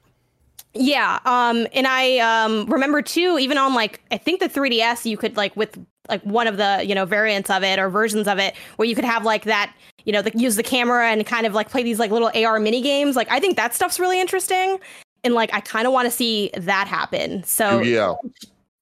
Yeah, 0.76 1.20
um, 1.26 1.68
and 1.74 1.86
I 1.86 2.18
um, 2.18 2.66
remember 2.66 3.02
too, 3.02 3.38
even 3.40 3.58
on 3.58 3.76
like 3.76 4.02
I 4.12 4.18
think 4.18 4.40
the 4.40 4.50
3DS, 4.50 5.06
you 5.06 5.18
could 5.18 5.38
like 5.38 5.56
with 5.56 5.78
like 6.10 6.22
one 6.24 6.48
of 6.48 6.58
the 6.58 6.84
you 6.86 6.96
know 6.96 7.06
variants 7.06 7.50
of 7.50 7.64
it 7.64 7.80
or 7.80 7.90
versions 7.90 8.28
of 8.28 8.40
it 8.40 8.56
where 8.76 8.88
you 8.88 8.96
could 8.96 9.06
have 9.06 9.24
like 9.24 9.44
that 9.44 9.74
you 10.06 10.14
know 10.14 10.22
the, 10.22 10.32
use 10.38 10.56
the 10.56 10.64
camera 10.64 11.08
and 11.10 11.26
kind 11.26 11.46
of 11.46 11.54
like 11.54 11.70
play 11.70 11.84
these 11.84 12.00
like 12.00 12.12
little 12.12 12.32
AR 12.34 12.60
mini 12.60 12.82
games. 12.82 13.16
Like 13.16 13.32
I 13.32 13.40
think 13.40 13.56
that 13.58 13.74
stuff's 13.74 14.00
really 14.00 14.20
interesting, 14.20 14.80
and 15.24 15.34
like 15.34 15.54
I 15.54 15.62
kind 15.62 15.88
of 15.88 15.94
want 15.94 16.06
to 16.06 16.12
see 16.12 16.52
that 16.56 16.88
happen. 16.88 17.44
So 17.44 17.82
yeah, 17.82 18.16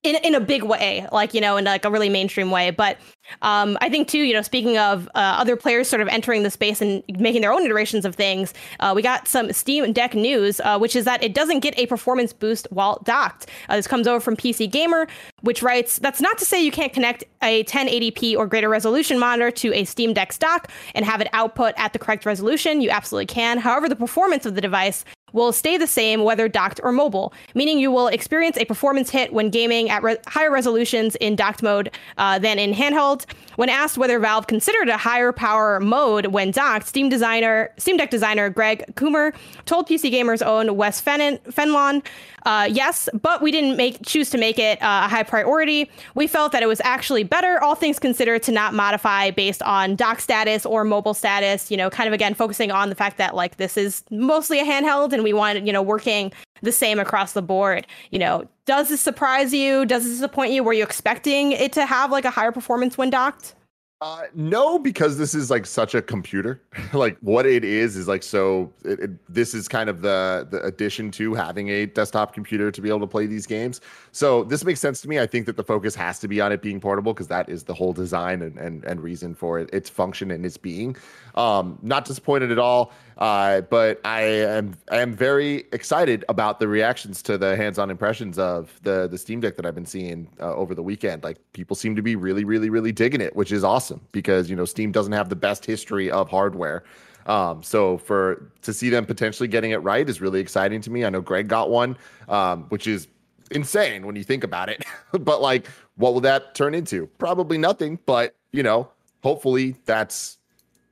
in 0.04 0.16
in 0.24 0.34
a 0.34 0.40
big 0.40 0.64
way, 0.64 1.08
like 1.12 1.34
you 1.34 1.42
know, 1.42 1.58
in 1.58 1.66
like 1.66 1.86
a 1.86 1.92
really 1.92 2.10
mainstream 2.10 2.50
way. 2.50 2.72
But 2.72 2.98
um, 3.42 3.78
I 3.82 3.90
think 3.90 4.08
too, 4.08 4.20
you 4.20 4.34
know, 4.34 4.42
speaking 4.42 4.78
of 4.78 5.08
uh, 5.10 5.38
other 5.40 5.56
players 5.56 5.88
sort 5.88 6.02
of 6.02 6.08
entering 6.08 6.44
the 6.44 6.50
space 6.50 6.82
and 6.82 7.04
making 7.20 7.42
their 7.42 7.52
own 7.52 7.64
iterations 7.64 8.04
of 8.04 8.16
things, 8.16 8.54
uh, 8.80 8.94
we 8.96 9.02
got 9.02 9.28
some 9.28 9.54
Steam 9.54 9.94
Deck 9.94 10.16
news, 10.16 10.60
uh, 10.62 10.78
which 10.80 10.96
is 10.96 11.06
that 11.06 11.24
it 11.24 11.34
doesn't 11.34 11.60
get 11.60 11.78
a 11.78 11.86
performance 11.86 12.34
boost 12.34 12.68
while 12.72 13.00
docked. 13.04 13.48
Uh, 13.70 13.76
this 13.76 13.88
comes 13.88 14.08
over 14.08 14.20
from 14.20 14.36
PC 14.36 14.70
Gamer, 14.70 15.08
which 15.42 15.62
writes, 15.62 16.00
"That's 16.00 16.22
not 16.22 16.38
to 16.40 16.46
say 16.46 16.64
you 16.64 16.72
can't 16.72 16.94
connect 16.94 17.24
a 17.44 17.64
1080p 17.66 18.36
or 18.36 18.48
greater 18.48 18.70
resolution 18.70 19.20
monitor 19.20 19.52
to 19.52 19.74
a 19.74 19.84
Steam 19.86 20.14
Deck 20.14 20.32
dock 20.40 20.72
and 20.96 21.06
have 21.06 21.22
it 21.22 21.28
output 21.34 21.74
at 21.78 21.94
the 21.94 22.00
correct 22.00 22.26
resolution. 22.26 22.82
You 22.82 22.90
absolutely 22.90 23.26
can. 23.26 23.58
However, 23.58 23.90
the 23.90 23.96
performance 23.96 24.46
of 24.46 24.56
the 24.56 24.62
device 24.62 25.04
will 25.34 25.52
stay 25.52 25.78
the 25.78 25.88
same 25.88 26.24
whether 26.24 26.48
docked 26.48 26.80
or 26.84 26.92
mobile, 26.92 27.34
meaning 27.56 27.80
you 27.80 27.92
will 27.92 28.08
experience 28.08 28.58
a 28.58 28.66
performance 28.66 29.10
hit 29.10 29.34
when 29.34 29.50
gaming 29.50 29.90
at 29.90 30.04
re- 30.04 30.18
higher 30.28 30.52
resolutions 30.52 31.16
in 31.18 31.36
docked 31.36 31.64
mode 31.64 31.92
uh, 32.18 32.40
than 32.40 32.60
in 32.60 32.74
handheld. 32.74 33.26
When 33.56 33.70
asked 33.70 33.98
whether 33.98 34.20
Valve 34.20 34.48
considered 34.48 34.90
a 34.90 34.98
higher 34.98 35.32
power 35.32 35.80
mode 35.80 36.28
when 36.28 36.52
docked, 36.52 36.88
Steam 36.88 37.10
designer 37.10 37.72
Steam 37.78 37.98
Deck 37.98 38.10
designer 38.10 38.50
Greg 38.50 38.84
Coomer 38.96 39.34
told 39.66 39.88
PC 39.88 40.12
Gamer's 40.12 40.42
own 40.42 40.76
Wes 40.76 41.02
Fenlon 41.02 42.02
uh, 42.44 42.68
yes, 42.72 43.08
but 43.22 43.42
we 43.42 43.52
didn't 43.52 43.78
make 43.78 44.04
choose 44.06 44.30
to 44.32 44.38
make 44.38 44.58
it 44.58 44.82
uh, 44.82 45.04
a 45.06 45.08
high 45.08 45.24
priority. 45.24 45.90
We 46.16 46.28
felt 46.28 46.52
that 46.54 46.64
it 46.64 46.66
was 46.66 46.82
actually 46.84 47.24
better, 47.24 47.62
all 47.62 47.76
things 47.76 48.00
considered, 48.00 48.44
to 48.44 48.52
not 48.52 48.74
modify 48.74 49.32
based 49.32 49.62
on 49.64 49.96
dock 49.96 50.20
status 50.20 50.66
or 50.66 50.84
mobile 50.84 51.14
status. 51.14 51.70
You 51.70 51.78
know, 51.78 51.90
kind 51.90 52.08
of 52.08 52.14
again 52.14 52.34
focusing 52.34 52.72
on 52.72 52.90
the 52.90 52.96
fact 52.96 53.18
that 53.18 53.36
like 53.36 53.58
this 53.58 53.78
is 53.78 54.04
mostly 54.10 54.60
a 54.60 54.64
handheld, 54.64 55.14
and 55.14 55.21
we 55.24 55.34
wanted 55.34 55.66
you 55.66 55.74
know 55.74 55.82
working 55.82 56.32
the 56.62 56.72
same 56.72 57.00
across 57.00 57.34
the 57.34 57.42
board. 57.42 57.88
You 58.12 58.20
know, 58.20 58.48
does 58.66 58.90
this 58.90 59.02
surprise 59.02 59.54
you? 59.54 59.86
Does 59.86 60.04
this 60.04 60.14
disappoint 60.14 60.52
you? 60.52 60.64
Were 60.64 60.74
you 60.74 60.84
expecting 60.84 61.52
it 61.52 61.74
to 61.74 61.86
have 61.86 62.12
like 62.12 62.26
a 62.26 62.30
higher 62.30 62.52
performance 62.52 62.98
when 62.98 63.10
docked? 63.10 63.56
Uh, 64.02 64.24
no, 64.34 64.80
because 64.80 65.20
this 65.20 65.36
is 65.36 65.52
like 65.52 65.64
such 65.64 65.94
a 65.94 66.02
computer. 66.02 66.60
like 66.94 67.18
what 67.22 67.46
it 67.46 67.64
is 67.64 67.96
is 67.96 68.08
like 68.08 68.24
so. 68.24 68.74
It, 68.84 69.00
it, 69.00 69.34
this 69.34 69.54
is 69.54 69.68
kind 69.68 69.90
of 69.90 70.02
the 70.02 70.48
the 70.50 70.64
addition 70.64 71.12
to 71.12 71.36
having 71.36 71.70
a 71.70 71.86
desktop 71.86 72.34
computer 72.34 72.72
to 72.72 72.82
be 72.82 72.90
able 72.90 73.02
to 73.02 73.08
play 73.08 73.28
these 73.28 73.46
games. 73.46 73.80
So 74.14 74.44
this 74.44 74.66
makes 74.66 74.80
sense 74.80 75.02
to 75.02 75.08
me. 75.08 75.20
I 75.20 75.26
think 75.26 75.46
that 75.46 75.56
the 75.56 75.64
focus 75.64 75.96
has 75.96 76.20
to 76.20 76.28
be 76.28 76.42
on 76.42 76.52
it 76.52 76.62
being 76.62 76.82
portable 76.82 77.14
because 77.14 77.28
that 77.28 77.48
is 77.48 77.64
the 77.64 77.74
whole 77.74 77.94
design 77.94 78.42
and, 78.42 78.58
and 78.58 78.84
and 78.84 79.02
reason 79.02 79.34
for 79.34 79.60
it, 79.60 79.70
its 79.74 79.90
function 79.90 80.32
and 80.32 80.46
its 80.46 80.58
being. 80.58 80.98
Um, 81.36 81.80
not 81.82 82.06
disappointed 82.06 82.52
at 82.52 82.60
all. 82.60 82.92
Uh, 83.18 83.62
but 83.62 84.02
I 84.04 84.22
am 84.22 84.76
I 84.90 84.98
am 84.98 85.14
very 85.14 85.66
excited 85.72 86.26
about 86.28 86.60
the 86.60 86.68
reactions 86.68 87.22
to 87.24 87.38
the 87.38 87.56
hands-on 87.56 87.90
impressions 87.90 88.38
of 88.40 88.78
the 88.84 89.08
the 89.08 89.18
Steam 89.18 89.40
Deck 89.40 89.56
that 89.56 89.66
I've 89.66 89.76
been 89.76 89.86
seeing 89.86 90.28
uh, 90.40 90.56
over 90.56 90.76
the 90.76 90.84
weekend. 90.84 91.24
Like 91.24 91.38
people 91.54 91.76
seem 91.76 91.96
to 91.96 92.02
be 92.02 92.16
really, 92.16 92.44
really, 92.44 92.70
really 92.70 92.92
digging 92.92 93.22
it, 93.22 93.36
which 93.36 93.52
is 93.52 93.64
awesome 93.64 94.02
because 94.12 94.50
you 94.50 94.56
know 94.56 94.66
Steam 94.66 94.92
doesn't 94.92 95.14
have 95.14 95.30
the 95.30 95.36
best 95.36 95.66
history 95.66 96.12
of 96.12 96.30
hardware. 96.30 96.84
Um, 97.28 97.62
so 97.62 98.00
for 98.00 98.52
to 98.64 98.74
see 98.74 98.90
them 98.90 99.06
potentially 99.06 99.48
getting 99.48 99.72
it 99.72 99.78
right 99.78 100.10
is 100.10 100.20
really 100.20 100.40
exciting 100.40 100.82
to 100.82 100.90
me. 100.90 101.06
I 101.06 101.10
know 101.10 101.22
Greg 101.22 101.48
got 101.48 101.70
one, 101.70 101.98
um, 102.28 102.64
which 102.70 102.88
is 102.88 103.08
insane 103.52 104.06
when 104.06 104.16
you 104.16 104.24
think 104.24 104.44
about 104.44 104.70
it. 104.70 104.84
but 105.12 105.42
like, 105.42 105.68
what 105.96 106.14
will 106.14 106.22
that 106.22 106.56
turn 106.56 106.74
into? 106.74 107.08
Probably 107.18 107.58
nothing. 107.58 108.00
But 108.06 108.36
you 108.52 108.64
know, 108.64 108.90
hopefully 109.24 109.76
that's 109.86 110.38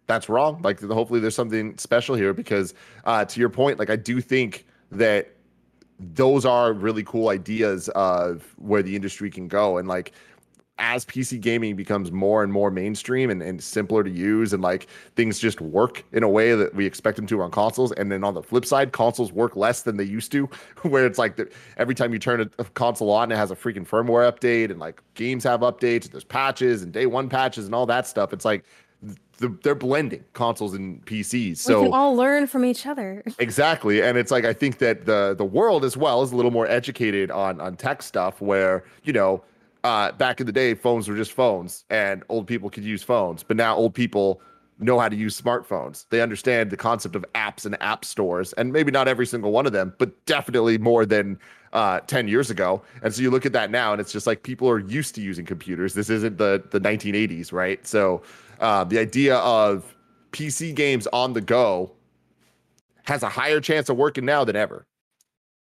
that's 0.08 0.30
wrong. 0.30 0.62
Like 0.62 0.82
hopefully 0.82 1.20
there's 1.20 1.36
something 1.36 1.78
special 1.78 2.16
here 2.16 2.34
because 2.34 2.74
uh, 3.06 3.26
to 3.26 3.40
your 3.40 3.50
point, 3.50 3.80
like 3.80 3.90
I 3.90 3.96
do 3.96 4.22
think 4.22 4.66
that 4.92 5.36
those 6.00 6.46
are 6.46 6.74
really 6.74 7.04
cool 7.04 7.30
ideas 7.30 7.90
of 7.90 8.56
where 8.58 8.82
the 8.82 8.96
industry 8.96 9.30
can 9.30 9.48
go. 9.48 9.78
And 9.78 9.88
like 9.88 10.14
as 10.80 11.06
PC 11.06 11.40
gaming 11.40 11.76
becomes 11.76 12.12
more 12.12 12.42
and 12.42 12.52
more 12.52 12.72
mainstream 12.72 13.30
and, 13.30 13.42
and 13.42 13.62
simpler 13.62 14.04
to 14.04 14.10
use 14.10 14.54
and 14.54 14.64
like 14.64 14.88
things 15.16 15.38
just 15.38 15.62
work 15.62 16.04
in 16.14 16.24
a 16.24 16.30
way 16.30 16.56
that 16.56 16.74
we 16.74 16.86
expect 16.86 17.18
them 17.18 17.28
to 17.28 17.42
on 17.42 17.52
consoles. 17.52 17.92
And 17.92 18.12
then 18.12 18.24
on 18.24 18.34
the 18.34 18.42
flip 18.42 18.66
side, 18.66 18.94
consoles 18.94 19.32
work 19.32 19.56
less 19.56 19.84
than 19.84 19.98
they 19.98 20.06
used 20.06 20.32
to, 20.32 20.46
where 20.84 21.06
it's 21.06 21.20
like 21.20 21.36
the, 21.36 21.50
every 21.78 21.94
time 21.94 22.14
you 22.14 22.20
turn 22.20 22.42
a, 22.42 22.50
a, 22.60 22.64
console 22.64 23.12
on, 23.12 23.32
it 23.32 23.36
has 23.36 23.52
a 23.52 23.56
freaking 23.56 23.86
firmware 23.86 24.32
update 24.32 24.72
and 24.72 24.80
like 24.80 25.02
games 25.14 25.44
have 25.44 25.60
updates, 25.60 26.06
and 26.06 26.14
there's 26.14 26.24
patches 26.24 26.82
and 26.82 26.94
day 26.94 27.06
one 27.06 27.30
patches 27.30 27.66
and 27.66 27.76
all 27.76 27.86
that 27.86 28.08
stuff. 28.08 28.32
It's 28.32 28.46
like 28.46 28.64
the, 29.40 29.58
they're 29.64 29.76
blending 29.76 30.24
consoles 30.34 30.74
and 30.74 31.04
PCs. 31.06 31.58
So 31.58 31.82
we 31.82 31.86
can 31.88 31.94
all 31.94 32.16
learn 32.16 32.48
from 32.48 32.66
each 32.66 32.86
other. 32.86 33.24
Exactly, 33.40 34.02
and 34.02 34.18
it's 34.18 34.32
like 34.32 34.44
I 34.44 34.54
think 34.54 34.80
that 34.80 35.06
the 35.06 35.34
the 35.38 35.46
world 35.46 35.86
as 35.86 35.96
well 35.96 36.22
is 36.24 36.32
a 36.32 36.36
little 36.36 36.52
more 36.52 36.68
educated 36.68 37.32
on 37.32 37.62
on 37.62 37.78
tech 37.78 38.02
stuff. 38.02 38.42
Where 38.42 38.84
you 39.04 39.14
know, 39.14 39.44
uh, 39.84 40.12
back 40.14 40.40
in 40.40 40.46
the 40.46 40.52
day, 40.52 40.74
phones 40.74 41.08
were 41.08 41.16
just 41.16 41.32
phones, 41.32 41.86
and 41.90 42.24
old 42.30 42.48
people 42.48 42.70
could 42.70 42.84
use 42.84 43.04
phones. 43.04 43.44
But 43.44 43.58
now 43.58 43.76
old 43.76 43.94
people 43.94 44.42
know 44.80 45.00
how 45.00 45.10
to 45.10 45.16
use 45.16 45.40
smartphones. 45.40 46.06
They 46.10 46.22
understand 46.22 46.70
the 46.70 46.78
concept 46.78 47.16
of 47.16 47.26
apps 47.36 47.66
and 47.66 47.82
app 47.82 48.06
stores, 48.06 48.54
and 48.54 48.72
maybe 48.72 48.92
not 48.92 49.08
every 49.08 49.26
single 49.26 49.52
one 49.52 49.66
of 49.66 49.74
them, 49.74 49.94
but 49.98 50.26
definitely 50.26 50.78
more 50.78 51.06
than 51.06 51.40
uh, 51.74 52.00
10 52.02 52.28
years 52.28 52.50
ago. 52.50 52.82
And 53.04 53.14
so 53.14 53.22
you 53.22 53.30
look 53.30 53.46
at 53.46 53.54
that 53.54 53.72
now, 53.72 53.92
and 53.92 54.02
it's 54.02 54.12
just 54.12 54.26
like 54.26 54.44
people 54.44 54.70
are 54.70 54.80
used 54.80 55.16
to 55.16 55.22
using 55.22 55.46
computers. 55.46 55.94
This 55.94 56.10
isn't 56.10 56.38
the 56.38 56.64
the 56.72 56.80
1980s, 56.80 57.52
right? 57.52 57.86
So 57.86 58.22
uh, 58.60 58.84
the 58.84 59.00
idea 59.00 59.38
of 59.38 59.96
PC 60.32 60.74
games 60.74 61.08
on 61.08 61.34
the 61.34 61.42
go 61.42 61.92
has 63.04 63.24
a 63.24 63.30
higher 63.30 63.60
chance 63.60 63.90
of 63.90 63.98
working 63.98 64.26
now 64.26 64.44
than 64.44 64.56
ever. 64.56 64.86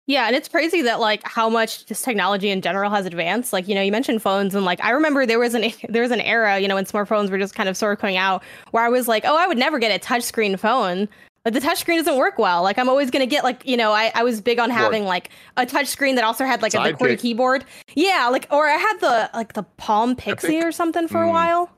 Yeah, 0.08 0.28
and 0.28 0.36
it's 0.36 0.48
crazy 0.48 0.84
that 0.84 1.00
like 1.00 1.24
how 1.24 1.50
much 1.50 1.86
this 1.88 2.02
technology 2.02 2.50
in 2.50 2.62
general 2.62 2.92
has 2.92 3.08
advanced. 3.08 3.52
Like, 3.52 3.68
you 3.68 3.74
know, 3.74 3.82
you 3.82 3.92
mentioned 3.92 4.22
phones 4.22 4.54
and 4.54 4.64
like 4.64 4.84
I 4.84 4.92
remember 4.92 5.26
there 5.26 5.40
was 5.40 5.56
an 5.56 5.72
there 5.90 6.02
was 6.04 6.12
an 6.12 6.22
era, 6.22 6.60
you 6.60 6.68
know, 6.68 6.76
when 6.76 6.86
smartphones 6.86 7.32
were 7.32 7.40
just 7.40 7.56
kind 7.56 7.68
of 7.68 7.76
sort 7.76 7.94
of 7.94 8.00
coming 8.00 8.18
out 8.18 8.44
where 8.72 8.84
I 8.84 8.90
was 8.90 9.08
like, 9.08 9.26
"Oh, 9.26 9.36
I 9.36 9.48
would 9.48 9.58
never 9.58 9.80
get 9.80 9.96
a 9.96 10.06
touchscreen 10.06 10.60
phone." 10.60 11.10
Like 11.44 11.54
the 11.54 11.60
touchscreen 11.60 11.98
doesn't 11.98 12.18
work 12.18 12.40
well. 12.40 12.64
Like 12.64 12.78
I'm 12.78 12.90
always 12.90 13.10
gonna 13.12 13.26
get 13.26 13.44
like, 13.44 13.66
you 13.66 13.78
know, 13.78 13.92
I, 13.92 14.12
I 14.16 14.24
was 14.24 14.42
big 14.42 14.60
on 14.60 14.70
having 14.70 15.06
like 15.06 15.30
a 15.58 15.66
touchscreen 15.66 16.16
that 16.16 16.24
also 16.24 16.46
had 16.46 16.62
like 16.62 16.74
Sidekick. 16.74 16.94
a 16.94 16.98
QWERTY 16.98 17.20
keyboard. 17.20 17.66
Yeah, 17.96 18.30
like 18.32 18.48
or 18.52 18.68
I 18.68 18.78
had 18.78 18.98
the 19.00 19.30
like 19.34 19.54
the 19.54 19.64
Palm 19.64 20.16
Pixie 20.16 20.58
Epic. 20.58 20.68
or 20.68 20.72
something 20.72 21.08
for 21.08 21.22
mm. 21.22 21.30
a 21.30 21.32
while. 21.32 21.70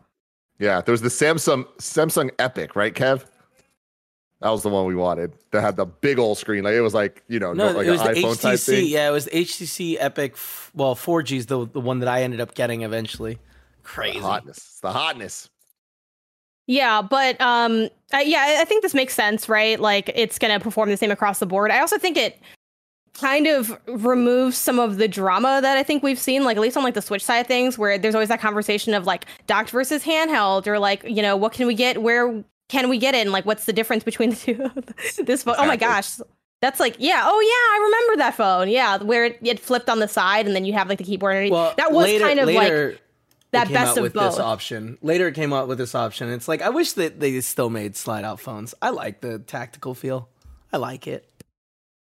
Yeah, 0.59 0.81
there 0.81 0.91
was 0.91 1.01
the 1.01 1.09
Samsung 1.09 1.65
Samsung 1.77 2.31
Epic, 2.39 2.75
right, 2.75 2.93
Kev? 2.93 3.25
That 4.41 4.49
was 4.49 4.61
the 4.61 4.69
one 4.69 4.85
we 4.85 4.95
wanted 4.95 5.33
that 5.51 5.61
had 5.61 5.77
the 5.77 5.85
big 5.85 6.19
old 6.19 6.37
screen. 6.37 6.63
Like 6.63 6.73
it 6.73 6.81
was 6.81 6.93
like 6.93 7.23
you 7.27 7.39
know, 7.39 7.53
no, 7.53 7.71
like 7.71 7.87
it 7.87 7.91
was 7.91 8.03
the 8.03 8.09
iPhone 8.09 8.35
HTC. 8.35 8.87
Yeah, 8.89 9.07
it 9.07 9.11
was 9.11 9.25
the 9.25 9.31
HTC 9.31 9.97
Epic. 9.99 10.35
Well, 10.75 10.95
4G 10.95 11.37
is 11.37 11.45
the 11.47 11.67
the 11.67 11.79
one 11.79 11.99
that 11.99 12.07
I 12.07 12.21
ended 12.21 12.39
up 12.39 12.53
getting 12.53 12.83
eventually. 12.83 13.39
Crazy 13.83 14.19
the 14.19 14.25
hotness. 14.25 14.57
It's 14.57 14.79
the 14.81 14.91
hotness. 14.91 15.49
Yeah, 16.67 17.01
but 17.01 17.39
um, 17.41 17.89
uh, 18.13 18.17
yeah, 18.17 18.57
I 18.59 18.65
think 18.65 18.83
this 18.83 18.93
makes 18.93 19.15
sense, 19.15 19.47
right? 19.49 19.79
Like 19.79 20.11
it's 20.13 20.37
gonna 20.37 20.59
perform 20.59 20.89
the 20.89 20.97
same 20.97 21.11
across 21.11 21.39
the 21.39 21.45
board. 21.45 21.71
I 21.71 21.79
also 21.79 21.97
think 21.97 22.17
it 22.17 22.39
kind 23.13 23.47
of 23.47 23.75
removes 23.87 24.57
some 24.57 24.77
of 24.77 24.97
the 24.97 25.07
drama 25.07 25.59
that 25.61 25.77
I 25.77 25.83
think 25.83 26.03
we've 26.03 26.19
seen, 26.19 26.43
like 26.43 26.57
at 26.57 26.61
least 26.61 26.77
on 26.77 26.83
like 26.83 26.93
the 26.93 27.01
Switch 27.01 27.23
side 27.23 27.39
of 27.39 27.47
things, 27.47 27.77
where 27.77 27.97
there's 27.97 28.13
always 28.13 28.29
that 28.29 28.41
conversation 28.41 28.93
of 28.93 29.05
like 29.07 29.25
docked 29.47 29.71
versus 29.71 30.03
handheld, 30.03 30.67
or 30.67 30.77
like 30.77 31.03
you 31.03 31.21
know 31.21 31.35
what 31.35 31.53
can 31.53 31.65
we 31.65 31.73
get, 31.73 32.03
where 32.03 32.43
can 32.69 32.89
we 32.89 32.97
get 32.97 33.15
it? 33.15 33.19
And 33.19 33.31
like, 33.31 33.45
what's 33.45 33.65
the 33.65 33.73
difference 33.73 34.03
between 34.03 34.29
the 34.31 34.35
two? 34.35 34.55
this 35.23 35.43
phone. 35.43 35.53
Exactly. 35.53 35.55
Oh 35.57 35.65
my 35.65 35.77
gosh. 35.77 36.19
That's 36.59 36.79
like, 36.79 36.95
yeah, 36.97 37.21
oh 37.23 37.39
yeah, 37.39 37.75
I 37.75 37.83
remember 37.83 38.17
that 38.23 38.35
phone. 38.35 38.67
Yeah, 38.69 38.97
where 38.97 39.25
it, 39.25 39.39
it 39.43 39.59
flipped 39.59 39.89
on 39.89 39.99
the 39.99 40.07
side 40.07 40.47
and 40.47 40.55
then 40.55 40.65
you 40.65 40.73
have 40.73 40.89
like 40.89 40.97
the 40.97 41.03
keyboard 41.03 41.35
underneath. 41.35 41.51
Well, 41.51 41.73
that 41.77 41.91
was 41.91 42.05
later, 42.05 42.25
kind 42.25 42.39
of 42.39 42.49
like 42.49 43.01
that 43.51 43.71
best 43.71 43.95
of 43.97 44.01
with 44.01 44.13
both. 44.13 44.33
This 44.33 44.39
option 44.39 44.97
later, 45.03 45.27
it 45.27 45.35
came 45.35 45.53
out 45.53 45.67
with 45.67 45.77
this 45.77 45.93
option. 45.93 46.31
It's 46.31 46.47
like 46.47 46.63
I 46.63 46.69
wish 46.69 46.93
that 46.93 47.19
they 47.19 47.39
still 47.41 47.69
made 47.69 47.95
slide 47.95 48.23
out 48.23 48.39
phones. 48.39 48.73
I 48.81 48.89
like 48.89 49.21
the 49.21 49.37
tactical 49.37 49.93
feel. 49.93 50.29
I 50.73 50.77
like 50.77 51.05
it. 51.05 51.29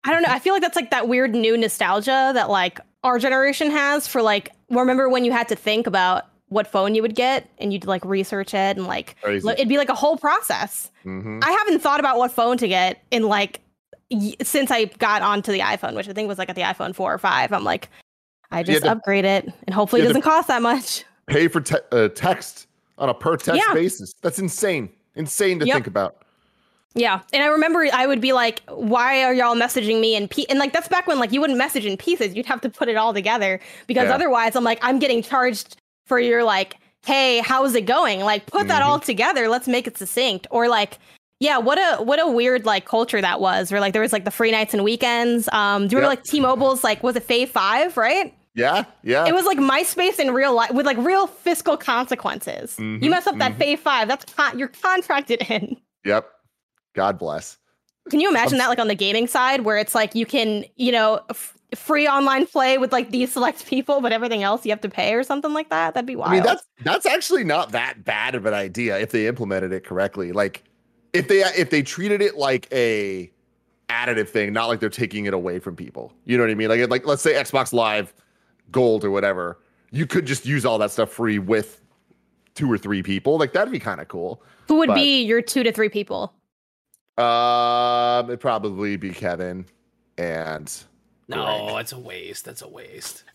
I 0.03 0.11
don't 0.11 0.23
know. 0.23 0.29
I 0.31 0.39
feel 0.39 0.53
like 0.53 0.63
that's 0.63 0.75
like 0.75 0.89
that 0.89 1.07
weird 1.07 1.35
new 1.35 1.55
nostalgia 1.55 2.31
that 2.33 2.49
like 2.49 2.79
our 3.03 3.19
generation 3.19 3.69
has 3.69 4.07
for 4.07 4.23
like. 4.23 4.51
Remember 4.71 5.07
when 5.07 5.23
you 5.23 5.31
had 5.31 5.49
to 5.49 5.55
think 5.55 5.85
about 5.85 6.25
what 6.51 6.67
phone 6.67 6.93
you 6.95 7.01
would 7.01 7.15
get 7.15 7.49
and 7.59 7.71
you'd 7.71 7.85
like 7.85 8.03
research 8.03 8.53
it 8.53 8.77
and 8.77 8.85
like 8.85 9.15
it'd 9.25 9.69
be 9.69 9.77
like 9.77 9.87
a 9.87 9.95
whole 9.95 10.17
process. 10.17 10.91
Mm-hmm. 11.05 11.39
I 11.41 11.49
haven't 11.49 11.79
thought 11.79 12.01
about 12.01 12.17
what 12.17 12.29
phone 12.29 12.57
to 12.57 12.67
get 12.67 13.01
in 13.09 13.23
like 13.23 13.61
y- 14.11 14.35
since 14.43 14.69
I 14.69 14.85
got 14.85 15.21
onto 15.21 15.53
the 15.53 15.59
iPhone, 15.59 15.95
which 15.95 16.09
I 16.09 16.13
think 16.13 16.27
was 16.27 16.37
like 16.37 16.49
at 16.49 16.57
the 16.57 16.63
iPhone 16.63 16.93
4 16.93 17.13
or 17.13 17.17
5. 17.17 17.53
I'm 17.53 17.63
like 17.63 17.89
I 18.51 18.63
just 18.63 18.85
upgrade 18.85 19.23
it 19.23 19.45
and 19.65 19.73
hopefully 19.73 20.01
it 20.01 20.07
doesn't 20.07 20.23
cost 20.23 20.49
that 20.49 20.61
much. 20.61 21.05
Pay 21.27 21.47
for 21.47 21.61
te- 21.61 21.77
uh, 21.93 22.09
text 22.09 22.67
on 22.97 23.07
a 23.07 23.13
per 23.13 23.37
text 23.37 23.63
yeah. 23.65 23.73
basis. 23.73 24.13
That's 24.21 24.37
insane. 24.37 24.89
Insane 25.15 25.57
to 25.59 25.65
yep. 25.65 25.75
think 25.75 25.87
about. 25.87 26.17
Yeah, 26.93 27.21
and 27.31 27.41
I 27.41 27.45
remember 27.45 27.87
I 27.93 28.05
would 28.05 28.19
be 28.19 28.33
like, 28.33 28.61
"Why 28.67 29.23
are 29.23 29.33
y'all 29.33 29.55
messaging 29.55 30.01
me 30.01 30.13
in 30.13 30.27
p?" 30.27 30.45
And 30.49 30.59
like 30.59 30.73
that's 30.73 30.89
back 30.89 31.07
when 31.07 31.19
like 31.19 31.31
you 31.31 31.39
wouldn't 31.39 31.57
message 31.57 31.85
in 31.85 31.95
pieces; 31.95 32.35
you'd 32.35 32.45
have 32.45 32.59
to 32.61 32.69
put 32.69 32.89
it 32.89 32.97
all 32.97 33.13
together 33.13 33.61
because 33.87 34.09
yeah. 34.09 34.15
otherwise, 34.15 34.57
I'm 34.57 34.65
like, 34.65 34.79
I'm 34.81 34.99
getting 34.99 35.23
charged 35.23 35.80
for 36.12 36.19
your 36.19 36.43
like, 36.43 36.76
hey, 37.06 37.39
how's 37.39 37.74
it 37.74 37.86
going? 37.86 38.19
Like 38.19 38.45
put 38.45 38.67
that 38.67 38.82
mm-hmm. 38.82 38.91
all 38.91 39.00
together. 39.00 39.47
Let's 39.47 39.65
make 39.65 39.88
it 39.88 39.97
succinct. 39.97 40.45
Or 40.52 40.67
like, 40.67 41.00
yeah, 41.39 41.58
what 41.58 41.78
a 41.78 42.04
what 42.04 42.19
a 42.19 42.28
weird 42.30 42.65
like 42.65 42.84
culture 42.84 43.21
that 43.21 43.39
was. 43.39 43.71
Where 43.71 43.80
like 43.80 43.93
there 43.93 44.02
was 44.02 44.12
like 44.12 44.26
the 44.26 44.32
free 44.32 44.52
nights 44.52 44.74
and 44.74 44.84
weekends. 44.84 45.47
Um, 45.54 45.88
do 45.88 45.93
you 45.93 46.00
remember 46.00 46.10
like 46.10 46.26
T-Mobile's 46.26 46.84
like 46.84 47.02
was 47.02 47.15
it 47.15 47.26
Fave 47.26 47.47
Five, 47.47 47.95
right? 47.95 48.36
Yeah, 48.56 48.84
yeah. 49.04 49.26
It 49.26 49.34
was 49.34 49.45
like 49.45 49.58
MySpace 49.58 50.19
in 50.19 50.34
real 50.34 50.54
life 50.54 50.71
with 50.71 50.86
like 50.86 50.97
real 50.97 51.28
fiscal 51.28 51.78
consequences. 51.78 52.76
Mm-hmm, 52.76 53.06
you 53.06 53.10
mess 53.10 53.26
up 53.26 53.38
that 53.38 53.54
mm-hmm. 53.54 53.62
Fave 53.62 53.80
Five, 53.80 54.10
that's 54.10 54.26
con- 54.34 54.60
you're 54.60 54.67
contracted 54.67 55.43
in. 55.50 55.78
Yep. 56.04 56.30
God 56.93 57.17
bless. 57.17 57.58
Can 58.10 58.19
you 58.19 58.30
imagine 58.30 58.58
that 58.58 58.67
like 58.67 58.80
on 58.80 58.89
the 58.89 58.95
gaming 58.95 59.28
side 59.28 59.62
where 59.62 59.78
it's 59.78 59.95
like 59.95 60.13
you 60.13 60.26
can, 60.26 60.65
you 60.76 60.91
know, 60.91 61.21
f- 61.30 61.56
free 61.75 62.07
online 62.07 62.45
play 62.45 62.77
with 62.77 62.91
like 62.91 63.12
these 63.12 63.31
select 63.31 63.65
people, 63.67 64.01
but 64.01 64.12
everything 64.12 64.43
else 64.43 64.65
you 64.65 64.71
have 64.71 64.81
to 64.81 64.89
pay 64.89 65.13
or 65.13 65.23
something 65.23 65.53
like 65.53 65.69
that. 65.69 65.93
That'd 65.93 66.07
be 66.07 66.15
wild. 66.15 66.31
I 66.31 66.36
mean, 66.36 66.43
that's 66.43 66.63
that's 66.84 67.05
actually 67.05 67.43
not 67.43 67.71
that 67.71 68.03
bad 68.03 68.36
of 68.36 68.45
an 68.45 68.53
idea 68.53 68.99
if 68.99 69.12
they 69.12 69.27
implemented 69.27 69.71
it 69.71 69.86
correctly. 69.86 70.31
Like 70.31 70.63
if 71.13 71.27
they 71.27 71.39
if 71.39 71.69
they 71.69 71.81
treated 71.81 72.21
it 72.21 72.36
like 72.36 72.67
a 72.71 73.31
additive 73.89 74.29
thing, 74.29 74.53
not 74.53 74.67
like 74.67 74.79
they're 74.79 74.89
taking 74.89 75.25
it 75.25 75.34
away 75.34 75.60
from 75.60 75.75
people. 75.75 76.13
You 76.25 76.38
know 76.38 76.43
what 76.43 76.51
I 76.51 76.55
mean? 76.55 76.69
Like 76.69 76.89
like 76.89 77.05
let's 77.05 77.21
say 77.21 77.34
Xbox 77.34 77.73
Live 77.73 78.13
Gold 78.71 79.03
or 79.03 79.12
whatever, 79.12 79.60
you 79.91 80.05
could 80.05 80.25
just 80.25 80.45
use 80.45 80.65
all 80.65 80.77
that 80.79 80.91
stuff 80.91 81.12
free 81.12 81.39
with 81.39 81.81
two 82.55 82.71
or 82.71 82.77
three 82.77 83.03
people. 83.03 83.38
Like 83.38 83.53
that'd 83.53 83.71
be 83.71 83.79
kind 83.79 84.01
of 84.01 84.07
cool. 84.07 84.41
Who 84.67 84.75
would 84.77 84.88
but, 84.88 84.95
be 84.95 85.23
your 85.23 85.41
two 85.41 85.63
to 85.63 85.71
three 85.71 85.89
people? 85.89 86.34
Um, 87.17 88.25
it'd 88.25 88.39
probably 88.39 88.95
be 88.95 89.12
Kevin 89.12 89.65
and 90.17 90.71
no, 91.37 91.77
it's 91.77 91.91
a 91.91 91.99
waste. 91.99 92.45
That's 92.45 92.61
a 92.61 92.67
waste. 92.67 93.23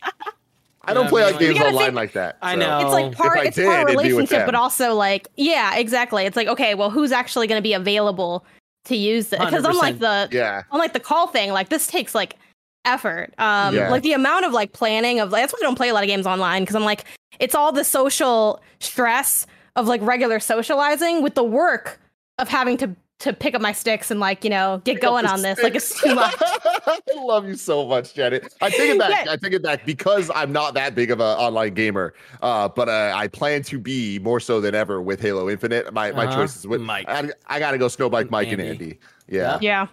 I 0.88 0.94
don't 0.94 1.08
play 1.08 1.24
like 1.24 1.38
games 1.38 1.58
online 1.58 1.86
think, 1.86 1.94
like 1.94 2.12
that. 2.12 2.38
I 2.42 2.54
know. 2.54 2.78
It's 2.80 2.92
like 2.92 3.12
part 3.12 3.38
it's 3.44 3.56
did, 3.56 3.66
part 3.66 3.88
relationship, 3.88 4.46
but 4.46 4.54
also 4.54 4.94
like 4.94 5.28
yeah, 5.36 5.76
exactly. 5.76 6.24
It's 6.24 6.36
like 6.36 6.48
okay, 6.48 6.74
well, 6.74 6.90
who's 6.90 7.12
actually 7.12 7.46
going 7.48 7.58
to 7.58 7.62
be 7.62 7.72
available 7.72 8.44
to 8.84 8.96
use 8.96 9.32
it? 9.32 9.40
Because 9.40 9.64
unlike 9.64 9.98
the 9.98 10.28
yeah, 10.30 10.62
unlike 10.70 10.92
the 10.92 11.00
call 11.00 11.26
thing, 11.26 11.50
like 11.50 11.70
this 11.70 11.88
takes 11.88 12.14
like 12.14 12.36
effort. 12.84 13.34
Um, 13.38 13.74
yeah. 13.74 13.90
like 13.90 14.02
the 14.02 14.12
amount 14.12 14.44
of 14.44 14.52
like 14.52 14.72
planning 14.72 15.18
of 15.18 15.32
like, 15.32 15.42
that's 15.42 15.52
why 15.52 15.58
I 15.60 15.66
don't 15.66 15.74
play 15.74 15.88
a 15.88 15.94
lot 15.94 16.04
of 16.04 16.08
games 16.08 16.26
online 16.26 16.62
because 16.62 16.76
I'm 16.76 16.84
like 16.84 17.04
it's 17.40 17.54
all 17.54 17.72
the 17.72 17.84
social 17.84 18.62
stress 18.80 19.46
of 19.74 19.88
like 19.88 20.00
regular 20.02 20.40
socializing 20.40 21.22
with 21.22 21.34
the 21.34 21.44
work 21.44 22.00
of 22.38 22.48
having 22.48 22.76
to 22.78 22.94
to 23.18 23.32
pick 23.32 23.54
up 23.54 23.62
my 23.62 23.72
sticks 23.72 24.10
and 24.10 24.20
like 24.20 24.44
you 24.44 24.50
know 24.50 24.80
get 24.84 24.94
pick 24.94 25.02
going 25.02 25.24
on 25.24 25.40
this 25.40 25.58
like 25.62 25.74
it's 25.74 26.00
too 26.00 26.14
much 26.14 26.34
i 26.40 26.98
love 27.16 27.48
you 27.48 27.54
so 27.54 27.86
much 27.86 28.12
janet 28.14 28.52
i 28.60 28.68
take 28.68 28.90
it 28.90 28.98
back 28.98 29.24
yeah. 29.24 29.32
i 29.32 29.36
take 29.36 29.52
it 29.54 29.62
back 29.62 29.86
because 29.86 30.30
i'm 30.34 30.52
not 30.52 30.74
that 30.74 30.94
big 30.94 31.10
of 31.10 31.20
an 31.20 31.26
online 31.38 31.72
gamer 31.72 32.12
uh, 32.42 32.68
but 32.68 32.88
uh, 32.88 33.12
i 33.14 33.26
plan 33.26 33.62
to 33.62 33.78
be 33.78 34.18
more 34.18 34.38
so 34.38 34.60
than 34.60 34.74
ever 34.74 35.00
with 35.00 35.20
halo 35.20 35.48
infinite 35.48 35.92
my 35.94 36.10
uh-huh. 36.10 36.26
my 36.26 36.34
choices 36.34 36.66
with 36.66 36.80
mike 36.80 37.06
i, 37.08 37.28
I 37.46 37.58
gotta 37.58 37.78
go 37.78 37.86
snowbike 37.86 38.30
mike 38.30 38.48
andy. 38.48 38.62
and 38.62 38.72
andy 38.72 38.98
yeah 39.28 39.58
yeah 39.62 39.86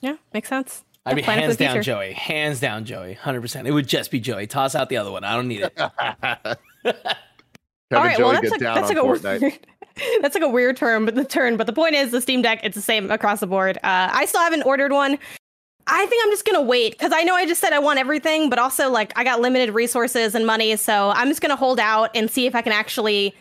yeah 0.00 0.16
makes 0.32 0.48
sense 0.48 0.82
I 1.08 1.14
mean, 1.14 1.22
hands 1.22 1.56
down, 1.56 1.82
Joey. 1.82 2.14
Hands 2.14 2.58
down, 2.58 2.84
Joey. 2.84 3.12
Hundred 3.12 3.40
percent. 3.40 3.68
It 3.68 3.70
would 3.70 3.86
just 3.86 4.10
be 4.10 4.18
Joey. 4.18 4.48
Toss 4.48 4.74
out 4.74 4.88
the 4.88 4.96
other 4.96 5.12
one. 5.12 5.22
I 5.22 5.36
don't 5.36 5.46
need 5.46 5.60
it. 5.62 5.72
Kevin 7.88 7.98
All 7.98 8.04
right, 8.04 8.18
Joey 8.18 8.24
well, 8.24 8.32
that's 8.32 8.50
like, 8.50 8.60
that's 8.60 8.88
like 8.88 8.98
Fortnite. 8.98 9.36
a 9.36 9.40
weird, 9.40 9.66
that's 10.20 10.34
like 10.34 10.44
a 10.44 10.48
weird 10.48 10.76
term, 10.76 11.04
but 11.04 11.14
the 11.14 11.24
turn. 11.24 11.56
But 11.56 11.66
the 11.66 11.72
point 11.72 11.94
is, 11.94 12.10
the 12.10 12.20
Steam 12.20 12.42
Deck 12.42 12.60
it's 12.62 12.76
the 12.76 12.82
same 12.82 13.10
across 13.10 13.40
the 13.40 13.46
board. 13.46 13.78
Uh, 13.78 14.10
I 14.12 14.26
still 14.26 14.40
haven't 14.40 14.62
ordered 14.62 14.92
one. 14.92 15.18
I 15.88 16.06
think 16.06 16.24
I'm 16.24 16.32
just 16.32 16.44
gonna 16.44 16.62
wait 16.62 16.92
because 16.92 17.12
I 17.14 17.22
know 17.22 17.34
I 17.34 17.46
just 17.46 17.60
said 17.60 17.72
I 17.72 17.78
want 17.78 17.98
everything, 17.98 18.50
but 18.50 18.58
also 18.58 18.90
like 18.90 19.12
I 19.16 19.24
got 19.24 19.40
limited 19.40 19.72
resources 19.72 20.34
and 20.34 20.46
money, 20.46 20.76
so 20.76 21.10
I'm 21.10 21.28
just 21.28 21.40
gonna 21.40 21.56
hold 21.56 21.78
out 21.78 22.10
and 22.14 22.30
see 22.30 22.46
if 22.46 22.54
I 22.54 22.62
can 22.62 22.72
actually 22.72 23.34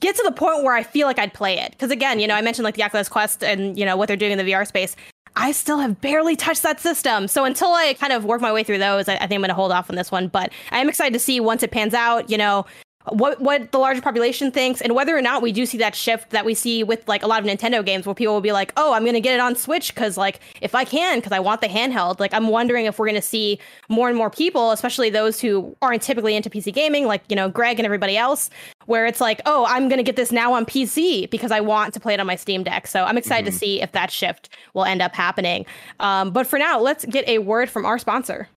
get 0.00 0.16
to 0.16 0.22
the 0.24 0.32
point 0.32 0.64
where 0.64 0.74
I 0.74 0.82
feel 0.82 1.06
like 1.06 1.18
I'd 1.18 1.34
play 1.34 1.58
it. 1.58 1.72
Because 1.72 1.90
again, 1.90 2.18
you 2.20 2.26
know, 2.26 2.34
I 2.34 2.40
mentioned 2.40 2.64
like 2.64 2.74
the 2.74 2.82
Oculus 2.82 3.08
Quest 3.08 3.44
and 3.44 3.78
you 3.78 3.84
know 3.84 3.96
what 3.96 4.08
they're 4.08 4.16
doing 4.16 4.32
in 4.32 4.38
the 4.38 4.50
VR 4.50 4.66
space. 4.66 4.96
I 5.36 5.52
still 5.52 5.78
have 5.78 6.00
barely 6.00 6.34
touched 6.34 6.62
that 6.62 6.80
system. 6.80 7.28
So 7.28 7.44
until 7.44 7.68
I 7.68 7.94
kind 7.94 8.12
of 8.12 8.24
work 8.24 8.40
my 8.40 8.52
way 8.52 8.64
through 8.64 8.78
those, 8.78 9.08
I, 9.08 9.14
I 9.14 9.18
think 9.20 9.32
I'm 9.32 9.40
going 9.40 9.48
to 9.48 9.54
hold 9.54 9.70
off 9.70 9.88
on 9.88 9.94
this 9.94 10.10
one. 10.10 10.26
But 10.26 10.50
I 10.72 10.80
am 10.80 10.88
excited 10.88 11.12
to 11.12 11.20
see 11.20 11.38
once 11.38 11.62
it 11.62 11.70
pans 11.70 11.94
out, 11.94 12.28
you 12.28 12.36
know, 12.36 12.66
what 13.08 13.40
what 13.40 13.72
the 13.72 13.78
larger 13.78 14.02
population 14.02 14.50
thinks 14.50 14.82
and 14.82 14.94
whether 14.94 15.16
or 15.16 15.22
not 15.22 15.40
we 15.40 15.52
do 15.52 15.64
see 15.64 15.78
that 15.78 15.94
shift 15.94 16.30
that 16.30 16.44
we 16.44 16.52
see 16.52 16.84
with 16.84 17.06
like 17.08 17.22
a 17.22 17.26
lot 17.26 17.40
of 17.40 17.46
Nintendo 17.46 17.84
games 17.84 18.04
where 18.04 18.14
people 18.14 18.34
will 18.34 18.42
be 18.42 18.52
like, 18.52 18.72
"Oh, 18.76 18.92
I'm 18.92 19.02
going 19.04 19.14
to 19.14 19.20
get 19.20 19.34
it 19.34 19.40
on 19.40 19.56
Switch 19.56 19.94
cuz 19.94 20.18
like 20.18 20.40
if 20.60 20.74
I 20.74 20.84
can 20.84 21.22
cuz 21.22 21.32
I 21.32 21.40
want 21.40 21.62
the 21.62 21.68
handheld." 21.68 22.20
Like 22.20 22.34
I'm 22.34 22.48
wondering 22.48 22.84
if 22.84 22.98
we're 22.98 23.06
going 23.06 23.20
to 23.20 23.26
see 23.26 23.58
more 23.88 24.08
and 24.08 24.18
more 24.18 24.28
people, 24.28 24.70
especially 24.70 25.08
those 25.08 25.40
who 25.40 25.74
aren't 25.80 26.02
typically 26.02 26.36
into 26.36 26.50
PC 26.50 26.72
gaming 26.74 27.06
like, 27.06 27.22
you 27.28 27.36
know, 27.36 27.48
Greg 27.48 27.78
and 27.78 27.86
everybody 27.86 28.18
else, 28.18 28.50
where 28.84 29.06
it's 29.06 29.20
like, 29.20 29.40
"Oh, 29.46 29.64
I'm 29.66 29.88
going 29.88 29.98
to 29.98 30.04
get 30.04 30.16
this 30.16 30.30
now 30.30 30.52
on 30.52 30.66
PC 30.66 31.30
because 31.30 31.50
I 31.50 31.60
want 31.60 31.94
to 31.94 32.00
play 32.00 32.12
it 32.14 32.20
on 32.20 32.26
my 32.26 32.36
Steam 32.36 32.62
Deck." 32.62 32.86
So 32.86 33.04
I'm 33.04 33.16
excited 33.16 33.46
mm-hmm. 33.46 33.52
to 33.52 33.58
see 33.58 33.80
if 33.80 33.92
that 33.92 34.10
shift 34.10 34.50
will 34.74 34.84
end 34.84 35.00
up 35.00 35.14
happening. 35.14 35.64
Um, 36.00 36.32
but 36.32 36.46
for 36.46 36.58
now, 36.58 36.78
let's 36.78 37.06
get 37.06 37.26
a 37.28 37.38
word 37.38 37.70
from 37.70 37.86
our 37.86 37.98
sponsor. 37.98 38.48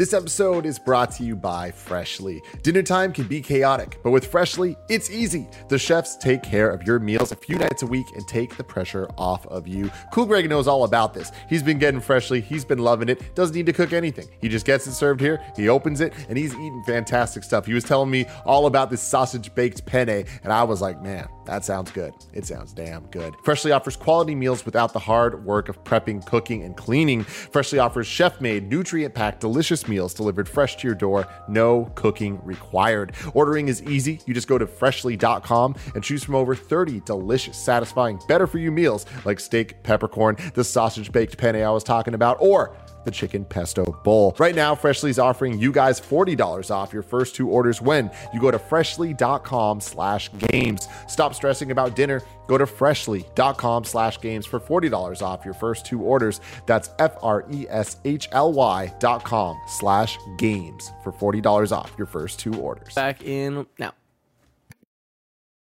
This 0.00 0.14
episode 0.14 0.64
is 0.64 0.78
brought 0.78 1.10
to 1.16 1.24
you 1.24 1.36
by 1.36 1.70
Freshly. 1.70 2.40
Dinner 2.62 2.82
time 2.82 3.12
can 3.12 3.24
be 3.24 3.42
chaotic, 3.42 3.98
but 4.02 4.12
with 4.12 4.28
Freshly, 4.28 4.74
it's 4.88 5.10
easy. 5.10 5.46
The 5.68 5.78
chefs 5.78 6.16
take 6.16 6.42
care 6.42 6.70
of 6.70 6.82
your 6.84 6.98
meals 6.98 7.32
a 7.32 7.36
few 7.36 7.56
nights 7.58 7.82
a 7.82 7.86
week 7.86 8.06
and 8.14 8.26
take 8.26 8.56
the 8.56 8.64
pressure 8.64 9.10
off 9.18 9.46
of 9.48 9.68
you. 9.68 9.90
Cool 10.10 10.24
Greg 10.24 10.48
knows 10.48 10.66
all 10.66 10.84
about 10.84 11.12
this. 11.12 11.32
He's 11.50 11.62
been 11.62 11.78
getting 11.78 12.00
Freshly, 12.00 12.40
he's 12.40 12.64
been 12.64 12.78
loving 12.78 13.10
it, 13.10 13.34
doesn't 13.34 13.54
need 13.54 13.66
to 13.66 13.74
cook 13.74 13.92
anything. 13.92 14.26
He 14.40 14.48
just 14.48 14.64
gets 14.64 14.86
it 14.86 14.94
served 14.94 15.20
here, 15.20 15.38
he 15.54 15.68
opens 15.68 16.00
it, 16.00 16.14
and 16.30 16.38
he's 16.38 16.54
eating 16.54 16.82
fantastic 16.86 17.44
stuff. 17.44 17.66
He 17.66 17.74
was 17.74 17.84
telling 17.84 18.10
me 18.10 18.24
all 18.46 18.64
about 18.64 18.88
this 18.88 19.02
sausage 19.02 19.54
baked 19.54 19.84
penne, 19.84 20.24
and 20.42 20.50
I 20.50 20.62
was 20.62 20.80
like, 20.80 21.02
man, 21.02 21.28
that 21.50 21.64
sounds 21.64 21.90
good. 21.90 22.14
It 22.32 22.46
sounds 22.46 22.72
damn 22.72 23.06
good. 23.06 23.34
Freshly 23.42 23.72
offers 23.72 23.96
quality 23.96 24.36
meals 24.36 24.64
without 24.64 24.92
the 24.92 25.00
hard 25.00 25.44
work 25.44 25.68
of 25.68 25.82
prepping, 25.82 26.24
cooking, 26.24 26.62
and 26.62 26.76
cleaning. 26.76 27.24
Freshly 27.24 27.80
offers 27.80 28.06
chef 28.06 28.40
made, 28.40 28.70
nutrient 28.70 29.14
packed, 29.14 29.40
delicious 29.40 29.88
meals 29.88 30.14
delivered 30.14 30.48
fresh 30.48 30.76
to 30.76 30.86
your 30.86 30.94
door, 30.94 31.26
no 31.48 31.86
cooking 31.96 32.40
required. 32.44 33.14
Ordering 33.34 33.66
is 33.66 33.82
easy. 33.82 34.20
You 34.26 34.32
just 34.32 34.46
go 34.46 34.58
to 34.58 34.66
freshly.com 34.68 35.74
and 35.96 36.04
choose 36.04 36.22
from 36.22 36.36
over 36.36 36.54
30 36.54 37.00
delicious, 37.00 37.58
satisfying, 37.58 38.20
better 38.28 38.46
for 38.46 38.58
you 38.58 38.70
meals 38.70 39.04
like 39.24 39.40
steak, 39.40 39.82
peppercorn, 39.82 40.36
the 40.54 40.62
sausage 40.62 41.10
baked 41.10 41.36
penne 41.36 41.56
I 41.56 41.70
was 41.70 41.82
talking 41.82 42.14
about, 42.14 42.36
or 42.38 42.76
the 43.04 43.10
chicken 43.10 43.44
pesto 43.44 43.84
bowl. 44.04 44.34
Right 44.38 44.54
now, 44.54 44.74
Freshly 44.74 45.10
is 45.10 45.18
offering 45.18 45.58
you 45.58 45.72
guys 45.72 46.00
$40 46.00 46.70
off 46.70 46.92
your 46.92 47.02
first 47.02 47.34
two 47.34 47.48
orders 47.48 47.80
when 47.80 48.10
you 48.32 48.40
go 48.40 48.50
to 48.50 48.58
freshly.com 48.58 49.80
slash 49.80 50.30
games. 50.50 50.88
Stop 51.08 51.34
stressing 51.34 51.70
about 51.70 51.96
dinner. 51.96 52.22
Go 52.46 52.58
to 52.58 52.66
freshly.com 52.66 53.84
slash 53.84 54.20
games 54.20 54.44
for 54.46 54.58
$40 54.58 55.22
off 55.22 55.44
your 55.44 55.54
first 55.54 55.86
two 55.86 56.02
orders. 56.02 56.40
That's 56.66 56.90
F-R-E-S-H-L-Y 56.98 58.94
dot 58.98 59.24
com 59.24 59.60
slash 59.68 60.18
games 60.36 60.90
for 61.04 61.12
$40 61.12 61.70
off 61.70 61.92
your 61.96 62.08
first 62.08 62.40
two 62.40 62.54
orders. 62.54 62.94
Back 62.94 63.22
in 63.22 63.66
now. 63.78 63.92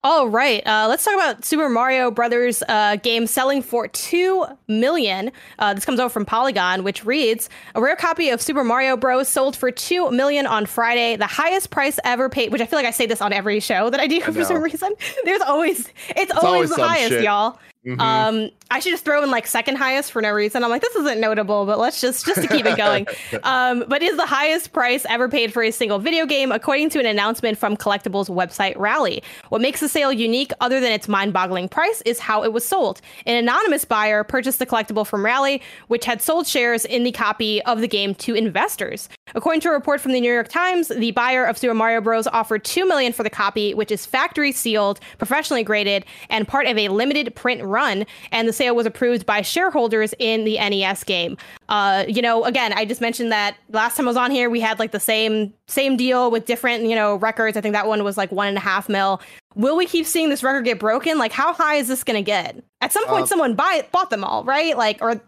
All 0.03 0.29
right, 0.29 0.65
uh, 0.65 0.87
let's 0.89 1.05
talk 1.05 1.13
about 1.13 1.45
Super 1.45 1.69
Mario 1.69 2.09
Brothers 2.09 2.63
uh, 2.67 2.95
game 2.95 3.27
selling 3.27 3.61
for 3.61 3.87
two 3.87 4.47
million. 4.67 5.31
Uh, 5.59 5.75
this 5.75 5.85
comes 5.85 5.99
over 5.99 6.09
from 6.09 6.25
Polygon, 6.25 6.83
which 6.83 7.05
reads: 7.05 7.49
A 7.75 7.81
rare 7.81 7.95
copy 7.95 8.29
of 8.31 8.41
Super 8.41 8.63
Mario 8.63 8.97
Bros. 8.97 9.29
sold 9.29 9.55
for 9.55 9.69
two 9.69 10.09
million 10.09 10.47
on 10.47 10.65
Friday, 10.65 11.17
the 11.17 11.27
highest 11.27 11.69
price 11.69 11.99
ever 12.03 12.29
paid. 12.29 12.51
Which 12.51 12.61
I 12.61 12.65
feel 12.65 12.79
like 12.79 12.87
I 12.87 12.91
say 12.91 13.05
this 13.05 13.21
on 13.21 13.31
every 13.31 13.59
show 13.59 13.91
that 13.91 13.99
I 13.99 14.07
do 14.07 14.19
for 14.21 14.31
know. 14.31 14.43
some 14.43 14.63
reason. 14.63 14.91
There's 15.23 15.41
always 15.43 15.87
it's, 16.15 16.31
always, 16.31 16.43
always 16.43 16.69
the 16.71 16.83
highest, 16.83 17.09
shit. 17.09 17.23
y'all. 17.23 17.59
Mhm. 17.85 17.99
Um, 17.99 18.49
I 18.69 18.79
should 18.79 18.91
just 18.91 19.03
throw 19.03 19.23
in 19.23 19.31
like 19.31 19.47
second 19.47 19.75
highest 19.77 20.11
for 20.11 20.21
no 20.21 20.29
reason. 20.31 20.63
I'm 20.63 20.69
like, 20.69 20.83
this 20.83 20.95
isn't 20.97 21.19
notable, 21.19 21.65
but 21.65 21.79
let's 21.79 21.99
just 21.99 22.25
just 22.25 22.41
to 22.41 22.47
keep 22.47 22.65
it 22.65 22.77
going. 22.77 23.07
Um, 23.43 23.85
but 23.87 24.03
is 24.03 24.17
the 24.17 24.25
highest 24.25 24.71
price 24.71 25.05
ever 25.09 25.27
paid 25.27 25.51
for 25.53 25.63
a 25.63 25.71
single 25.71 25.99
video 25.99 26.25
game, 26.25 26.51
according 26.51 26.89
to 26.91 26.99
an 26.99 27.05
announcement 27.05 27.57
from 27.57 27.75
collectibles 27.75 28.29
website 28.29 28.77
Rally. 28.77 29.23
What 29.49 29.61
makes 29.61 29.79
the 29.79 29.87
sale 29.89 30.11
unique, 30.13 30.51
other 30.59 30.79
than 30.79 30.91
its 30.91 31.07
mind-boggling 31.07 31.69
price, 31.69 32.01
is 32.01 32.19
how 32.19 32.43
it 32.43 32.53
was 32.53 32.65
sold. 32.65 33.01
An 33.25 33.35
anonymous 33.35 33.83
buyer 33.85 34.23
purchased 34.23 34.59
the 34.59 34.65
collectible 34.65 35.07
from 35.07 35.25
Rally, 35.25 35.61
which 35.87 36.05
had 36.05 36.21
sold 36.21 36.45
shares 36.45 36.85
in 36.85 37.03
the 37.03 37.11
copy 37.11 37.61
of 37.63 37.81
the 37.81 37.87
game 37.87 38.13
to 38.15 38.35
investors. 38.35 39.09
According 39.33 39.61
to 39.61 39.69
a 39.69 39.71
report 39.71 40.01
from 40.01 40.11
the 40.11 40.21
New 40.21 40.31
York 40.31 40.49
Times, 40.49 40.89
the 40.89 41.11
buyer 41.11 41.45
of 41.45 41.57
Super 41.57 41.73
Mario 41.73 42.01
Bros. 42.01 42.27
offered 42.27 42.63
two 42.63 42.85
million 42.87 43.13
for 43.13 43.23
the 43.23 43.29
copy, 43.29 43.73
which 43.73 43.91
is 43.91 44.05
factory 44.05 44.51
sealed, 44.51 44.99
professionally 45.17 45.63
graded, 45.63 46.05
and 46.29 46.47
part 46.47 46.67
of 46.67 46.77
a 46.77 46.89
limited 46.89 47.33
print 47.35 47.61
run. 47.71 48.05
And 48.31 48.47
the 48.47 48.53
sale 48.53 48.75
was 48.75 48.85
approved 48.85 49.25
by 49.25 49.41
shareholders 49.41 50.13
in 50.19 50.43
the 50.43 50.57
NES 50.57 51.03
game. 51.03 51.37
Uh, 51.69 52.05
you 52.07 52.21
know, 52.21 52.43
again, 52.43 52.73
I 52.73 52.85
just 52.85 53.01
mentioned 53.01 53.31
that 53.31 53.55
last 53.69 53.97
time 53.97 54.07
I 54.07 54.09
was 54.09 54.17
on 54.17 54.29
here, 54.31 54.49
we 54.49 54.59
had 54.59 54.77
like 54.77 54.91
the 54.91 54.99
same 54.99 55.53
same 55.67 55.95
deal 55.97 56.29
with 56.29 56.45
different, 56.45 56.83
you 56.83 56.95
know, 56.95 57.15
records. 57.15 57.55
I 57.57 57.61
think 57.61 57.73
that 57.73 57.87
one 57.87 58.03
was 58.03 58.17
like 58.17 58.31
one 58.31 58.47
and 58.47 58.57
a 58.57 58.61
half 58.61 58.89
mil. 58.89 59.21
Will 59.55 59.75
we 59.75 59.85
keep 59.85 60.05
seeing 60.05 60.29
this 60.29 60.43
record 60.43 60.65
get 60.65 60.79
broken? 60.79 61.17
Like, 61.17 61.31
how 61.31 61.53
high 61.53 61.75
is 61.75 61.87
this 61.87 62.03
going 62.03 62.17
to 62.17 62.21
get? 62.23 62.61
At 62.81 62.91
some 62.91 63.05
point, 63.07 63.23
Um, 63.23 63.27
someone 63.27 63.55
buy 63.55 63.85
bought 63.91 64.09
them 64.09 64.23
all, 64.23 64.43
right? 64.43 64.77
Like, 64.77 64.99
or 65.01 65.21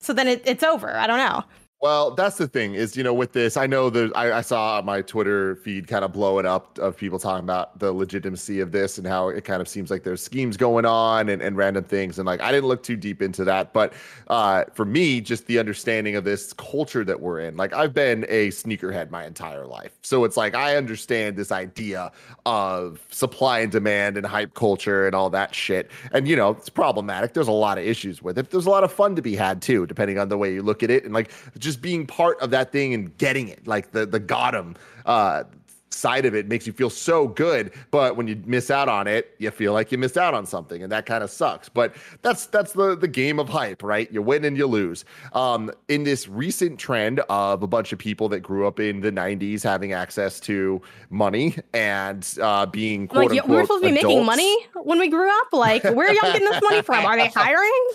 so 0.00 0.12
then 0.12 0.28
it, 0.28 0.42
it's 0.44 0.62
over. 0.62 0.96
I 0.96 1.06
don't 1.06 1.18
know. 1.18 1.44
Well, 1.82 2.10
that's 2.10 2.36
the 2.36 2.46
thing 2.46 2.74
is, 2.74 2.94
you 2.94 3.02
know, 3.02 3.14
with 3.14 3.32
this, 3.32 3.56
I 3.56 3.66
know 3.66 3.88
there's, 3.88 4.12
I, 4.12 4.32
I 4.32 4.40
saw 4.42 4.82
my 4.84 5.00
Twitter 5.00 5.56
feed 5.56 5.88
kind 5.88 6.04
of 6.04 6.12
blowing 6.12 6.44
up 6.44 6.78
of 6.78 6.94
people 6.94 7.18
talking 7.18 7.42
about 7.42 7.78
the 7.78 7.90
legitimacy 7.90 8.60
of 8.60 8.70
this 8.70 8.98
and 8.98 9.06
how 9.06 9.30
it 9.30 9.46
kind 9.46 9.62
of 9.62 9.68
seems 9.68 9.90
like 9.90 10.02
there's 10.02 10.22
schemes 10.22 10.58
going 10.58 10.84
on 10.84 11.30
and, 11.30 11.40
and 11.40 11.56
random 11.56 11.82
things. 11.84 12.18
And 12.18 12.26
like, 12.26 12.42
I 12.42 12.52
didn't 12.52 12.68
look 12.68 12.82
too 12.82 12.96
deep 12.96 13.22
into 13.22 13.44
that. 13.44 13.72
But 13.72 13.94
uh, 14.28 14.64
for 14.74 14.84
me, 14.84 15.22
just 15.22 15.46
the 15.46 15.58
understanding 15.58 16.16
of 16.16 16.24
this 16.24 16.52
culture 16.52 17.02
that 17.02 17.18
we're 17.18 17.40
in, 17.40 17.56
like, 17.56 17.72
I've 17.72 17.94
been 17.94 18.26
a 18.28 18.48
sneakerhead 18.48 19.08
my 19.08 19.24
entire 19.24 19.66
life. 19.66 19.92
So 20.02 20.24
it's 20.24 20.36
like, 20.36 20.54
I 20.54 20.76
understand 20.76 21.38
this 21.38 21.50
idea 21.50 22.12
of 22.44 23.00
supply 23.10 23.60
and 23.60 23.72
demand 23.72 24.18
and 24.18 24.26
hype 24.26 24.52
culture 24.52 25.06
and 25.06 25.14
all 25.14 25.30
that 25.30 25.54
shit. 25.54 25.90
And, 26.12 26.28
you 26.28 26.36
know, 26.36 26.50
it's 26.50 26.68
problematic. 26.68 27.32
There's 27.32 27.48
a 27.48 27.52
lot 27.52 27.78
of 27.78 27.84
issues 27.86 28.20
with 28.20 28.36
it. 28.36 28.50
There's 28.50 28.66
a 28.66 28.70
lot 28.70 28.84
of 28.84 28.92
fun 28.92 29.16
to 29.16 29.22
be 29.22 29.34
had 29.34 29.62
too, 29.62 29.86
depending 29.86 30.18
on 30.18 30.28
the 30.28 30.36
way 30.36 30.52
you 30.52 30.60
look 30.62 30.82
at 30.82 30.90
it. 30.90 31.04
And 31.04 31.14
like, 31.14 31.30
just 31.58 31.69
being 31.76 32.06
part 32.06 32.40
of 32.40 32.50
that 32.50 32.72
thing 32.72 32.94
and 32.94 33.16
getting 33.18 33.48
it, 33.48 33.66
like 33.66 33.92
the 33.92 34.06
the 34.06 34.20
got 34.20 34.54
'em 34.54 34.76
uh, 35.06 35.44
side 35.92 36.24
of 36.24 36.34
it 36.34 36.48
makes 36.48 36.66
you 36.66 36.72
feel 36.72 36.90
so 36.90 37.28
good. 37.28 37.72
But 37.90 38.16
when 38.16 38.26
you 38.26 38.40
miss 38.46 38.70
out 38.70 38.88
on 38.88 39.06
it, 39.06 39.34
you 39.38 39.50
feel 39.50 39.72
like 39.72 39.92
you 39.92 39.98
missed 39.98 40.16
out 40.16 40.34
on 40.34 40.46
something, 40.46 40.82
and 40.82 40.90
that 40.92 41.06
kind 41.06 41.22
of 41.22 41.30
sucks. 41.30 41.68
But 41.68 41.94
that's 42.22 42.46
that's 42.46 42.72
the 42.72 42.96
the 42.96 43.08
game 43.08 43.38
of 43.38 43.48
hype, 43.48 43.82
right? 43.82 44.10
You 44.10 44.22
win 44.22 44.44
and 44.44 44.56
you 44.56 44.66
lose. 44.66 45.04
Um, 45.32 45.70
in 45.88 46.04
this 46.04 46.28
recent 46.28 46.78
trend 46.78 47.20
of 47.28 47.62
a 47.62 47.66
bunch 47.66 47.92
of 47.92 47.98
people 47.98 48.28
that 48.30 48.40
grew 48.40 48.66
up 48.66 48.80
in 48.80 49.00
the 49.00 49.12
'90s 49.12 49.62
having 49.62 49.92
access 49.92 50.40
to 50.40 50.80
money 51.10 51.56
and 51.72 52.26
uh, 52.40 52.66
being 52.66 53.08
quote 53.08 53.30
like, 53.30 53.46
we're 53.46 53.62
supposed 53.62 53.82
to 53.82 53.88
be 53.88 53.94
making 53.94 54.24
money 54.24 54.56
when 54.74 54.98
we 54.98 55.08
grew 55.08 55.30
up. 55.40 55.52
Like, 55.52 55.84
where 55.84 56.08
are 56.08 56.12
y'all 56.12 56.32
getting 56.32 56.48
this 56.48 56.62
money 56.62 56.82
from? 56.82 57.04
Are 57.04 57.16
they 57.16 57.28
hiring? 57.34 57.88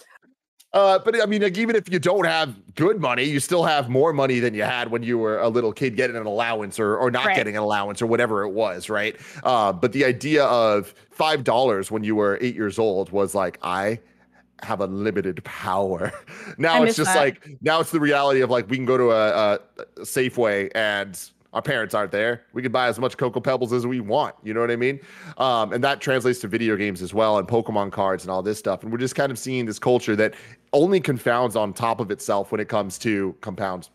Uh, 0.76 1.00
but 1.00 1.20
I 1.22 1.26
mean, 1.26 1.42
like, 1.42 1.58
even 1.58 1.76
if 1.76 1.90
you 1.90 2.00
don't 2.00 2.26
have 2.26 2.54
good 2.76 3.00
money, 3.00 3.24
you 3.24 3.40
still 3.40 3.64
have 3.64 3.90
more 3.90 4.12
money 4.12 4.40
than 4.40 4.54
you 4.54 4.64
had 4.64 4.92
when 4.92 5.04
you 5.04 5.18
were 5.18 5.40
a 5.40 5.48
little 5.48 5.72
kid 5.72 5.96
getting 5.96 6.18
an 6.18 6.26
allowance 6.26 6.80
or, 6.80 6.98
or 6.98 7.10
not 7.10 7.28
Right. 7.28 7.36
getting 7.38 7.56
an 7.56 7.64
allowance 7.64 8.02
or 8.02 8.08
whatever 8.08 8.44
it 8.44 8.50
was, 8.50 8.90
right? 8.90 9.16
Uh, 9.44 9.72
but 9.72 9.94
the 9.94 10.04
idea 10.04 10.44
of 10.44 10.94
five 11.12 11.46
dollars 11.46 11.90
when 11.92 12.04
you 12.04 12.14
were 12.16 12.38
eight 12.42 12.56
years 12.56 12.78
old 12.78 13.10
was 13.12 13.34
like, 13.34 13.58
I 13.64 14.00
have 14.64 14.82
unlimited 14.82 15.42
power. 15.46 16.12
now 16.58 16.74
I 16.84 16.86
it's 16.86 16.98
just 16.98 17.14
that. 17.14 17.20
like 17.20 17.48
now 17.62 17.80
it's 17.80 17.92
the 17.92 18.00
reality 18.02 18.42
of 18.42 18.50
like 18.50 18.70
we 18.70 18.76
can 18.76 18.86
go 18.86 18.98
to 18.98 19.12
a, 19.12 19.54
a 19.56 19.60
Safeway 20.02 20.72
and 20.76 21.18
our 21.56 21.62
parents 21.62 21.96
aren't 21.96 22.12
there. 22.12 22.44
We 22.52 22.62
can 22.62 22.74
buy 22.74 22.88
as 22.88 23.00
much 23.00 23.16
Cocoa 23.18 23.40
Pebbles 23.40 23.72
as 23.72 23.88
we 23.88 24.02
want. 24.02 24.36
You 24.44 24.54
know 24.54 24.60
what 24.60 24.70
I 24.70 24.76
mean? 24.76 25.00
Um, 25.38 25.72
and 25.72 25.82
that 25.86 26.02
translates 26.02 26.40
to 26.40 26.50
video 26.50 26.76
games 26.76 27.02
as 27.02 27.14
well 27.14 27.38
and 27.38 27.48
Pokemon 27.48 27.94
cards 27.94 28.26
and 28.26 28.32
all 28.32 28.44
this 28.44 28.60
stuff. 28.60 28.84
And 28.84 28.92
we're 28.92 28.98
just 28.98 29.16
kind 29.16 29.32
of 29.32 29.40
seeing 29.40 29.66
this 29.66 29.80
culture 29.80 30.18
that 30.18 30.34
only 30.74 31.00
confounds 31.00 31.56
on 31.56 31.72
top 31.74 32.02
of 32.02 32.12
itself 32.12 32.52
when 32.52 32.60
it 32.60 32.68
comes 32.68 32.98
to 33.00 33.36
compounds 33.40 33.90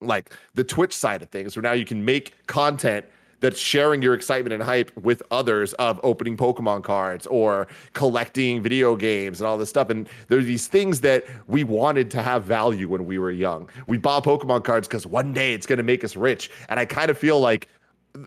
like 0.00 0.32
the 0.54 0.64
Twitch 0.64 0.94
side 0.94 1.20
of 1.20 1.28
things, 1.28 1.54
where 1.54 1.62
now 1.62 1.72
you 1.72 1.84
can 1.84 2.02
make 2.02 2.34
content 2.46 3.04
that's 3.40 3.58
sharing 3.58 4.02
your 4.02 4.14
excitement 4.14 4.52
and 4.52 4.62
hype 4.62 4.96
with 4.96 5.22
others 5.30 5.72
of 5.74 6.00
opening 6.02 6.36
Pokemon 6.36 6.84
cards 6.84 7.26
or 7.26 7.66
collecting 7.92 8.62
video 8.62 8.96
games 8.96 9.40
and 9.40 9.46
all 9.46 9.58
this 9.58 9.68
stuff. 9.68 9.90
And 9.90 10.08
there 10.28 10.38
are 10.38 10.42
these 10.42 10.66
things 10.68 11.00
that 11.02 11.24
we 11.46 11.64
wanted 11.64 12.10
to 12.12 12.22
have 12.22 12.44
value 12.44 12.88
when 12.88 13.04
we 13.04 13.18
were 13.18 13.30
young. 13.30 13.68
We 13.86 13.98
bought 13.98 14.24
Pokemon 14.24 14.64
cards 14.64 14.88
because 14.88 15.06
one 15.06 15.32
day 15.32 15.52
it's 15.52 15.66
going 15.66 15.78
to 15.78 15.82
make 15.82 16.04
us 16.04 16.16
rich. 16.16 16.50
And 16.68 16.80
I 16.80 16.84
kind 16.84 17.10
of 17.10 17.18
feel 17.18 17.40
like 17.40 17.68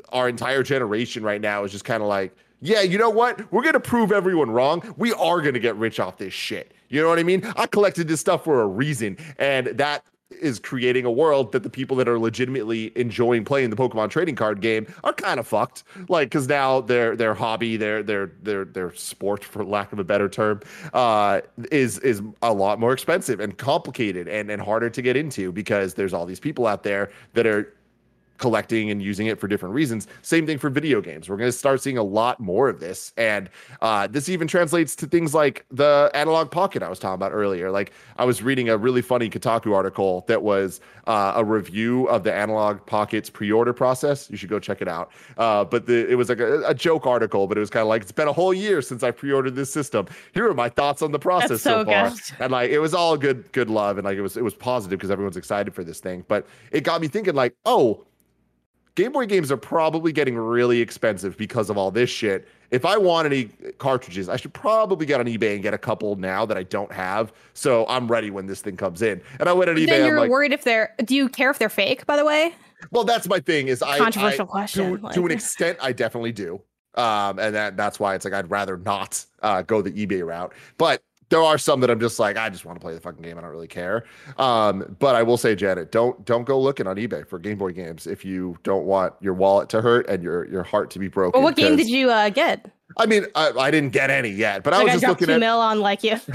our 0.10 0.30
entire 0.30 0.64
generation 0.64 1.24
right 1.24 1.42
now 1.42 1.64
is 1.64 1.72
just 1.72 1.86
kind 1.86 2.04
of 2.04 2.10
like, 2.10 2.36
yeah, 2.62 2.82
you 2.82 2.98
know 2.98 3.10
what? 3.10 3.52
We're 3.52 3.62
going 3.62 3.74
to 3.74 3.80
prove 3.80 4.12
everyone 4.12 4.52
wrong. 4.52 4.94
We 4.98 5.14
are 5.14 5.42
going 5.42 5.54
to 5.54 5.60
get 5.60 5.76
rich 5.78 6.00
off 6.00 6.18
this 6.18 6.34
shit. 6.34 6.74
You 6.90 7.02
know 7.02 7.08
what 7.08 7.20
I 7.20 7.24
mean? 7.24 7.46
I 7.56 7.68
collected 7.68 8.08
this 8.08 8.20
stuff 8.20 8.44
for 8.44 8.62
a 8.62 8.68
reason. 8.68 9.18
And 9.38 9.68
that 9.68 10.04
is 10.32 10.60
creating 10.60 11.06
a 11.06 11.12
world 11.12 11.52
that 11.52 11.64
the 11.64 11.70
people 11.70 11.98
that 11.98 12.08
are 12.08 12.20
legitimately 12.20 12.92
enjoying 12.96 13.44
playing 13.44 13.70
the 13.70 13.76
Pokemon 13.76 14.10
trading 14.10 14.36
card 14.36 14.62
game 14.62 14.88
are 15.04 15.14
kind 15.14 15.40
of 15.40 15.48
fucked. 15.48 15.84
Like, 16.08 16.30
because 16.30 16.48
now 16.48 16.82
their 16.82 17.16
their 17.16 17.34
hobby, 17.34 17.78
their 17.78 18.04
their 18.04 18.32
their 18.44 18.66
their 18.66 18.94
sport, 18.94 19.44
for 19.44 19.64
lack 19.64 19.92
of 19.92 20.00
a 20.00 20.04
better 20.04 20.30
term, 20.30 20.62
uh, 20.94 21.42
is 21.72 22.00
is 22.00 22.22
a 22.42 22.54
lot 22.54 22.80
more 22.80 22.94
expensive 22.94 23.40
and 23.40 23.58
complicated 23.58 24.28
and 24.28 24.52
and 24.52 24.62
harder 24.62 24.90
to 24.90 25.02
get 25.02 25.18
into 25.18 25.52
because 25.52 25.96
there's 25.96 26.14
all 26.14 26.26
these 26.26 26.40
people 26.40 26.68
out 26.68 26.84
there 26.84 27.12
that 27.34 27.48
are 27.48 27.74
collecting 28.40 28.90
and 28.90 29.04
using 29.04 29.28
it 29.28 29.40
for 29.40 29.48
different 29.48 29.76
reasons. 29.76 30.08
Same 30.22 30.46
thing 30.46 30.58
for 30.58 30.70
video 30.70 31.02
games. 31.02 31.30
We're 31.30 31.38
going 31.38 31.50
to 31.50 31.58
start 31.58 31.82
seeing 31.82 31.98
a 31.98 32.04
lot 32.04 32.40
more 32.40 32.70
of 32.70 32.80
this. 32.80 33.14
And 33.18 33.50
uh, 33.82 34.08
this 34.08 34.30
even 34.30 34.48
translates 34.48 34.96
to 34.98 35.08
things 35.08 35.34
like 35.34 35.66
the 35.70 36.10
Analogue 36.14 36.50
Pocket 36.50 36.82
I 36.82 36.90
was 36.90 37.00
talking 37.00 37.16
about 37.16 37.34
earlier. 37.34 37.70
Like 37.70 37.92
I 38.18 38.26
was 38.26 38.42
reading 38.42 38.70
a 38.70 38.78
really 38.78 39.02
funny 39.02 39.30
Kotaku 39.30 39.76
article 39.76 40.26
that 40.28 40.42
was 40.42 40.82
uh, 41.06 41.34
a 41.36 41.44
review 41.44 42.08
of 42.08 42.24
the 42.24 42.34
Analogue 42.34 42.86
Pocket's 42.86 43.30
pre-order 43.30 43.74
process. 43.74 44.30
You 44.30 44.38
should 44.38 44.50
go 44.50 44.60
check 44.60 44.82
it 44.82 44.88
out. 44.88 45.12
Uh, 45.38 45.66
but 45.66 45.86
the, 45.86 46.10
it 46.10 46.16
was 46.16 46.30
like 46.30 46.40
a, 46.40 46.64
a, 46.68 46.74
joke 46.74 47.06
article, 47.06 47.48
but 47.48 47.58
it 47.58 47.60
was 47.60 47.70
kind 47.70 47.82
of 47.82 47.88
like, 47.88 48.04
it's 48.04 48.12
been 48.12 48.28
a 48.28 48.34
whole 48.34 48.54
year 48.54 48.82
since 48.82 49.04
I 49.04 49.12
pre-ordered 49.12 49.56
this 49.56 49.72
system. 49.72 50.06
Here 50.34 50.48
are 50.48 50.54
my 50.54 50.70
thoughts 50.70 51.02
on 51.02 51.12
the 51.12 51.20
process 51.20 51.62
so, 51.62 51.84
so, 51.84 51.86
far. 51.86 52.10
Good. 52.10 52.20
And 52.40 52.52
like, 52.52 52.70
it 52.70 52.80
was 52.80 52.94
all 52.94 53.18
good, 53.18 53.52
good 53.52 53.70
love. 53.70 53.98
And 53.98 54.06
like, 54.06 54.18
it 54.18 54.22
was, 54.22 54.38
it 54.38 54.44
was 54.44 54.54
positive 54.54 54.98
because 54.98 55.12
everyone's 55.12 55.36
excited 55.36 55.74
for 55.74 55.84
this 55.84 56.00
thing. 56.00 56.24
But 56.28 56.48
it 56.72 56.84
got 56.84 57.02
me 57.02 57.08
thinking 57.08 57.34
like, 57.34 57.56
oh, 57.66 58.06
Game 59.00 59.14
Boy 59.14 59.28
games 59.28 59.50
are 59.50 59.56
probably 59.56 60.12
getting 60.12 60.36
really 60.36 60.82
expensive 60.82 61.38
because 61.38 61.70
of 61.70 61.78
all 61.78 61.90
this 61.90 62.10
shit. 62.10 62.50
If 62.70 62.84
I 62.84 62.98
want 62.98 63.28
any 63.28 63.46
cartridges, 63.78 64.28
I 64.28 64.36
should 64.36 64.54
probably 64.54 65.06
get 65.06 65.22
on 65.22 65.26
eBay 65.26 65.54
and 65.54 65.64
get 65.64 65.74
a 65.74 65.78
couple 65.78 66.18
now 66.18 66.46
that 66.46 66.58
I 66.58 66.64
don't 66.64 66.92
have. 66.92 67.32
So 67.54 67.86
I'm 67.88 68.10
ready 68.10 68.30
when 68.30 68.46
this 68.46 68.62
thing 68.62 68.76
comes 68.76 69.02
in. 69.02 69.22
And 69.40 69.48
I 69.48 69.54
went 69.54 69.70
on 69.70 69.78
eBay. 69.78 69.88
Then 69.88 70.06
you're 70.06 70.20
like, 70.20 70.30
worried 70.30 70.52
if 70.52 70.66
they're. 70.66 70.94
Do 71.06 71.16
you 71.16 71.30
care 71.30 71.50
if 71.50 71.60
they're 71.60 71.70
fake? 71.70 72.06
By 72.08 72.18
the 72.18 72.26
way. 72.26 72.54
Well, 72.92 73.06
that's 73.06 73.26
my 73.30 73.40
thing. 73.40 73.70
Is 73.70 73.82
I 73.82 73.98
controversial 73.98 74.44
I, 74.44 74.52
question. 74.52 74.98
To, 74.98 75.02
like... 75.02 75.16
to, 75.16 75.26
an 75.26 75.32
extent, 75.32 75.78
I 75.82 75.94
definitely 75.94 76.34
do. 76.34 76.62
Um, 76.96 77.40
and 77.40 77.56
that 77.56 77.78
that's 77.78 78.02
why 78.02 78.16
it's 78.16 78.26
like 78.26 78.34
I'd 78.34 78.52
rather 78.52 78.76
not 78.76 79.24
uh, 79.42 79.62
go 79.62 79.82
the 79.82 79.92
eBay 79.92 80.28
route. 80.28 80.52
But 80.78 81.02
there 81.30 81.42
are 81.42 81.58
some 81.58 81.80
that 81.82 81.90
I'm 81.90 82.00
just 82.00 82.20
like, 82.20 82.38
I 82.38 82.50
just 82.50 82.66
want 82.66 82.80
to 82.80 82.82
play 82.84 82.94
the 82.94 83.00
fucking 83.00 83.22
game. 83.22 83.38
I 83.38 83.42
don't 83.42 83.52
really 83.52 83.68
care. 83.68 84.06
Um, 84.38 84.96
but 85.00 85.16
I 85.16 85.24
will 85.24 85.38
say, 85.38 85.56
Janet, 85.56 85.92
don't 85.92 86.24
don't 86.26 86.44
go 86.44 86.60
looking 86.60 86.88
on 86.88 86.96
eBay 86.98 87.28
for 87.28 87.40
Game 87.40 87.58
Boy 87.58 87.72
games 87.72 88.08
if 88.08 88.26
you 88.26 88.58
don't 88.64 88.86
want 88.86 89.14
your 89.22 89.34
wallet 89.34 89.70
to 89.70 89.82
hurt 89.82 90.08
and 90.10 90.24
your 90.24 90.46
your 90.48 90.64
heart 90.64 90.90
to 90.92 91.00
be 91.00 91.08
broken. 91.08 91.40
Well, 91.40 91.50
what 91.50 91.56
game 91.56 91.76
did 91.76 91.90
you 91.90 92.10
uh, 92.10 92.30
get? 92.30 92.72
I 92.98 93.06
mean, 93.06 93.26
I, 93.36 93.52
I, 93.52 93.72
didn't 93.72 93.92
get 93.92 94.10
any 94.10 94.30
yet, 94.30 94.64
but 94.64 94.74
like 94.74 94.82
I 94.82 94.84
was 94.84 94.92
I 94.92 94.96
just 94.96 95.08
looking 95.08 95.30
at 95.30 95.40
mil 95.40 95.60
on 95.60 95.80
like 95.80 96.04
you. 96.04 96.18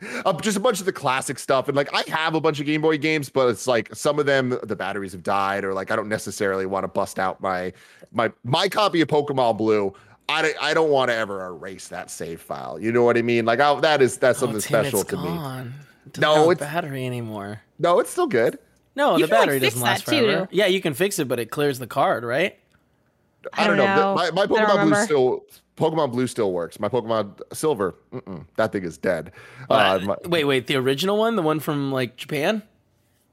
just 0.40 0.56
a 0.56 0.60
bunch 0.60 0.80
of 0.80 0.86
the 0.86 0.92
classic 0.92 1.38
stuff, 1.38 1.68
and 1.68 1.76
like 1.76 1.92
I 1.92 2.02
have 2.10 2.34
a 2.34 2.40
bunch 2.40 2.58
of 2.58 2.66
Game 2.66 2.80
Boy 2.80 2.98
games, 2.98 3.28
but 3.28 3.48
it's 3.48 3.66
like 3.66 3.94
some 3.94 4.18
of 4.18 4.26
them 4.26 4.58
the 4.62 4.74
batteries 4.76 5.12
have 5.12 5.22
died, 5.22 5.64
or 5.64 5.74
like 5.74 5.90
I 5.90 5.96
don't 5.96 6.08
necessarily 6.08 6.66
want 6.66 6.84
to 6.84 6.88
bust 6.88 7.18
out 7.18 7.40
my 7.40 7.72
my 8.12 8.32
my 8.44 8.68
copy 8.68 9.00
of 9.00 9.08
Pokemon 9.08 9.58
Blue. 9.58 9.92
I, 10.30 10.54
I 10.60 10.74
don't 10.74 10.90
want 10.90 11.10
to 11.10 11.14
ever 11.14 11.46
erase 11.46 11.88
that 11.88 12.10
save 12.10 12.40
file. 12.40 12.78
You 12.80 12.92
know 12.92 13.02
what 13.02 13.16
I 13.16 13.22
mean? 13.22 13.44
Like 13.44 13.60
I, 13.60 13.78
that 13.80 14.00
is 14.00 14.16
that's 14.16 14.38
oh, 14.38 14.46
something 14.46 14.60
Tim, 14.60 14.84
special 14.84 15.04
to 15.04 15.16
gone. 15.16 15.68
me. 15.68 15.74
It 16.06 16.18
no, 16.20 16.50
it's 16.50 16.60
battery 16.60 17.06
anymore. 17.06 17.60
No, 17.78 18.00
it's 18.00 18.10
still 18.10 18.26
good. 18.26 18.58
No, 18.96 19.16
you 19.16 19.26
the 19.26 19.30
battery 19.30 19.60
like, 19.60 19.62
doesn't 19.62 19.80
last 19.80 20.04
forever. 20.04 20.46
Too. 20.46 20.56
Yeah, 20.56 20.66
you 20.66 20.80
can 20.80 20.94
fix 20.94 21.18
it, 21.18 21.28
but 21.28 21.38
it 21.38 21.50
clears 21.50 21.78
the 21.78 21.86
card, 21.86 22.24
right? 22.24 22.58
I 23.52 23.66
don't, 23.66 23.80
I 23.80 23.86
don't 23.86 23.96
know. 23.96 24.14
know. 24.14 24.14
My, 24.14 24.30
my 24.30 24.46
Pokemon 24.46 24.88
Blue 24.88 25.04
still 25.04 25.44
Pokemon 25.76 26.12
Blue 26.12 26.26
still 26.26 26.52
works. 26.52 26.78
My 26.78 26.88
Pokemon 26.88 27.40
Silver, 27.52 27.94
that 28.56 28.72
thing 28.72 28.84
is 28.84 28.98
dead. 28.98 29.32
Uh, 29.68 29.98
my, 30.02 30.16
wait, 30.26 30.44
wait, 30.44 30.66
the 30.66 30.76
original 30.76 31.16
one, 31.16 31.36
the 31.36 31.42
one 31.42 31.58
from 31.60 31.90
like 31.90 32.16
Japan? 32.16 32.62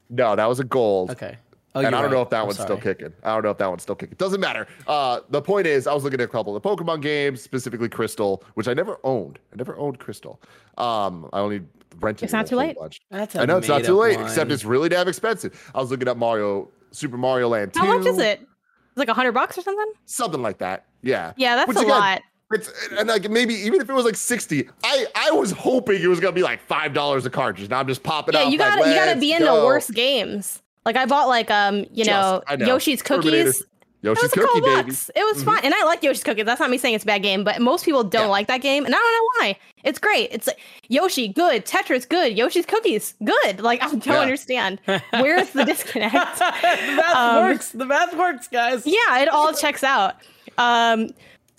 No, 0.10 0.36
that 0.36 0.48
was 0.48 0.60
a 0.60 0.64
gold. 0.64 1.12
Okay. 1.12 1.38
Oh, 1.78 1.86
and 1.86 1.96
I 1.96 2.02
don't 2.02 2.04
right. 2.04 2.12
know 2.12 2.22
if 2.22 2.30
that 2.30 2.40
I'm 2.42 2.46
one's 2.46 2.58
sorry. 2.58 2.68
still 2.68 2.78
kicking. 2.78 3.14
I 3.24 3.34
don't 3.34 3.44
know 3.44 3.52
if 3.52 3.58
that 3.58 3.70
one's 3.70 3.84
still 3.84 3.96
kicking. 3.96 4.16
Doesn't 4.18 4.40
matter. 4.40 4.68
Uh, 4.88 5.22
the 5.30 5.42
point 5.42 5.68
is, 5.68 5.88
I 5.88 5.94
was 5.94 6.04
looking 6.04 6.20
at 6.20 6.26
a 6.26 6.28
couple 6.28 6.56
of 6.56 6.62
the 6.62 6.70
Pokemon 6.70 7.02
games, 7.02 7.42
specifically 7.42 7.90
Crystal, 7.90 8.44
which 8.56 8.68
I 8.68 8.74
never 8.74 9.00
owned. 9.04 9.40
I 9.54 9.56
never 9.58 9.78
owned 9.78 10.00
Crystal. 10.00 10.42
Um, 10.78 11.30
I 11.34 11.40
only 11.40 11.62
rented. 12.00 12.24
It's 12.24 12.34
not 12.34 12.48
too 12.48 12.56
late. 12.56 12.78
Bunch. 12.78 13.02
That's 13.12 13.36
I 13.36 13.46
know 13.46 13.58
it's 13.58 13.68
not 13.68 13.84
too 13.84 13.96
late, 13.96 14.18
one. 14.18 14.26
except 14.26 14.52
it's 14.52 14.66
really 14.66 14.90
damn 14.90 15.08
expensive. 15.08 15.72
I 15.76 15.80
was 15.80 15.92
looking 15.92 16.08
at 16.08 16.18
Mario, 16.18 16.70
Super 16.92 17.18
Mario 17.18 17.50
Land. 17.50 17.74
2. 17.74 17.80
How 17.80 17.98
much 17.98 18.08
is 18.08 18.18
it? 18.18 18.42
It's 18.42 18.98
like 18.98 19.10
a 19.10 19.14
hundred 19.14 19.34
bucks 19.34 19.58
or 19.58 19.62
something. 19.62 19.94
Something 20.06 20.42
like 20.42 20.58
that. 20.58 20.86
Yeah. 21.04 21.34
Yeah, 21.38 21.56
that's 21.56 21.68
which, 21.68 21.78
a 21.78 21.82
again, 21.82 21.90
lot. 21.90 22.22
It's 22.52 22.72
and 22.98 23.10
like 23.10 23.30
maybe 23.30 23.54
even 23.54 23.82
if 23.82 23.90
it 23.90 23.94
was 23.94 24.06
like 24.06 24.16
sixty, 24.16 24.70
I 24.84 25.06
I 25.16 25.32
was 25.32 25.52
hoping 25.52 26.02
it 26.02 26.08
was 26.08 26.22
gonna 26.22 26.32
be 26.32 26.44
like 26.44 26.62
five 26.62 26.94
dollars 26.94 27.26
a 27.26 27.30
cartridge. 27.30 27.70
Now 27.70 27.80
I'm 27.80 27.88
just 27.88 28.04
popping 28.04 28.36
yeah, 28.36 28.42
up. 28.42 28.52
you 28.52 28.58
gotta 28.58 28.82
like, 28.82 28.90
you 28.90 28.96
gotta 28.96 29.20
be 29.20 29.34
into 29.34 29.52
worse 29.52 29.90
games. 29.90 30.64
Like 30.88 30.96
I 30.96 31.06
bought 31.06 31.28
like 31.28 31.52
um 31.52 31.86
you 31.92 32.06
know, 32.06 32.42
know. 32.58 32.66
Yoshi's 32.66 33.02
cookies. 33.02 33.62
Yoshi's 34.04 34.24
it 34.24 34.24
was 34.24 34.32
cookie 34.32 34.60
a 34.60 34.62
baby. 34.62 34.92
It 34.92 34.94
was 34.94 35.10
mm-hmm. 35.10 35.44
fun, 35.44 35.60
and 35.66 35.74
I 35.74 35.84
like 35.84 36.02
Yoshi's 36.02 36.24
cookies. 36.24 36.46
That's 36.46 36.62
not 36.62 36.70
me 36.70 36.78
saying 36.78 36.96
it's 36.96 37.04
a 37.04 37.08
bad 37.08 37.24
game, 37.24 37.44
but 37.44 37.60
most 37.60 37.84
people 37.84 38.06
don't 38.06 38.22
yeah. 38.22 38.28
like 38.30 38.48
that 38.48 38.62
game, 38.62 38.86
and 38.86 38.96
I 38.96 38.98
don't 38.98 39.12
know 39.12 39.30
why. 39.42 39.60
It's 39.84 40.00
great. 40.00 40.30
It's 40.32 40.48
like 40.48 40.62
Yoshi, 40.88 41.28
good. 41.28 41.66
Tetris, 41.66 42.08
good. 42.08 42.38
Yoshi's 42.38 42.66
cookies, 42.66 43.16
good. 43.22 43.60
Like 43.68 43.84
I 43.84 43.90
don't 43.90 44.06
yeah. 44.06 44.20
understand. 44.20 44.80
Where's 45.12 45.50
the 45.50 45.66
disconnect? 45.66 46.14
the 46.40 46.96
math 46.96 47.16
um, 47.18 47.44
works. 47.44 47.72
The 47.74 47.86
math 47.86 48.16
works, 48.16 48.48
guys. 48.48 48.84
Yeah, 48.86 49.20
it 49.20 49.28
all 49.28 49.52
checks 49.52 49.84
out. 49.84 50.16
Um, 50.58 51.10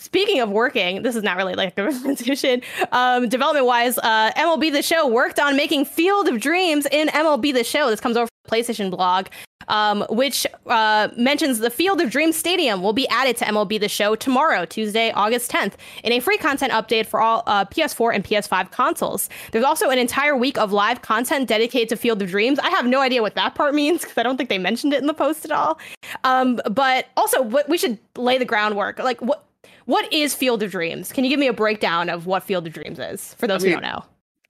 Speaking 0.00 0.40
of 0.40 0.50
working, 0.50 1.02
this 1.02 1.16
is 1.16 1.24
not 1.24 1.36
really 1.36 1.54
like 1.54 1.76
a 1.76 1.82
representation. 1.84 2.62
Um, 2.92 3.28
development 3.28 3.66
wise, 3.66 3.98
uh, 3.98 4.30
MLB 4.36 4.72
The 4.72 4.80
Show 4.80 5.08
worked 5.08 5.40
on 5.40 5.56
making 5.56 5.86
Field 5.86 6.28
of 6.28 6.40
Dreams 6.40 6.86
in 6.92 7.08
MLB 7.08 7.52
The 7.52 7.64
Show. 7.64 7.90
This 7.90 8.00
comes 8.00 8.16
over 8.16 8.28
PlayStation 8.48 8.90
blog, 8.90 9.26
um, 9.68 10.04
which 10.10 10.46
uh, 10.66 11.08
mentions 11.16 11.58
the 11.58 11.70
Field 11.70 12.00
of 12.00 12.10
Dreams 12.10 12.36
Stadium 12.36 12.82
will 12.82 12.92
be 12.92 13.08
added 13.08 13.36
to 13.38 13.44
MLB 13.44 13.80
The 13.80 13.88
Show 13.88 14.14
tomorrow, 14.16 14.64
Tuesday, 14.64 15.12
August 15.12 15.50
10th, 15.50 15.74
in 16.02 16.12
a 16.12 16.20
free 16.20 16.38
content 16.38 16.72
update 16.72 17.06
for 17.06 17.20
all 17.20 17.42
uh, 17.46 17.64
PS4 17.66 18.14
and 18.14 18.24
PS5 18.24 18.70
consoles. 18.70 19.28
There's 19.52 19.64
also 19.64 19.90
an 19.90 19.98
entire 19.98 20.36
week 20.36 20.58
of 20.58 20.72
live 20.72 21.02
content 21.02 21.48
dedicated 21.48 21.88
to 21.90 21.96
Field 21.96 22.22
of 22.22 22.30
Dreams. 22.30 22.58
I 22.58 22.70
have 22.70 22.86
no 22.86 23.00
idea 23.00 23.22
what 23.22 23.34
that 23.34 23.54
part 23.54 23.74
means 23.74 24.00
because 24.02 24.16
I 24.18 24.22
don't 24.22 24.36
think 24.36 24.48
they 24.48 24.58
mentioned 24.58 24.92
it 24.92 25.00
in 25.00 25.06
the 25.06 25.14
post 25.14 25.44
at 25.44 25.52
all. 25.52 25.78
Um, 26.24 26.60
but 26.70 27.06
also, 27.16 27.42
we 27.68 27.78
should 27.78 27.98
lay 28.16 28.38
the 28.38 28.44
groundwork. 28.44 28.98
Like, 28.98 29.20
what 29.20 29.44
what 29.84 30.12
is 30.12 30.34
Field 30.34 30.62
of 30.62 30.70
Dreams? 30.70 31.12
Can 31.12 31.24
you 31.24 31.30
give 31.30 31.40
me 31.40 31.46
a 31.46 31.52
breakdown 31.52 32.10
of 32.10 32.26
what 32.26 32.42
Field 32.42 32.66
of 32.66 32.74
Dreams 32.74 32.98
is 32.98 33.32
for 33.34 33.46
those 33.46 33.64
I 33.64 33.68
mean, 33.68 33.74
who 33.76 33.80
don't 33.80 33.90
know? 33.90 34.04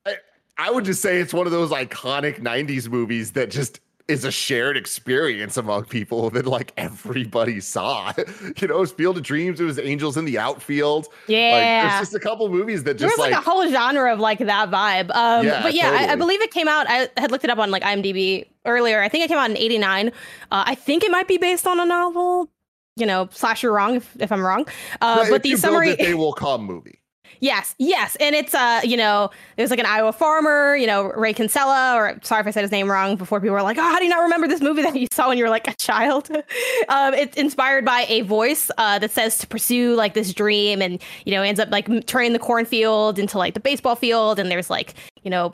I, 0.04 0.14
I 0.58 0.70
would 0.72 0.84
just 0.84 1.00
say 1.00 1.20
it's 1.20 1.32
one 1.32 1.46
of 1.46 1.52
those 1.52 1.70
iconic 1.70 2.40
90s 2.40 2.88
movies 2.88 3.30
that 3.32 3.48
just 3.48 3.78
is 4.08 4.24
a 4.24 4.32
shared 4.32 4.76
experience 4.76 5.58
among 5.58 5.84
people 5.84 6.30
that 6.30 6.46
like 6.46 6.72
everybody 6.76 7.60
saw. 7.60 8.12
you 8.56 8.66
know, 8.68 8.76
it 8.76 8.80
was 8.80 8.92
Field 8.92 9.18
of 9.18 9.22
Dreams, 9.22 9.60
it 9.60 9.64
was 9.64 9.78
Angels 9.78 10.16
in 10.16 10.24
the 10.24 10.38
Outfield. 10.38 11.08
Yeah. 11.26 11.50
Like, 11.52 11.90
there's 11.90 12.00
just 12.00 12.14
a 12.14 12.18
couple 12.18 12.48
movies 12.48 12.84
that 12.84 12.94
just 12.94 13.00
There's 13.00 13.18
like, 13.18 13.32
like, 13.32 13.40
a 13.46 13.48
whole 13.48 13.68
genre 13.68 14.12
of 14.12 14.18
like 14.18 14.38
that 14.38 14.70
vibe. 14.70 15.14
Um 15.14 15.46
yeah, 15.46 15.62
but 15.62 15.74
yeah, 15.74 15.90
totally. 15.90 16.08
I, 16.08 16.12
I, 16.12 16.16
believe 16.16 16.40
it 16.40 16.50
came 16.50 16.68
out. 16.68 16.86
I 16.88 17.08
had 17.18 17.30
looked 17.30 17.44
it 17.44 17.50
up 17.50 17.58
on 17.58 17.70
like 17.70 17.82
IMDb 17.82 18.46
earlier. 18.64 19.02
I 19.02 19.08
think 19.08 19.24
it 19.24 19.28
came 19.28 19.38
out 19.38 19.50
in 19.50 19.56
89. 19.56 20.08
Uh, 20.08 20.10
I 20.50 20.74
think 20.74 21.04
it 21.04 21.10
might 21.10 21.28
be 21.28 21.36
based 21.36 21.66
on 21.66 21.78
a 21.78 21.84
novel 21.84 22.50
you 22.96 23.06
know, 23.06 23.28
slash 23.30 23.62
you're 23.62 23.72
wrong 23.72 23.94
if, 23.94 24.16
if 24.18 24.32
I'm 24.32 24.44
wrong. 24.44 24.66
Uh, 25.00 25.22
but, 25.22 25.30
but 25.30 25.42
the 25.44 25.54
summary, 25.54 25.94
they 25.94 26.14
will 26.14 26.32
come 26.32 26.64
movie. 26.64 26.98
Yes, 27.40 27.74
yes, 27.78 28.16
and 28.20 28.34
it's 28.34 28.54
uh, 28.54 28.80
you 28.82 28.96
know, 28.96 29.30
there's 29.56 29.70
like 29.70 29.78
an 29.78 29.86
Iowa 29.86 30.12
farmer, 30.12 30.76
you 30.76 30.86
know, 30.86 31.04
Ray 31.04 31.32
Kinsella, 31.32 31.94
or 31.94 32.18
sorry 32.22 32.40
if 32.40 32.46
I 32.46 32.50
said 32.50 32.62
his 32.62 32.72
name 32.72 32.90
wrong 32.90 33.16
before. 33.16 33.40
People 33.40 33.54
were 33.54 33.62
like, 33.62 33.78
"Oh, 33.78 33.82
how 33.82 33.98
do 33.98 34.04
you 34.04 34.10
not 34.10 34.22
remember 34.22 34.48
this 34.48 34.60
movie 34.60 34.82
that 34.82 34.96
you 34.96 35.06
saw 35.12 35.28
when 35.28 35.38
you 35.38 35.44
were 35.44 35.50
like 35.50 35.68
a 35.68 35.74
child?" 35.74 36.30
um, 36.88 37.14
it's 37.14 37.36
inspired 37.36 37.84
by 37.84 38.06
a 38.08 38.22
voice 38.22 38.70
uh, 38.78 38.98
that 38.98 39.10
says 39.10 39.38
to 39.38 39.46
pursue 39.46 39.94
like 39.94 40.14
this 40.14 40.34
dream, 40.34 40.82
and 40.82 41.00
you 41.24 41.32
know, 41.32 41.42
ends 41.42 41.60
up 41.60 41.70
like 41.70 42.06
turning 42.06 42.32
the 42.32 42.38
cornfield 42.38 43.18
into 43.18 43.38
like 43.38 43.54
the 43.54 43.60
baseball 43.60 43.96
field, 43.96 44.38
and 44.38 44.50
there's 44.50 44.70
like 44.70 44.94
you 45.22 45.30
know 45.30 45.52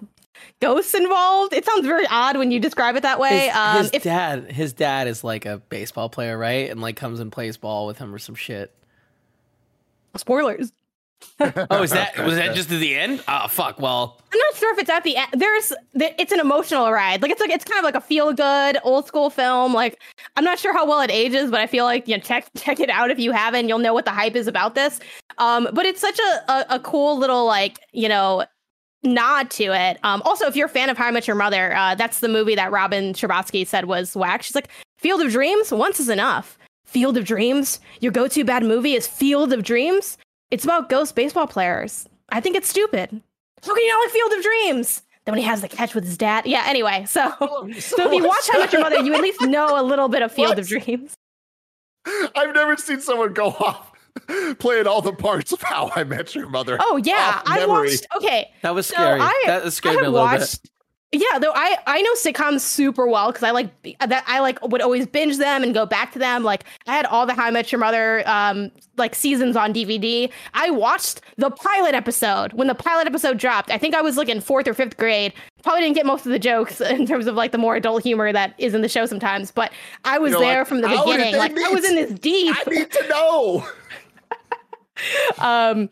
ghosts 0.60 0.94
involved. 0.94 1.52
It 1.52 1.64
sounds 1.64 1.86
very 1.86 2.06
odd 2.06 2.36
when 2.36 2.50
you 2.50 2.60
describe 2.60 2.96
it 2.96 3.02
that 3.02 3.18
way. 3.18 3.46
His, 3.46 3.56
um, 3.56 3.78
his 3.78 3.90
if, 3.92 4.02
dad, 4.04 4.50
his 4.50 4.72
dad 4.72 5.08
is 5.08 5.22
like 5.24 5.46
a 5.46 5.58
baseball 5.58 6.08
player, 6.08 6.36
right? 6.38 6.70
And 6.70 6.80
like 6.80 6.96
comes 6.96 7.20
and 7.20 7.30
plays 7.30 7.56
ball 7.56 7.86
with 7.86 7.98
him 7.98 8.14
or 8.14 8.18
some 8.18 8.34
shit. 8.34 8.74
Spoilers. 10.16 10.72
oh, 11.70 11.82
is 11.82 11.90
that 11.90 12.16
was 12.24 12.36
that 12.36 12.54
just 12.54 12.70
at 12.70 12.80
the 12.80 12.94
end? 12.94 13.22
Oh, 13.26 13.48
fuck. 13.48 13.80
Well, 13.80 14.20
I'm 14.32 14.38
not 14.38 14.54
sure 14.56 14.72
if 14.72 14.78
it's 14.78 14.90
at 14.90 15.04
the 15.04 15.16
end. 15.16 15.28
There's 15.32 15.72
it's 15.94 16.32
an 16.32 16.40
emotional 16.40 16.90
ride. 16.92 17.22
Like 17.22 17.30
it's 17.30 17.40
like 17.40 17.50
it's 17.50 17.64
kind 17.64 17.78
of 17.78 17.84
like 17.84 17.94
a 17.94 18.00
feel 18.00 18.32
good 18.32 18.78
old 18.84 19.06
school 19.06 19.30
film. 19.30 19.74
Like 19.74 20.00
I'm 20.36 20.44
not 20.44 20.58
sure 20.58 20.72
how 20.72 20.86
well 20.86 21.00
it 21.00 21.10
ages, 21.10 21.50
but 21.50 21.60
I 21.60 21.66
feel 21.66 21.84
like 21.84 22.06
you 22.06 22.16
know 22.16 22.22
check 22.22 22.48
check 22.56 22.80
it 22.80 22.90
out 22.90 23.10
if 23.10 23.18
you 23.18 23.32
haven't. 23.32 23.68
You'll 23.68 23.78
know 23.78 23.94
what 23.94 24.04
the 24.04 24.12
hype 24.12 24.36
is 24.36 24.46
about 24.46 24.74
this. 24.74 25.00
Um, 25.38 25.68
but 25.72 25.86
it's 25.86 26.00
such 26.00 26.18
a, 26.18 26.52
a, 26.52 26.66
a 26.76 26.80
cool 26.80 27.18
little 27.18 27.46
like 27.46 27.80
you 27.92 28.08
know 28.08 28.44
nod 29.04 29.50
to 29.50 29.64
it. 29.64 29.98
Um, 30.02 30.22
also, 30.24 30.46
if 30.46 30.56
you're 30.56 30.66
a 30.66 30.70
fan 30.70 30.88
of 30.88 30.96
How 30.96 31.06
I 31.06 31.10
Met 31.10 31.26
Your 31.26 31.36
Mother, 31.36 31.74
uh, 31.74 31.94
that's 31.94 32.20
the 32.20 32.28
movie 32.28 32.54
that 32.54 32.72
Robin 32.72 33.12
Scherbatsky 33.12 33.66
said 33.66 33.84
was 33.84 34.16
whack. 34.16 34.42
She's 34.42 34.54
like, 34.54 34.68
Field 34.98 35.20
of 35.20 35.30
Dreams, 35.30 35.70
once 35.70 36.00
is 36.00 36.08
enough. 36.08 36.58
Field 36.84 37.16
of 37.16 37.24
Dreams, 37.24 37.80
your 38.00 38.12
go-to 38.12 38.44
bad 38.44 38.62
movie 38.62 38.94
is 38.94 39.06
Field 39.06 39.52
of 39.52 39.62
Dreams. 39.62 40.16
It's 40.54 40.62
about 40.62 40.88
ghost 40.88 41.16
baseball 41.16 41.48
players. 41.48 42.08
I 42.28 42.40
think 42.40 42.54
it's 42.54 42.68
stupid. 42.68 43.10
How 43.10 43.74
can 43.74 43.82
you 43.82 43.88
not 43.88 44.04
like 44.04 44.10
Field 44.10 44.32
of 44.34 44.42
Dreams? 44.44 45.02
Then 45.24 45.32
when 45.32 45.40
he 45.40 45.48
has 45.48 45.62
the 45.62 45.68
catch 45.68 45.96
with 45.96 46.04
his 46.04 46.16
dad. 46.16 46.46
Yeah, 46.46 46.62
anyway, 46.68 47.06
so 47.08 47.32
so, 47.40 47.70
so 47.80 48.06
if 48.06 48.12
you 48.12 48.24
watch 48.24 48.48
How 48.52 48.58
I 48.58 48.62
Met 48.62 48.72
Your 48.72 48.82
Mother, 48.82 49.00
you 49.00 49.14
at 49.14 49.20
least 49.20 49.40
know 49.40 49.80
a 49.80 49.82
little 49.82 50.06
bit 50.06 50.22
of 50.22 50.30
Field 50.30 50.50
what? 50.50 50.60
of 50.60 50.68
Dreams. 50.68 51.16
I've 52.36 52.54
never 52.54 52.76
seen 52.76 53.00
someone 53.00 53.32
go 53.32 53.46
off 53.48 53.90
playing 54.60 54.86
all 54.86 55.02
the 55.02 55.12
parts 55.12 55.50
of 55.50 55.60
How 55.60 55.90
I 55.96 56.04
Met 56.04 56.36
Your 56.36 56.48
Mother. 56.48 56.78
Oh 56.80 56.98
yeah, 56.98 57.42
I 57.44 57.66
watched. 57.66 58.06
Okay, 58.16 58.48
that 58.62 58.76
was 58.76 58.86
scary. 58.86 59.18
So 59.18 59.26
I, 59.26 59.42
that 59.46 59.72
scared 59.72 59.96
me 59.96 60.02
a 60.02 60.04
little 60.04 60.24
watched, 60.24 60.62
bit. 60.62 60.70
Yeah, 61.14 61.38
though 61.38 61.52
I 61.54 61.78
I 61.86 62.02
know 62.02 62.12
sitcoms 62.14 62.60
super 62.60 63.06
well 63.06 63.30
because 63.30 63.44
I 63.44 63.52
like 63.52 63.70
that 64.00 64.24
I 64.26 64.40
like 64.40 64.60
would 64.66 64.82
always 64.82 65.06
binge 65.06 65.38
them 65.38 65.62
and 65.62 65.72
go 65.72 65.86
back 65.86 66.12
to 66.14 66.18
them. 66.18 66.42
Like 66.42 66.64
I 66.88 66.94
had 66.96 67.06
all 67.06 67.24
the 67.24 67.34
How 67.34 67.44
I 67.44 67.50
Met 67.52 67.70
Your 67.70 67.78
Mother 67.78 68.28
um 68.28 68.72
like 68.96 69.14
seasons 69.14 69.54
on 69.54 69.72
DVD. 69.72 70.28
I 70.54 70.70
watched 70.70 71.20
the 71.36 71.50
pilot 71.50 71.94
episode 71.94 72.52
when 72.54 72.66
the 72.66 72.74
pilot 72.74 73.06
episode 73.06 73.38
dropped. 73.38 73.70
I 73.70 73.78
think 73.78 73.94
I 73.94 74.02
was 74.02 74.16
like 74.16 74.28
in 74.28 74.40
fourth 74.40 74.66
or 74.66 74.74
fifth 74.74 74.96
grade. 74.96 75.32
Probably 75.62 75.82
didn't 75.82 75.94
get 75.94 76.04
most 76.04 76.26
of 76.26 76.32
the 76.32 76.38
jokes 76.38 76.80
in 76.80 77.06
terms 77.06 77.28
of 77.28 77.36
like 77.36 77.52
the 77.52 77.58
more 77.58 77.76
adult 77.76 78.02
humor 78.02 78.32
that 78.32 78.54
is 78.58 78.74
in 78.74 78.82
the 78.82 78.88
show 78.88 79.06
sometimes, 79.06 79.52
but 79.52 79.72
I 80.04 80.18
was 80.18 80.32
You're 80.32 80.40
there 80.40 80.58
like, 80.58 80.66
from 80.66 80.80
the 80.80 80.88
beginning. 80.88 81.36
Like 81.36 81.56
I 81.56 81.68
was 81.68 81.84
in 81.84 81.94
this 81.94 82.12
deep. 82.18 82.56
I 82.66 82.70
need 82.70 82.90
to 82.90 83.08
know. 83.08 83.68
um 85.38 85.90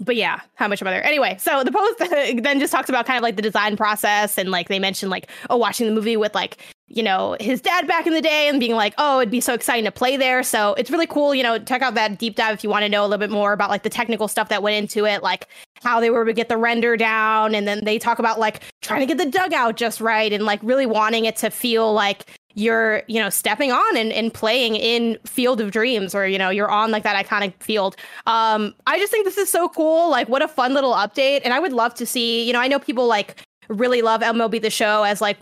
but 0.00 0.16
yeah 0.16 0.40
how 0.54 0.66
much 0.66 0.82
mother 0.82 1.00
anyway 1.02 1.36
so 1.38 1.62
the 1.62 1.72
post 1.72 1.98
then 2.42 2.58
just 2.58 2.72
talks 2.72 2.88
about 2.88 3.06
kind 3.06 3.16
of 3.16 3.22
like 3.22 3.36
the 3.36 3.42
design 3.42 3.76
process 3.76 4.38
and 4.38 4.50
like 4.50 4.68
they 4.68 4.78
mentioned 4.78 5.10
like 5.10 5.30
oh 5.50 5.56
watching 5.56 5.86
the 5.86 5.92
movie 5.92 6.16
with 6.16 6.34
like 6.34 6.58
you 6.88 7.02
know 7.02 7.36
his 7.40 7.60
dad 7.60 7.86
back 7.88 8.06
in 8.06 8.12
the 8.12 8.20
day 8.20 8.48
and 8.48 8.60
being 8.60 8.74
like 8.74 8.94
oh 8.98 9.20
it'd 9.20 9.30
be 9.30 9.40
so 9.40 9.54
exciting 9.54 9.84
to 9.84 9.90
play 9.90 10.16
there. 10.16 10.42
So 10.42 10.74
it's 10.74 10.90
really 10.90 11.06
cool 11.06 11.34
you 11.34 11.42
know 11.42 11.58
check 11.58 11.82
out 11.82 11.94
that 11.94 12.18
deep 12.18 12.36
dive 12.36 12.54
if 12.54 12.64
you 12.64 12.70
want 12.70 12.82
to 12.82 12.88
know 12.88 13.02
a 13.02 13.06
little 13.06 13.18
bit 13.18 13.30
more 13.30 13.52
about 13.52 13.70
like 13.70 13.82
the 13.82 13.90
technical 13.90 14.28
stuff 14.28 14.48
that 14.50 14.62
went 14.62 14.76
into 14.76 15.06
it 15.06 15.22
like 15.22 15.48
how 15.82 16.00
they 16.00 16.10
were 16.10 16.24
to 16.24 16.32
get 16.32 16.48
the 16.48 16.56
render 16.56 16.96
down. 16.96 17.54
And 17.54 17.66
then 17.66 17.84
they 17.84 17.98
talk 17.98 18.18
about 18.18 18.38
like 18.38 18.62
trying 18.80 19.00
to 19.00 19.06
get 19.06 19.18
the 19.18 19.30
dugout 19.30 19.76
just 19.76 20.00
right 20.00 20.32
and 20.32 20.44
like 20.44 20.60
really 20.62 20.86
wanting 20.86 21.24
it 21.24 21.36
to 21.36 21.50
feel 21.50 21.92
like 21.92 22.38
you're 22.54 23.02
you 23.08 23.20
know 23.20 23.30
stepping 23.30 23.72
on 23.72 23.96
and, 23.96 24.12
and 24.12 24.32
playing 24.32 24.76
in 24.76 25.18
field 25.24 25.60
of 25.60 25.70
dreams 25.70 26.14
or 26.14 26.26
you 26.26 26.38
know 26.38 26.50
you're 26.50 26.70
on 26.70 26.90
like 26.90 27.02
that 27.02 27.24
iconic 27.24 27.54
field. 27.62 27.96
Um 28.26 28.74
i 28.86 28.98
just 28.98 29.10
think 29.10 29.24
this 29.24 29.38
is 29.38 29.50
so 29.50 29.68
cool. 29.68 30.10
Like 30.10 30.28
what 30.28 30.42
a 30.42 30.48
fun 30.48 30.74
little 30.74 30.92
update. 30.92 31.40
And 31.44 31.54
i 31.54 31.58
would 31.58 31.72
love 31.72 31.94
to 31.94 32.06
see 32.06 32.44
you 32.44 32.52
know 32.52 32.60
i 32.60 32.68
know 32.68 32.78
people 32.78 33.06
like 33.06 33.42
really 33.68 34.02
love 34.02 34.20
mlb 34.20 34.60
the 34.60 34.70
show 34.70 35.04
as 35.04 35.20
like 35.20 35.38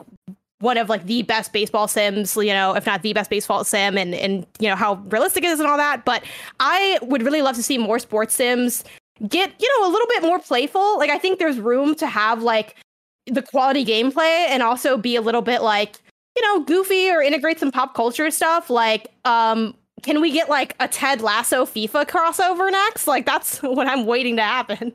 one 0.61 0.77
of 0.77 0.89
like 0.91 1.07
the 1.07 1.23
best 1.23 1.53
baseball 1.55 1.89
sims 1.89 2.37
you 2.37 2.53
know 2.53 2.75
if 2.77 2.85
not 2.85 3.03
the 3.03 3.15
best 3.15 3.31
baseball 3.31 3.65
sim 3.65 3.97
and 3.97 4.15
and 4.15 4.47
you 4.59 4.69
know 4.69 4.77
how 4.77 4.95
realistic 5.09 5.43
it 5.43 5.49
is 5.49 5.61
and 5.61 5.69
all 5.69 5.77
that. 5.77 6.05
But 6.05 6.25
i 6.61 6.99
would 7.03 7.23
really 7.23 7.43
love 7.43 7.57
to 7.57 7.63
see 7.63 7.79
more 7.79 7.99
sports 7.99 8.35
sims 8.35 8.85
get 9.29 9.53
you 9.61 9.81
know 9.81 9.89
a 9.89 9.91
little 9.91 10.09
bit 10.09 10.23
more 10.23 10.39
playful. 10.39 10.99
Like 10.99 11.11
i 11.11 11.19
think 11.19 11.39
there's 11.39 11.59
room 11.59 11.95
to 11.97 12.07
have 12.07 12.43
like 12.43 12.77
the 13.27 13.43
quality 13.43 13.85
gameplay 13.85 14.47
and 14.49 14.63
also 14.63 14.97
be 14.97 15.17
a 15.17 15.21
little 15.21 15.43
bit 15.43 15.63
like 15.63 16.01
you 16.41 16.59
know, 16.59 16.65
goofy 16.65 17.11
or 17.11 17.23
integrate 17.23 17.59
some 17.59 17.71
pop 17.71 17.95
culture 17.95 18.31
stuff. 18.31 18.71
Like, 18.71 19.09
um, 19.25 19.75
can 20.03 20.21
we 20.21 20.33
get 20.33 20.49
like 20.49 20.75
a 20.81 20.89
Ted 20.89 21.21
Lasso 21.21 21.67
FIFA 21.67 22.07
crossover 22.07 22.71
next? 22.71 23.07
Like, 23.07 23.27
that's 23.27 23.59
what 23.63 23.87
I'm 23.87 24.07
waiting 24.07 24.37
to 24.37 24.43
happen. 24.43 24.95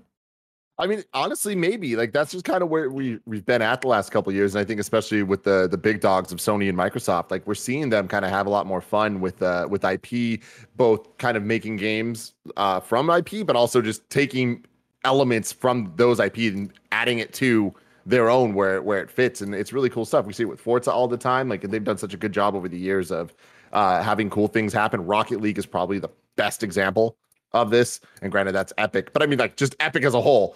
I 0.77 0.87
mean, 0.87 1.03
honestly, 1.13 1.55
maybe 1.55 1.95
like 1.95 2.11
that's 2.11 2.33
just 2.33 2.43
kind 2.43 2.61
of 2.61 2.67
where 2.67 2.89
we 2.89 3.19
we've 3.25 3.45
been 3.45 3.61
at 3.61 3.79
the 3.79 3.87
last 3.87 4.11
couple 4.11 4.33
years, 4.33 4.55
and 4.55 4.61
I 4.61 4.65
think 4.65 4.81
especially 4.81 5.23
with 5.23 5.43
the 5.43 5.69
the 5.69 5.77
big 5.77 6.01
dogs 6.01 6.33
of 6.33 6.39
Sony 6.39 6.67
and 6.67 6.77
Microsoft, 6.77 7.31
like 7.31 7.47
we're 7.47 7.55
seeing 7.55 7.89
them 7.89 8.09
kind 8.09 8.25
of 8.25 8.31
have 8.31 8.45
a 8.45 8.49
lot 8.49 8.65
more 8.65 8.81
fun 8.81 9.21
with 9.21 9.41
uh 9.41 9.67
with 9.69 9.85
IP, 9.85 10.41
both 10.75 11.17
kind 11.17 11.37
of 11.37 11.43
making 11.43 11.77
games 11.77 12.33
uh 12.57 12.81
from 12.81 13.09
IP, 13.09 13.45
but 13.45 13.55
also 13.55 13.81
just 13.81 14.09
taking 14.09 14.65
elements 15.05 15.53
from 15.53 15.93
those 15.95 16.19
IP 16.19 16.37
and 16.39 16.73
adding 16.91 17.19
it 17.19 17.31
to 17.35 17.73
their 18.05 18.29
own 18.29 18.53
where 18.53 18.81
where 18.81 18.99
it 18.99 19.09
fits, 19.09 19.41
and 19.41 19.55
it's 19.55 19.73
really 19.73 19.89
cool 19.89 20.05
stuff. 20.05 20.25
We 20.25 20.33
see 20.33 20.43
it 20.43 20.47
with 20.47 20.59
Forza 20.59 20.91
all 20.91 21.07
the 21.07 21.17
time, 21.17 21.49
like 21.49 21.61
they've 21.61 21.83
done 21.83 21.97
such 21.97 22.13
a 22.13 22.17
good 22.17 22.31
job 22.31 22.55
over 22.55 22.67
the 22.67 22.77
years 22.77 23.11
of 23.11 23.33
uh 23.73 24.01
having 24.01 24.29
cool 24.29 24.47
things 24.47 24.73
happen. 24.73 25.05
Rocket 25.05 25.41
League 25.41 25.57
is 25.57 25.65
probably 25.65 25.99
the 25.99 26.09
best 26.35 26.63
example 26.63 27.17
of 27.53 27.69
this, 27.69 27.99
and 28.21 28.31
granted 28.31 28.51
that's 28.53 28.73
epic, 28.77 29.13
but 29.13 29.23
I 29.23 29.25
mean 29.25 29.39
like 29.39 29.57
just 29.57 29.75
epic 29.79 30.03
as 30.03 30.13
a 30.13 30.21
whole. 30.21 30.55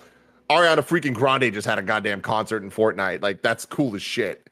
Ariana 0.49 0.77
freaking 0.77 1.13
Grande 1.13 1.53
just 1.53 1.67
had 1.67 1.77
a 1.77 1.83
goddamn 1.83 2.21
concert 2.21 2.63
in 2.63 2.71
Fortnite. 2.71 3.21
Like 3.21 3.41
that's 3.41 3.65
cool 3.65 3.95
as 3.95 4.01
shit. 4.01 4.49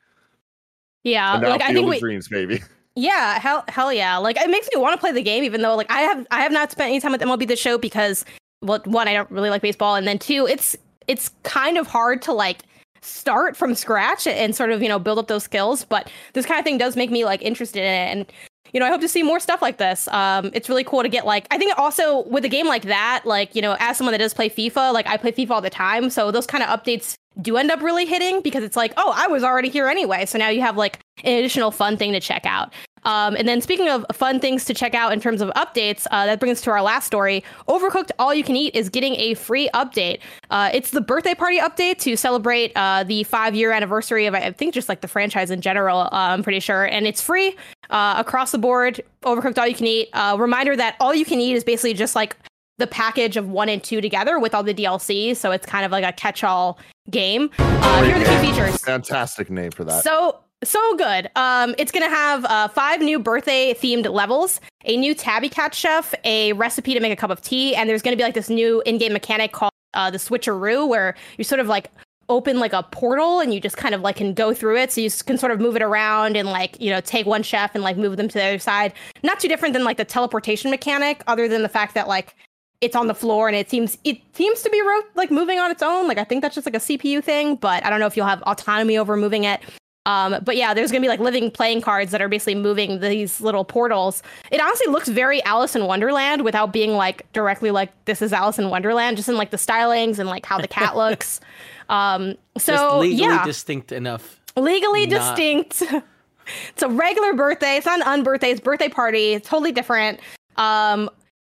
Yeah, 1.03 1.37
like 1.37 1.61
I 1.61 1.73
think 1.73 1.89
we, 1.89 1.99
Dreams, 1.99 2.27
baby. 2.27 2.61
yeah, 2.95 3.39
hell, 3.39 3.63
hell 3.67 3.91
yeah. 3.93 4.17
Like 4.17 4.37
it 4.37 4.49
makes 4.49 4.67
me 4.73 4.79
want 4.79 4.93
to 4.93 4.99
play 4.99 5.11
the 5.11 5.21
game, 5.21 5.43
even 5.43 5.61
though 5.61 5.75
like 5.75 5.89
I 5.89 6.01
have 6.01 6.27
I 6.31 6.41
have 6.41 6.51
not 6.51 6.71
spent 6.71 6.89
any 6.89 6.99
time 6.99 7.11
with 7.11 7.21
MLB 7.21 7.47
the 7.47 7.55
Show 7.55 7.77
because 7.77 8.25
well, 8.61 8.81
one 8.85 9.07
I 9.07 9.13
don't 9.13 9.29
really 9.31 9.49
like 9.49 9.61
baseball, 9.61 9.95
and 9.95 10.07
then 10.07 10.19
two, 10.19 10.47
it's 10.47 10.75
it's 11.07 11.31
kind 11.43 11.77
of 11.77 11.87
hard 11.87 12.21
to 12.23 12.33
like 12.33 12.63
start 13.07 13.55
from 13.55 13.75
scratch 13.75 14.27
and 14.27 14.55
sort 14.55 14.71
of 14.71 14.81
you 14.81 14.89
know 14.89 14.99
build 14.99 15.19
up 15.19 15.27
those 15.27 15.43
skills. 15.43 15.85
But 15.85 16.11
this 16.33 16.45
kind 16.45 16.59
of 16.59 16.65
thing 16.65 16.77
does 16.77 16.95
make 16.95 17.11
me 17.11 17.25
like 17.25 17.41
interested 17.41 17.79
in 17.79 17.85
it, 17.85 18.11
and 18.11 18.25
you 18.73 18.79
know 18.79 18.85
I 18.85 18.89
hope 18.89 19.01
to 19.01 19.07
see 19.07 19.23
more 19.23 19.39
stuff 19.39 19.61
like 19.61 19.77
this. 19.77 20.07
Um, 20.09 20.51
it's 20.53 20.69
really 20.69 20.83
cool 20.83 21.03
to 21.03 21.09
get 21.09 21.25
like 21.25 21.47
I 21.51 21.57
think 21.57 21.77
also 21.77 22.23
with 22.27 22.45
a 22.45 22.49
game 22.49 22.67
like 22.67 22.83
that, 22.83 23.23
like 23.25 23.55
you 23.55 23.61
know 23.61 23.75
as 23.79 23.97
someone 23.97 24.11
that 24.11 24.19
does 24.19 24.33
play 24.33 24.49
FIFA, 24.49 24.93
like 24.93 25.07
I 25.07 25.17
play 25.17 25.31
FIFA 25.31 25.51
all 25.51 25.61
the 25.61 25.69
time, 25.69 26.09
so 26.09 26.31
those 26.31 26.47
kind 26.47 26.63
of 26.63 26.69
updates 26.69 27.15
do 27.41 27.55
end 27.57 27.69
up 27.69 27.81
really 27.81 28.05
hitting 28.05 28.41
because 28.41 28.63
it's 28.63 28.75
like 28.75 28.93
oh 28.97 29.13
I 29.15 29.27
was 29.27 29.43
already 29.43 29.69
here 29.69 29.87
anyway, 29.87 30.25
so 30.25 30.37
now 30.37 30.49
you 30.49 30.61
have 30.61 30.77
like 30.77 30.99
an 31.23 31.37
additional 31.37 31.71
fun 31.71 31.97
thing 31.97 32.11
to 32.13 32.19
check 32.19 32.45
out. 32.45 32.73
Um, 33.07 33.35
and 33.37 33.47
then 33.47 33.61
speaking 33.61 33.87
of 33.87 34.05
fun 34.11 34.39
things 34.39 34.65
to 34.65 34.73
check 34.73 34.93
out 34.93 35.13
in 35.13 35.21
terms 35.21 35.41
of 35.41 35.49
updates, 35.51 36.05
uh, 36.11 36.25
that 36.25 36.39
brings 36.41 36.59
us 36.59 36.63
to 36.65 36.71
our 36.71 36.81
last 36.81 37.05
story. 37.05 37.43
Overcooked 37.67 38.11
All 38.19 38.33
You 38.33 38.43
Can 38.43 38.57
Eat 38.57 38.75
is 38.75 38.89
getting 38.89 39.15
a 39.15 39.33
free 39.33 39.69
update. 39.73 40.19
Uh, 40.49 40.69
it's 40.73 40.91
the 40.91 40.99
birthday 40.99 41.33
party 41.33 41.57
update 41.57 41.99
to 41.99 42.17
celebrate 42.17 42.73
uh, 42.75 43.05
the 43.05 43.23
five 43.23 43.55
year 43.55 43.71
anniversary 43.71 44.25
of, 44.25 44.35
I 44.35 44.51
think, 44.51 44.73
just 44.73 44.89
like 44.89 44.99
the 44.99 45.07
franchise 45.07 45.49
in 45.49 45.61
general, 45.61 46.01
uh, 46.01 46.09
I'm 46.11 46.43
pretty 46.43 46.59
sure. 46.59 46.83
And 46.83 47.07
it's 47.07 47.21
free 47.21 47.55
uh, 47.89 48.15
across 48.17 48.51
the 48.51 48.57
board. 48.57 49.01
Overcooked 49.23 49.57
All 49.57 49.67
You 49.67 49.75
Can 49.75 49.87
Eat. 49.87 50.09
Uh, 50.11 50.35
reminder 50.37 50.75
that 50.75 50.97
All 50.99 51.15
You 51.15 51.25
Can 51.25 51.39
Eat 51.39 51.55
is 51.55 51.63
basically 51.63 51.93
just 51.93 52.13
like 52.13 52.35
the 52.77 52.87
package 52.87 53.37
of 53.37 53.49
one 53.49 53.69
and 53.69 53.83
two 53.83 54.01
together 54.01 54.37
with 54.37 54.53
all 54.53 54.63
the 54.63 54.73
DLC. 54.73 55.35
So 55.35 55.51
it's 55.51 55.65
kind 55.65 55.85
of 55.85 55.91
like 55.91 56.03
a 56.03 56.11
catch 56.11 56.43
all 56.43 56.77
game. 57.09 57.49
Uh, 57.57 58.03
here 58.03 58.15
are 58.15 58.19
the 58.19 58.25
key 58.25 58.51
features. 58.51 58.81
Fantastic 58.81 59.49
name 59.49 59.71
for 59.71 59.83
that. 59.85 60.03
So 60.03 60.39
so 60.63 60.95
good. 60.95 61.29
Um, 61.35 61.75
it's 61.77 61.91
gonna 61.91 62.09
have 62.09 62.45
uh, 62.45 62.67
five 62.67 63.01
new 63.01 63.19
birthday 63.19 63.73
themed 63.73 64.11
levels, 64.11 64.59
a 64.85 64.97
new 64.97 65.13
Tabby 65.13 65.49
Cat 65.49 65.73
chef, 65.73 66.13
a 66.23 66.53
recipe 66.53 66.93
to 66.93 66.99
make 66.99 67.13
a 67.13 67.15
cup 67.15 67.29
of 67.29 67.41
tea, 67.41 67.75
and 67.75 67.89
there's 67.89 68.01
gonna 68.01 68.17
be 68.17 68.23
like 68.23 68.33
this 68.33 68.49
new 68.49 68.81
in-game 68.85 69.13
mechanic 69.13 69.51
called 69.51 69.71
uh, 69.93 70.09
the 70.09 70.17
switcheroo, 70.17 70.87
where 70.87 71.15
you 71.37 71.43
sort 71.43 71.59
of 71.59 71.67
like 71.67 71.91
open 72.29 72.59
like 72.59 72.73
a 72.73 72.83
portal 72.83 73.39
and 73.39 73.53
you 73.53 73.59
just 73.61 73.77
kind 73.77 73.95
of 73.95 74.01
like 74.01 74.17
can 74.17 74.33
go 74.33 74.53
through 74.53 74.77
it. 74.77 74.91
So 74.91 74.99
you 74.99 75.09
can 75.09 75.37
sort 75.37 75.51
of 75.51 75.61
move 75.61 75.75
it 75.75 75.81
around 75.81 76.35
and 76.35 76.49
like 76.49 76.79
you 76.81 76.89
know 76.89 77.01
take 77.01 77.25
one 77.25 77.43
chef 77.43 77.73
and 77.73 77.83
like 77.83 77.97
move 77.97 78.17
them 78.17 78.27
to 78.27 78.33
the 78.33 78.43
other 78.43 78.59
side. 78.59 78.93
Not 79.23 79.39
too 79.39 79.47
different 79.47 79.73
than 79.73 79.83
like 79.83 79.97
the 79.97 80.05
teleportation 80.05 80.71
mechanic 80.71 81.23
other 81.27 81.47
than 81.47 81.63
the 81.63 81.69
fact 81.69 81.93
that 81.93 82.07
like 82.07 82.35
it's 82.81 82.95
on 82.95 83.07
the 83.07 83.15
floor 83.15 83.47
and 83.47 83.55
it 83.55 83.69
seems 83.69 83.97
it 84.03 84.19
seems 84.33 84.61
to 84.61 84.69
be 84.69 84.81
ro- 84.81 85.01
like 85.15 85.31
moving 85.31 85.59
on 85.59 85.71
its 85.71 85.81
own. 85.81 86.07
Like 86.07 86.17
i 86.17 86.23
think 86.23 86.41
that's 86.41 86.53
just 86.53 86.67
like 86.67 86.75
a 86.75 86.79
cpu 86.79 87.23
thing 87.23 87.55
but 87.55 87.83
i 87.83 87.89
don't 87.89 87.99
know 87.99 88.05
if 88.05 88.15
you'll 88.15 88.27
have 88.27 88.43
autonomy 88.43 88.97
over 88.97 89.17
moving 89.17 89.45
it 89.45 89.61
um, 90.07 90.37
but 90.41 90.55
yeah, 90.55 90.73
there's 90.73 90.89
gonna 90.89 91.01
be 91.01 91.09
like 91.09 91.19
living 91.19 91.51
playing 91.51 91.81
cards 91.81 92.11
that 92.11 92.21
are 92.21 92.29
basically 92.29 92.55
moving 92.55 93.01
these 93.01 93.41
little 93.41 93.65
portals. 93.65 94.23
It 94.51 94.61
honestly 94.61 94.87
looks 94.89 95.09
very 95.09 95.43
Alice 95.43 95.75
in 95.75 95.85
Wonderland 95.85 96.45
without 96.45 96.71
being 96.71 96.93
like 96.93 97.31
directly 97.33 97.71
like 97.71 97.91
this 98.05 98.21
is 98.21 98.31
Alice 98.31 98.57
in 98.57 98.69
Wonderland, 98.69 99.17
just 99.17 99.27
in 99.27 99.35
like 99.35 99.51
the 99.51 99.57
stylings 99.57 100.17
and 100.17 100.29
like 100.29 100.45
how 100.45 100.59
the 100.59 100.67
cat 100.67 100.95
looks. 100.95 101.41
Um, 101.89 102.35
so 102.57 102.73
Just 102.73 102.95
legally 102.95 103.21
yeah, 103.21 103.43
distinct 103.45 103.91
enough. 103.91 104.39
legally 104.55 105.07
not- 105.07 105.35
distinct. 105.35 105.83
it's 106.69 106.83
a 106.83 106.87
regular 106.87 107.33
birthday. 107.33 107.75
It's 107.75 107.85
not 107.85 107.99
an 107.99 108.23
unbirthday. 108.23 108.51
It's 108.51 108.61
birthday 108.61 108.87
party. 108.89 109.33
It's 109.33 109.49
totally 109.49 109.73
different. 109.73 110.21
Um, 110.55 111.09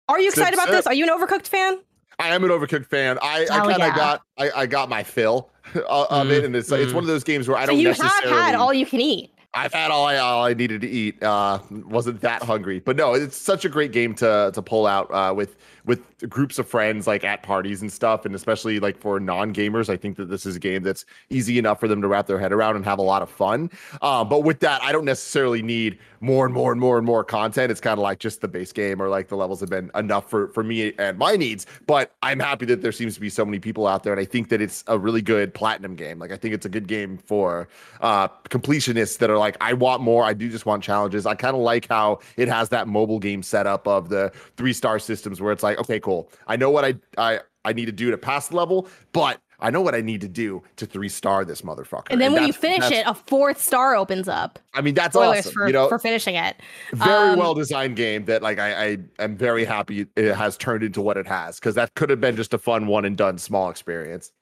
are 0.09 0.19
you 0.19 0.31
Sip, 0.31 0.39
excited 0.39 0.55
about 0.55 0.69
sip. 0.69 0.77
this? 0.77 0.87
Are 0.87 0.95
you 0.95 1.05
an 1.05 1.11
Overcooked 1.11 1.47
fan? 1.47 1.79
I 2.19 2.35
am 2.35 2.43
an 2.43 2.51
Overcooked 2.51 2.87
fan. 2.87 3.19
I, 3.21 3.43
I 3.51 3.59
kind 3.59 3.73
of 3.73 3.79
yeah. 3.79 3.97
got 3.97 4.23
I, 4.39 4.51
I 4.63 4.67
got 4.67 4.89
my 4.89 5.03
fill 5.03 5.51
of 5.75 6.07
of 6.11 6.31
it, 6.31 6.45
and 6.45 6.55
it's 6.55 6.71
it's 6.71 6.93
mm. 6.93 6.95
one 6.95 7.05
of 7.05 7.09
those 7.09 7.25
games 7.25 7.49
where 7.49 7.57
I 7.57 7.67
don't 7.67 7.77
So 7.77 7.81
you 7.81 7.93
have 7.93 8.25
had 8.25 8.55
all 8.55 8.73
you 8.73 8.87
can 8.87 9.01
eat. 9.01 9.33
I've 9.57 9.73
had 9.73 9.91
all 9.91 10.05
I 10.05 10.19
all 10.19 10.45
I 10.45 10.53
needed 10.53 10.83
to 10.83 10.89
eat. 10.89 11.23
Uh, 11.23 11.61
wasn't 11.71 12.21
that 12.21 12.43
hungry, 12.43 12.79
but 12.79 12.95
no, 12.95 13.14
it's 13.14 13.39
such 13.39 13.64
a 13.64 13.71
great 13.71 13.91
game 13.91 14.14
to 14.17 14.51
to 14.53 14.62
pull 14.62 14.87
out 14.87 15.11
uh, 15.12 15.33
with 15.35 15.57
with 15.87 16.03
groups 16.29 16.59
of 16.59 16.69
friends 16.69 17.07
like 17.07 17.25
at 17.25 17.43
parties 17.43 17.81
and 17.81 17.91
stuff, 17.91 18.27
and 18.27 18.35
especially 18.35 18.81
like 18.81 18.99
for 18.99 19.19
non 19.19 19.55
gamers. 19.55 19.89
I 19.89 19.97
think 19.97 20.19
that 20.19 20.27
this 20.27 20.45
is 20.45 20.57
a 20.57 20.59
game 20.59 20.83
that's 20.83 21.07
easy 21.31 21.59
enough 21.59 21.81
for 21.81 21.89
them 21.89 22.03
to 22.03 22.09
wrap 22.09 22.27
their 22.27 22.39
head 22.39 22.53
around 22.53 22.77
and 22.77 22.85
have 22.85 22.99
a 22.99 23.03
lot 23.03 23.23
of 23.23 23.31
fun. 23.31 23.71
Uh, 24.03 24.25
but 24.25 24.45
with 24.45 24.61
that, 24.61 24.83
I 24.83 24.93
don't 24.93 25.07
necessarily 25.07 25.62
need 25.62 25.99
more 26.21 26.45
and 26.45 26.55
more 26.55 26.73
and 26.73 26.81
more 26.81 26.97
and 26.97 27.07
more 27.07 27.25
content. 27.25 27.71
It's 27.71 27.81
kind 27.81 27.99
of 27.99 28.03
like 28.03 28.19
just 28.19 28.41
the 28.41 28.49
base 28.49 28.73
game 28.73 29.01
or 29.01 29.09
like 29.09 29.29
the 29.29 29.37
levels 29.37 29.61
have 29.61 29.71
been 29.71 29.91
enough 29.95 30.29
for 30.29 30.49
for 30.49 30.62
me 30.62 30.93
and 30.99 31.19
my 31.19 31.37
needs. 31.37 31.67
But 31.87 32.12
I'm 32.23 32.41
happy 32.41 32.67
that 32.67 32.83
there 32.83 32.93
seems 32.93 33.14
to 33.14 33.21
be 33.21 33.31
so 33.31 33.45
many 33.45 33.59
people 33.59 33.87
out 33.87 34.03
there, 34.03 34.12
and 34.12 34.21
I 34.21 34.25
think 34.25 34.49
that 34.49 34.61
it's 34.61 34.85
a 34.87 34.99
really 34.99 35.23
good 35.23 35.55
platinum 35.55 35.95
game. 35.95 36.19
Like 36.19 36.33
I 36.33 36.37
think 36.37 36.55
it's 36.55 36.67
a 36.67 36.71
good 36.71 36.87
game 36.89 37.19
for 37.19 37.69
uh, 38.01 38.29
completionists 38.49 39.19
that 39.19 39.31
are 39.31 39.39
like, 39.39 39.57
I 39.61 39.73
want 39.73 40.03
more. 40.03 40.25
I 40.25 40.33
do 40.33 40.49
just 40.49 40.67
want 40.67 40.83
challenges. 40.83 41.27
I 41.27 41.35
kind 41.35 41.57
of 41.57 41.62
like 41.62 41.89
how 41.89 42.21
it 42.37 42.49
has 42.49 42.69
that 42.71 42.89
mobile 42.89 43.19
game 43.19 43.43
setup 43.43 43.87
of 43.87 44.09
the 44.09 44.33
three 44.57 44.73
star 44.73 44.99
systems 44.99 45.41
where 45.41 45.53
it's 45.53 45.62
like, 45.62 45.79
okay, 45.79 46.01
cool. 46.01 46.31
I 46.47 46.57
know 46.57 46.71
what 46.71 46.85
I 46.85 46.95
I 47.19 47.41
I 47.64 47.73
need 47.73 47.87
to 47.87 47.93
do 47.93 48.11
to 48.12 48.19
pass 48.19 48.49
the 48.49 48.57
level, 48.57 48.89
but 49.12 49.41
I 49.61 49.71
know 49.71 49.81
what 49.81 49.95
I 49.95 50.01
need 50.01 50.21
to 50.21 50.29
do 50.29 50.63
to 50.77 50.87
three 50.87 51.09
star 51.09 51.45
this 51.45 51.63
motherfucker. 51.63 52.09
And 52.11 52.21
then 52.21 52.33
when 52.33 52.47
you 52.47 52.53
finish 52.53 52.91
it, 52.91 53.05
a 53.07 53.15
fourth 53.15 53.61
star 53.61 53.97
opens 53.97 54.29
up. 54.29 54.59
I 54.75 54.81
mean, 54.81 54.95
that's 54.95 55.15
Spoilers 55.15 55.39
awesome. 55.39 55.53
for, 55.53 55.67
you 55.67 55.73
know, 55.73 55.89
for 55.89 55.99
finishing 55.99 56.35
it. 56.35 56.57
very 56.93 57.31
Um, 57.31 57.39
well 57.39 57.55
designed 57.55 57.97
game 57.97 58.25
that 58.27 58.43
like 58.43 58.59
I, 58.59 58.85
I 58.85 58.99
am 59.19 59.37
very 59.37 59.65
happy 59.65 60.07
it 60.17 60.35
has 60.35 60.57
turned 60.57 60.83
into 60.83 61.01
what 61.01 61.17
it 61.17 61.27
has 61.27 61.59
because 61.59 61.75
that 61.75 61.95
could 61.95 62.11
have 62.11 62.21
been 62.21 62.37
just 62.37 62.53
a 62.53 62.59
fun 62.59 62.87
one 62.87 63.05
and 63.05 63.17
done 63.17 63.39
small 63.39 63.71
experience. 63.71 64.33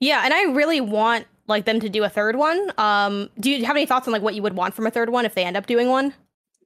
Yeah, 0.00 0.22
and 0.24 0.34
I 0.34 0.42
really 0.52 0.80
want 0.80 1.26
like 1.46 1.64
them 1.64 1.80
to 1.80 1.88
do 1.88 2.04
a 2.04 2.08
third 2.08 2.36
one. 2.36 2.72
Um, 2.78 3.30
do 3.40 3.50
you 3.50 3.64
have 3.64 3.76
any 3.76 3.86
thoughts 3.86 4.06
on 4.06 4.12
like 4.12 4.22
what 4.22 4.34
you 4.34 4.42
would 4.42 4.54
want 4.54 4.74
from 4.74 4.86
a 4.86 4.90
third 4.90 5.10
one 5.10 5.24
if 5.24 5.34
they 5.34 5.44
end 5.44 5.56
up 5.56 5.66
doing 5.66 5.88
one? 5.88 6.14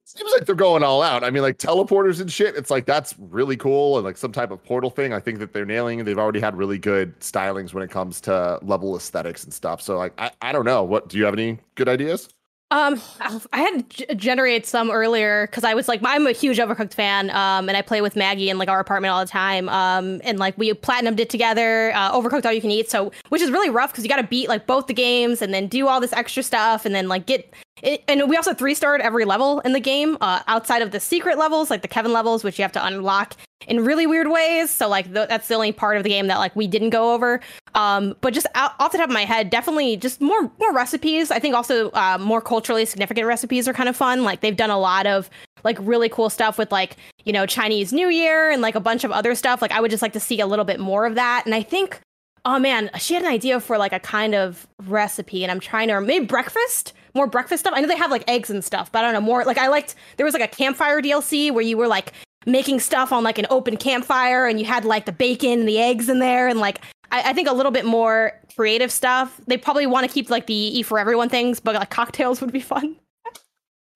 Seems 0.09 0.31
like 0.37 0.47
they're 0.47 0.55
going 0.55 0.85
all 0.85 1.03
out. 1.03 1.25
I 1.25 1.31
mean, 1.31 1.43
like 1.43 1.59
teleporters 1.59 2.21
and 2.21 2.31
shit. 2.31 2.55
It's 2.55 2.71
like 2.71 2.87
that's 2.87 3.17
really 3.19 3.57
cool, 3.57 3.97
and 3.97 4.05
like 4.05 4.17
some 4.17 4.31
type 4.31 4.53
of 4.53 4.63
portal 4.63 4.89
thing. 4.89 5.13
I 5.13 5.19
think 5.19 5.41
that 5.41 5.53
they're 5.53 5.67
nailing. 5.67 6.05
They've 6.05 6.17
already 6.17 6.39
had 6.39 6.55
really 6.55 6.79
good 6.79 7.19
stylings 7.19 7.75
when 7.75 7.83
it 7.83 7.91
comes 7.91 8.21
to 8.21 8.61
level 8.63 8.97
aesthetics 8.97 9.43
and 9.43 9.53
stuff. 9.53 9.83
So 9.83 9.99
like, 9.99 10.13
I, 10.17 10.31
I 10.41 10.53
don't 10.53 10.65
know. 10.65 10.85
What 10.85 11.09
do 11.09 11.19
you 11.19 11.25
have 11.25 11.35
any 11.35 11.59
good 11.75 11.89
ideas? 11.89 12.29
Um, 12.71 13.01
I 13.53 13.61
had 13.61 14.17
generate 14.17 14.65
some 14.65 14.93
earlier 14.93 15.49
because 15.49 15.65
I 15.65 15.75
was 15.75 15.89
like, 15.89 16.01
I'm 16.05 16.29
a 16.29 16.33
huge 16.33 16.59
Overcooked 16.59 16.95
fan. 16.95 17.31
Um, 17.31 17.69
and 17.69 17.77
I 17.77 17.83
play 17.83 18.01
with 18.01 18.15
Maggie 18.15 18.49
in 18.49 18.59
like 18.59 18.69
our 18.69 18.79
apartment 18.79 19.13
all 19.13 19.25
the 19.25 19.29
time. 19.29 19.69
Um, 19.69 20.21
and 20.23 20.39
like 20.39 20.57
we 20.57 20.73
platinumed 20.73 21.19
it 21.19 21.31
together. 21.31 21.91
Uh, 21.97 22.13
Overcooked 22.13 22.47
all 22.47 22.53
you 22.53 22.61
can 22.61 22.71
eat. 22.71 22.89
So 22.91 23.11
which 23.31 23.43
is 23.43 23.51
really 23.51 23.71
rough 23.71 23.91
because 23.91 24.05
you 24.05 24.09
got 24.09 24.21
to 24.21 24.29
beat 24.29 24.49
like 24.49 24.69
both 24.69 24.87
the 24.87 24.95
games 24.95 25.43
and 25.43 25.53
then 25.53 25.67
do 25.67 25.89
all 25.89 26.01
this 26.01 26.13
extra 26.13 26.45
stuff 26.45 26.87
and 26.87 26.95
then 26.95 27.09
like 27.09 27.27
get 27.27 27.53
and 27.83 28.29
we 28.29 28.37
also 28.37 28.55
three 28.55 28.75
starred 28.75 29.01
every 29.01 29.25
level 29.25 29.61
in 29.61 29.73
the 29.73 29.81
game 29.81 30.17
uh, 30.21 30.43
outside 30.47 30.83
of 30.83 30.91
the 30.93 31.01
secret 31.01 31.39
levels, 31.39 31.71
like 31.71 31.83
the 31.83 31.89
Kevin 31.89 32.13
levels, 32.13 32.43
which 32.43 32.59
you 32.59 32.63
have 32.63 32.73
to 32.73 32.85
unlock 32.85 33.37
in 33.69 33.85
really 33.85 34.07
weird 34.07 34.29
ways. 34.29 34.71
So 34.71 34.89
like 34.89 35.13
th- 35.13 35.29
that's 35.29 35.49
the 35.49 35.55
only 35.55 35.73
part 35.73 35.97
of 35.97 36.03
the 36.03 36.09
game 36.09 36.27
that 36.29 36.39
like 36.39 36.55
we 36.57 36.67
didn't 36.67 36.91
go 36.91 37.13
over. 37.15 37.41
Um, 37.75 38.17
but 38.21 38.33
just 38.33 38.47
out, 38.55 38.73
off 38.79 38.93
the 38.93 38.99
top 38.99 39.09
of 39.09 39.15
my 39.15 39.25
head, 39.25 39.51
definitely 39.51 39.97
just 39.97 40.21
more 40.21 40.51
more 40.59 40.73
recipes. 40.73 41.31
I 41.31 41.39
think 41.39 41.55
also 41.55 41.91
uh, 41.91 42.19
more 42.21 42.41
culturally 42.41 42.87
significant 42.87 43.27
recipes 43.27 43.69
are 43.69 43.75
kind 43.75 43.89
of 43.89 43.97
fun. 43.97 44.25
Like 44.25 44.41
they've 44.41 44.57
done 44.57 44.71
a 44.71 44.79
lot 44.79 45.07
of 45.07 45.29
like 45.65 45.77
really 45.81 46.09
cool 46.09 46.31
stuff 46.31 46.59
with 46.59 46.73
like 46.73 46.97
you 47.25 47.33
know 47.33 47.45
Chinese 47.45 47.93
New 47.93 48.09
Year 48.09 48.51
and 48.51 48.63
like 48.63 48.75
a 48.75 48.81
bunch 48.81 49.05
of 49.05 49.13
other 49.13 49.35
stuff. 49.35 49.61
Like 49.61 49.73
I 49.73 49.81
would 49.81 49.91
just 49.91 50.03
like 50.03 50.15
to 50.15 50.21
see 50.21 50.41
a 50.41 50.47
little 50.47 50.65
bit 50.65 50.81
more 50.81 51.05
of 51.05 51.15
that. 51.17 51.43
And 51.45 51.55
I 51.55 51.63
think 51.63 52.01
oh 52.47 52.61
man, 52.61 52.89
she 52.99 53.13
had 53.13 53.25
an 53.25 53.29
idea 53.29 53.61
for 53.61 53.77
like 53.77 53.93
a 53.93 53.99
kind 53.99 54.35
of 54.35 54.67
recipe, 54.85 55.43
and 55.43 55.51
I'm 55.51 55.61
trying 55.61 55.89
to 55.89 56.01
maybe 56.01 56.25
breakfast, 56.25 56.95
more 57.17 57.27
breakfast 57.27 57.61
stuff. 57.65 57.73
I 57.77 57.81
know 57.81 57.89
they 57.89 57.97
have 57.97 58.11
like 58.13 58.25
eggs 58.29 58.51
and 58.51 58.63
stuff, 58.65 58.93
but 58.93 59.01
I 59.01 59.03
don't 59.03 59.15
know 59.15 59.27
more. 59.27 59.45
Like 59.45 59.59
I 59.59 59.69
liked 59.69 59.95
there 60.17 60.25
was 60.27 60.35
like 60.35 60.43
a 60.45 60.49
campfire 60.49 61.01
DLC 61.03 61.51
where 61.53 61.65
you 61.65 61.77
were 61.77 61.89
like 61.89 62.13
making 62.47 62.79
stuff 62.79 63.11
on 63.13 63.25
like 63.25 63.39
an 63.39 63.47
open 63.51 63.77
campfire, 63.77 64.47
and 64.47 64.61
you 64.61 64.67
had 64.67 64.85
like 64.85 65.07
the 65.07 65.13
bacon 65.13 65.61
and 65.61 65.69
the 65.69 65.81
eggs 65.81 66.09
in 66.09 66.21
there, 66.21 66.47
and 66.47 66.61
like 66.61 66.81
I, 67.11 67.31
I 67.31 67.33
think 67.33 67.49
a 67.49 67.53
little 67.53 67.73
bit 67.73 67.85
more 67.85 68.33
creative 68.55 68.93
stuff. 68.93 69.41
They 69.49 69.57
probably 69.57 69.87
want 69.87 70.07
to 70.07 70.13
keep 70.13 70.31
like 70.31 70.47
the 70.47 70.55
E 70.79 70.83
for 70.83 70.99
everyone 70.99 71.29
things, 71.29 71.59
but 71.59 71.75
like 71.75 71.91
cocktails 71.91 72.41
would 72.41 72.53
be 72.53 72.61
fun. 72.61 72.97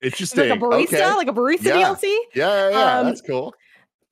Interesting. 0.02 0.48
Like 0.48 0.58
a 0.58 0.62
barista, 0.62 0.94
okay. 0.94 1.14
like 1.14 1.28
a 1.28 1.32
barista 1.32 1.64
Yeah. 1.66 1.76
DLC. 1.94 2.02
Yeah, 2.34 2.48
yeah, 2.48 2.70
yeah. 2.70 2.98
Um, 3.00 3.06
that's 3.06 3.20
cool. 3.20 3.54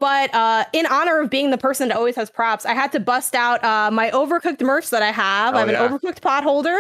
But 0.01 0.33
uh, 0.35 0.65
in 0.73 0.87
honor 0.87 1.21
of 1.21 1.29
being 1.31 1.51
the 1.51 1.59
person 1.59 1.89
that 1.89 1.97
always 1.97 2.15
has 2.15 2.31
props, 2.31 2.65
I 2.67 2.73
had 2.75 2.93
to 2.93 3.01
bust 3.01 3.35
out 3.35 3.65
uh, 3.65 3.91
my 3.91 4.11
overcooked 4.11 4.61
merch 4.61 4.91
that 4.91 5.03
I 5.03 5.11
have. 5.11 5.55
I 5.55 5.57
Oh, 5.57 5.61
have 5.67 5.71
yeah. 5.71 5.85
an 5.87 5.91
overcooked 5.99 6.21
pot 6.21 6.45
holder 6.45 6.79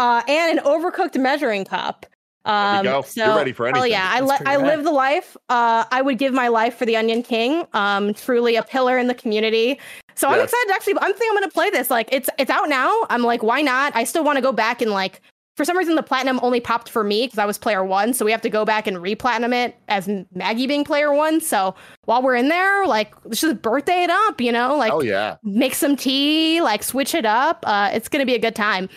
uh, 0.00 0.22
and 0.28 0.58
an 0.58 0.64
overcooked 0.64 1.20
measuring 1.20 1.64
cup. 1.64 2.06
Um, 2.46 2.84
There 2.84 2.94
you 2.94 3.00
go. 3.02 3.06
So, 3.06 3.24
You're 3.26 3.36
ready 3.36 3.52
for 3.52 3.66
hell 3.66 3.76
anything. 3.76 3.92
yeah, 3.92 4.10
I, 4.12 4.20
li- 4.20 4.38
I 4.46 4.56
live 4.56 4.82
the 4.82 4.90
life. 4.90 5.36
Uh, 5.50 5.84
I 5.90 6.00
would 6.00 6.16
give 6.18 6.32
my 6.32 6.48
life 6.48 6.74
for 6.76 6.86
the 6.86 6.96
Onion 6.96 7.22
King. 7.22 7.66
Um, 7.74 8.14
truly 8.14 8.56
a 8.56 8.62
pillar 8.62 8.96
in 8.98 9.08
the 9.08 9.14
community. 9.14 9.78
So 10.14 10.26
I'm 10.28 10.40
excited. 10.40 10.68
to 10.68 10.74
Actually, 10.74 10.94
I'm 11.00 11.12
thinking 11.12 11.28
I'm 11.30 11.36
gonna 11.36 11.50
play 11.50 11.70
this. 11.70 11.90
Like, 11.90 12.08
it's 12.12 12.28
it's 12.38 12.50
out 12.50 12.68
now. 12.68 12.90
I'm 13.10 13.22
like, 13.22 13.42
why 13.42 13.60
not? 13.62 13.94
I 13.94 14.04
still 14.04 14.24
want 14.24 14.36
to 14.36 14.42
go 14.42 14.52
back 14.52 14.80
and 14.82 14.90
like. 14.90 15.20
For 15.56 15.64
some 15.66 15.76
reason, 15.76 15.94
the 15.94 16.02
platinum 16.02 16.40
only 16.42 16.58
popped 16.60 16.88
for 16.88 17.04
me 17.04 17.26
because 17.26 17.38
I 17.38 17.44
was 17.44 17.58
player 17.58 17.84
one. 17.84 18.14
So 18.14 18.24
we 18.24 18.30
have 18.30 18.40
to 18.42 18.48
go 18.48 18.64
back 18.64 18.86
and 18.86 18.96
re-platinum 19.02 19.52
it 19.52 19.76
as 19.88 20.08
Maggie 20.34 20.66
being 20.66 20.84
player 20.84 21.12
one. 21.12 21.38
So 21.42 21.74
while 22.06 22.22
we're 22.22 22.36
in 22.36 22.48
there, 22.48 22.86
like 22.86 23.12
let's 23.26 23.42
just 23.42 23.60
birthday 23.60 24.04
it 24.04 24.08
up, 24.10 24.40
you 24.40 24.52
know, 24.52 24.74
like 24.76 24.90
Oh 24.90 25.02
yeah. 25.02 25.36
make 25.42 25.74
some 25.74 25.96
tea, 25.96 26.62
like 26.62 26.82
switch 26.82 27.14
it 27.14 27.26
up. 27.26 27.62
Uh, 27.66 27.90
it's 27.92 28.08
gonna 28.08 28.24
be 28.24 28.34
a 28.34 28.38
good 28.38 28.56
time. 28.56 28.88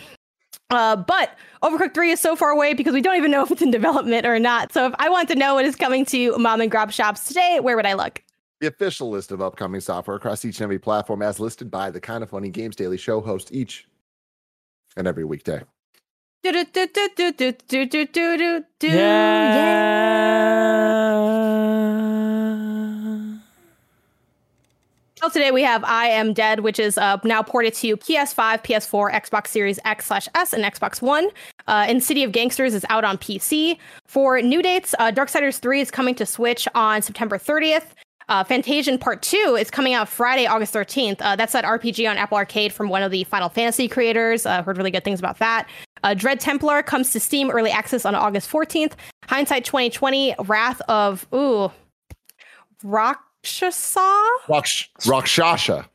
Uh, 0.70 0.96
but 0.96 1.30
Overcooked 1.62 1.94
3 1.94 2.10
is 2.10 2.20
so 2.20 2.36
far 2.36 2.50
away 2.50 2.74
because 2.74 2.94
we 2.94 3.00
don't 3.00 3.16
even 3.16 3.30
know 3.30 3.42
if 3.42 3.50
it's 3.50 3.62
in 3.62 3.70
development 3.70 4.26
or 4.26 4.38
not. 4.38 4.72
So 4.72 4.86
if 4.86 4.94
I 4.98 5.08
want 5.08 5.28
to 5.28 5.34
know 5.34 5.54
what 5.54 5.64
is 5.64 5.76
coming 5.76 6.04
to 6.06 6.36
mom 6.38 6.60
and 6.60 6.70
grab 6.70 6.90
shops 6.90 7.28
today, 7.28 7.58
where 7.60 7.76
would 7.76 7.86
I 7.86 7.94
look? 7.94 8.22
The 8.60 8.68
official 8.68 9.10
list 9.10 9.30
of 9.30 9.42
upcoming 9.42 9.80
software 9.80 10.16
across 10.16 10.44
each 10.44 10.58
and 10.58 10.64
every 10.64 10.78
platform 10.78 11.22
as 11.22 11.38
listed 11.38 11.70
by 11.70 11.90
the 11.90 12.00
Kinda 12.00 12.26
Funny 12.26 12.50
Games 12.50 12.76
Daily 12.76 12.96
Show 12.96 13.20
host 13.20 13.52
each 13.52 13.86
and 14.96 15.06
every 15.06 15.24
weekday. 15.24 15.62
Yeah. 18.94 21.83
Today 25.32 25.50
we 25.50 25.62
have 25.62 25.82
I 25.84 26.06
Am 26.08 26.34
Dead, 26.34 26.60
which 26.60 26.78
is 26.78 26.98
uh, 26.98 27.18
now 27.24 27.42
ported 27.42 27.72
to 27.74 27.96
PS5, 27.96 28.62
PS4, 28.62 29.12
Xbox 29.12 29.48
Series 29.48 29.78
X 29.84 30.06
slash 30.06 30.28
S, 30.34 30.52
and 30.52 30.62
Xbox 30.62 31.00
One. 31.00 31.28
Uh, 31.66 31.86
and 31.88 32.02
City 32.04 32.24
of 32.24 32.32
Gangsters 32.32 32.74
is 32.74 32.84
out 32.90 33.04
on 33.04 33.16
PC. 33.16 33.78
For 34.06 34.40
new 34.42 34.62
dates, 34.62 34.94
uh, 34.98 35.10
Darksiders 35.10 35.58
3 35.60 35.80
is 35.80 35.90
coming 35.90 36.14
to 36.16 36.26
Switch 36.26 36.68
on 36.74 37.00
September 37.00 37.38
30th. 37.38 37.86
Uh, 38.28 38.44
Fantasian 38.44 39.00
Part 39.00 39.22
2 39.22 39.56
is 39.58 39.70
coming 39.70 39.94
out 39.94 40.08
Friday, 40.08 40.46
August 40.46 40.74
13th. 40.74 41.16
Uh, 41.20 41.36
that's 41.36 41.52
that 41.52 41.64
RPG 41.64 42.08
on 42.08 42.16
Apple 42.16 42.36
Arcade 42.36 42.72
from 42.72 42.88
one 42.88 43.02
of 43.02 43.10
the 43.10 43.24
Final 43.24 43.48
Fantasy 43.48 43.88
creators. 43.88 44.44
Uh, 44.46 44.62
heard 44.62 44.76
really 44.76 44.90
good 44.90 45.04
things 45.04 45.18
about 45.18 45.38
that. 45.38 45.68
Uh, 46.02 46.14
Dread 46.14 46.38
Templar 46.38 46.82
comes 46.82 47.12
to 47.12 47.20
Steam 47.20 47.50
Early 47.50 47.70
Access 47.70 48.04
on 48.04 48.14
August 48.14 48.50
14th. 48.50 48.92
Hindsight 49.26 49.64
2020, 49.64 50.34
Wrath 50.40 50.80
of, 50.82 51.26
ooh, 51.34 51.70
Rakshasa? 53.44 54.24
Raksh- 54.48 54.88
Rakshasha. 55.06 55.86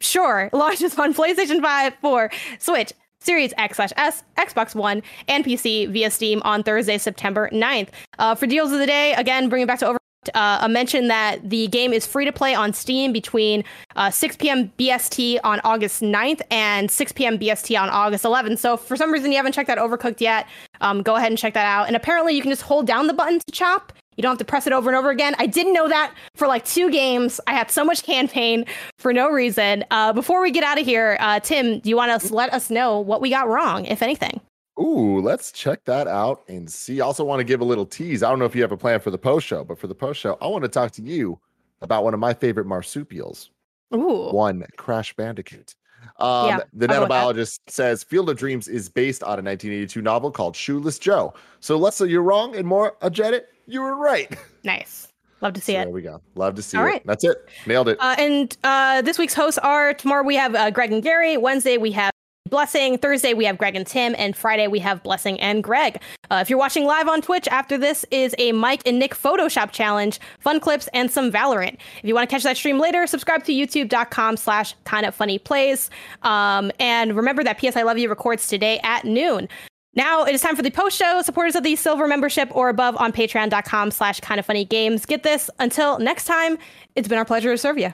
Sure, 0.00 0.50
launches 0.52 0.96
on 0.98 1.12
PlayStation 1.14 1.60
5, 1.60 1.94
4, 2.00 2.30
Switch, 2.60 2.92
Series 3.20 3.52
X 3.58 3.76
slash 3.76 3.90
S, 3.96 4.22
Xbox 4.38 4.74
One, 4.74 5.02
and 5.26 5.44
PC 5.44 5.88
via 5.90 6.10
Steam 6.12 6.40
on 6.44 6.62
Thursday, 6.62 6.96
September 6.98 7.50
9th. 7.52 7.88
Uh, 8.20 8.34
for 8.36 8.46
deals 8.46 8.70
of 8.70 8.78
the 8.78 8.86
day, 8.86 9.14
again, 9.14 9.48
bringing 9.48 9.64
it 9.64 9.68
back 9.68 9.80
to 9.80 9.86
over. 9.88 9.98
Uh, 10.34 10.58
a 10.62 10.68
mention 10.68 11.06
that 11.06 11.38
the 11.50 11.68
game 11.68 11.92
is 11.92 12.04
free 12.04 12.24
to 12.24 12.32
play 12.32 12.52
on 12.52 12.72
Steam 12.72 13.12
between 13.12 13.62
uh, 13.94 14.10
6 14.10 14.36
p.m. 14.36 14.72
BST 14.76 15.38
on 15.44 15.60
August 15.62 16.02
9th 16.02 16.40
and 16.50 16.90
6 16.90 17.12
p.m. 17.12 17.38
BST 17.38 17.80
on 17.80 17.88
August 17.90 18.24
11th. 18.24 18.58
So, 18.58 18.74
if 18.74 18.80
for 18.80 18.96
some 18.96 19.12
reason 19.12 19.30
you 19.30 19.36
haven't 19.36 19.52
checked 19.52 19.68
that 19.68 19.78
Overcooked 19.78 20.20
yet, 20.20 20.48
um, 20.80 21.02
go 21.02 21.14
ahead 21.14 21.30
and 21.30 21.38
check 21.38 21.54
that 21.54 21.66
out. 21.66 21.86
And 21.86 21.94
apparently, 21.94 22.34
you 22.34 22.42
can 22.42 22.50
just 22.50 22.62
hold 22.62 22.88
down 22.88 23.06
the 23.06 23.12
button 23.14 23.38
to 23.38 23.52
chop. 23.52 23.92
You 24.16 24.22
don't 24.22 24.30
have 24.32 24.38
to 24.38 24.44
press 24.44 24.66
it 24.66 24.72
over 24.72 24.88
and 24.88 24.96
over 24.96 25.10
again. 25.10 25.34
I 25.38 25.46
didn't 25.46 25.74
know 25.74 25.88
that 25.88 26.14
for 26.34 26.46
like 26.46 26.64
two 26.64 26.90
games. 26.90 27.40
I 27.46 27.52
had 27.52 27.70
so 27.70 27.84
much 27.84 28.02
campaign 28.02 28.64
for 28.98 29.12
no 29.12 29.28
reason. 29.30 29.84
Uh, 29.90 30.12
before 30.12 30.40
we 30.40 30.50
get 30.50 30.64
out 30.64 30.78
of 30.78 30.86
here, 30.86 31.16
uh, 31.20 31.40
Tim, 31.40 31.80
do 31.80 31.88
you 31.90 31.96
want 31.96 32.20
to 32.20 32.34
let 32.34 32.52
us 32.52 32.70
know 32.70 32.98
what 32.98 33.20
we 33.20 33.28
got 33.30 33.48
wrong, 33.48 33.84
if 33.84 34.02
anything? 34.02 34.40
Ooh, 34.78 35.20
let's 35.20 35.52
check 35.52 35.84
that 35.84 36.06
out 36.06 36.42
and 36.48 36.70
see. 36.70 37.00
I 37.00 37.04
also 37.04 37.24
want 37.24 37.40
to 37.40 37.44
give 37.44 37.60
a 37.60 37.64
little 37.64 37.86
tease. 37.86 38.22
I 38.22 38.28
don't 38.30 38.38
know 38.38 38.44
if 38.44 38.54
you 38.54 38.62
have 38.62 38.72
a 38.72 38.76
plan 38.76 39.00
for 39.00 39.10
the 39.10 39.18
post 39.18 39.46
show, 39.46 39.64
but 39.64 39.78
for 39.78 39.86
the 39.86 39.94
post 39.94 40.20
show, 40.20 40.36
I 40.40 40.46
want 40.48 40.64
to 40.64 40.68
talk 40.68 40.92
to 40.92 41.02
you 41.02 41.38
about 41.82 42.04
one 42.04 42.14
of 42.14 42.20
my 42.20 42.32
favorite 42.34 42.66
marsupials, 42.66 43.50
Ooh. 43.94 44.30
one 44.30 44.64
Crash 44.76 45.14
Bandicoot. 45.14 45.74
Um, 46.18 46.48
Yeah, 46.48 46.60
the 46.74 46.90
I'll 46.92 47.00
go 47.00 47.00
with 47.00 47.08
that. 47.08 47.10
nanobiologist 47.10 47.60
says 47.68 48.02
Field 48.02 48.30
of 48.30 48.36
Dreams 48.36 48.68
is 48.68 48.88
based 48.88 49.22
on 49.22 49.30
a 49.38 49.42
1982 49.42 50.00
novel 50.02 50.30
called 50.30 50.54
Shoeless 50.56 50.98
Joe. 50.98 51.34
So 51.60 51.76
let's 51.78 51.96
say 51.96 52.06
you're 52.06 52.22
wrong 52.22 52.54
and 52.56 52.66
more, 52.66 52.96
Ajed, 53.02 53.42
you 53.66 53.82
were 53.82 53.96
right. 53.96 54.34
Nice. 54.64 55.08
Love 55.42 55.52
to 55.52 55.60
see 55.60 55.74
So 55.74 55.80
it. 55.80 55.84
there 55.84 55.92
we 55.94 56.02
go. 56.02 56.20
Love 56.34 56.54
to 56.56 56.62
see 56.62 56.76
All 56.76 56.82
it. 56.84 56.86
right. 56.86 57.06
That's 57.06 57.22
it. 57.22 57.36
Nailed 57.66 57.88
it. 57.88 57.98
Uh, 58.00 58.16
and 58.18 58.56
uh, 58.64 59.02
this 59.02 59.16
week's 59.18 59.34
hosts 59.34 59.58
are 59.58 59.94
tomorrow 59.94 60.24
we 60.24 60.34
have 60.34 60.54
uh, 60.56 60.70
Greg 60.70 60.92
and 60.92 61.02
Gary. 61.02 61.36
Wednesday 61.36 61.76
we 61.76 61.92
have 61.92 62.10
Blessing. 62.48 62.96
Thursday 62.98 63.34
we 63.34 63.44
have 63.44 63.58
Greg 63.58 63.76
and 63.76 63.86
Tim. 63.86 64.14
And 64.18 64.36
Friday 64.36 64.66
we 64.66 64.78
have 64.80 65.02
Blessing 65.02 65.38
and 65.40 65.62
Greg. 65.62 66.00
Uh, 66.30 66.36
if 66.40 66.48
you're 66.50 66.58
watching 66.58 66.84
live 66.84 67.06
on 67.06 67.20
Twitch, 67.22 67.46
after 67.48 67.76
this 67.78 68.04
is 68.10 68.34
a 68.38 68.50
Mike 68.52 68.82
and 68.86 68.98
Nick 68.98 69.14
Photoshop 69.14 69.70
challenge, 69.72 70.18
fun 70.40 70.58
clips, 70.58 70.88
and 70.94 71.10
some 71.10 71.30
Valorant. 71.30 71.74
If 71.98 72.04
you 72.04 72.14
want 72.14 72.28
to 72.28 72.34
catch 72.34 72.42
that 72.44 72.56
stream 72.56 72.78
later, 72.78 73.06
subscribe 73.06 73.44
to 73.44 73.52
youtube.com 73.52 74.36
slash 74.38 74.74
kind 74.84 75.04
of 75.06 75.14
funny 75.14 75.38
plays. 75.38 75.90
Um, 76.22 76.72
and 76.80 77.14
remember 77.14 77.44
that 77.44 77.58
PS 77.58 77.76
I 77.76 77.82
Love 77.82 77.98
You 77.98 78.08
records 78.08 78.48
today 78.48 78.80
at 78.82 79.04
noon. 79.04 79.48
Now 79.96 80.24
it 80.24 80.34
is 80.34 80.42
time 80.42 80.54
for 80.54 80.62
the 80.62 80.70
post 80.70 80.96
show. 80.96 81.22
Supporters 81.22 81.56
of 81.56 81.62
the 81.62 81.74
silver 81.74 82.06
membership 82.06 82.54
or 82.54 82.68
above 82.68 82.96
on 82.96 83.12
patreon.com 83.12 83.90
slash 83.90 84.20
kind 84.20 84.38
of 84.38 84.46
funny 84.46 84.64
games. 84.64 85.06
Get 85.06 85.22
this 85.22 85.50
until 85.58 85.98
next 85.98 86.24
time. 86.24 86.58
It's 86.94 87.08
been 87.08 87.18
our 87.18 87.24
pleasure 87.24 87.50
to 87.50 87.58
serve 87.58 87.78
you. 87.78 87.92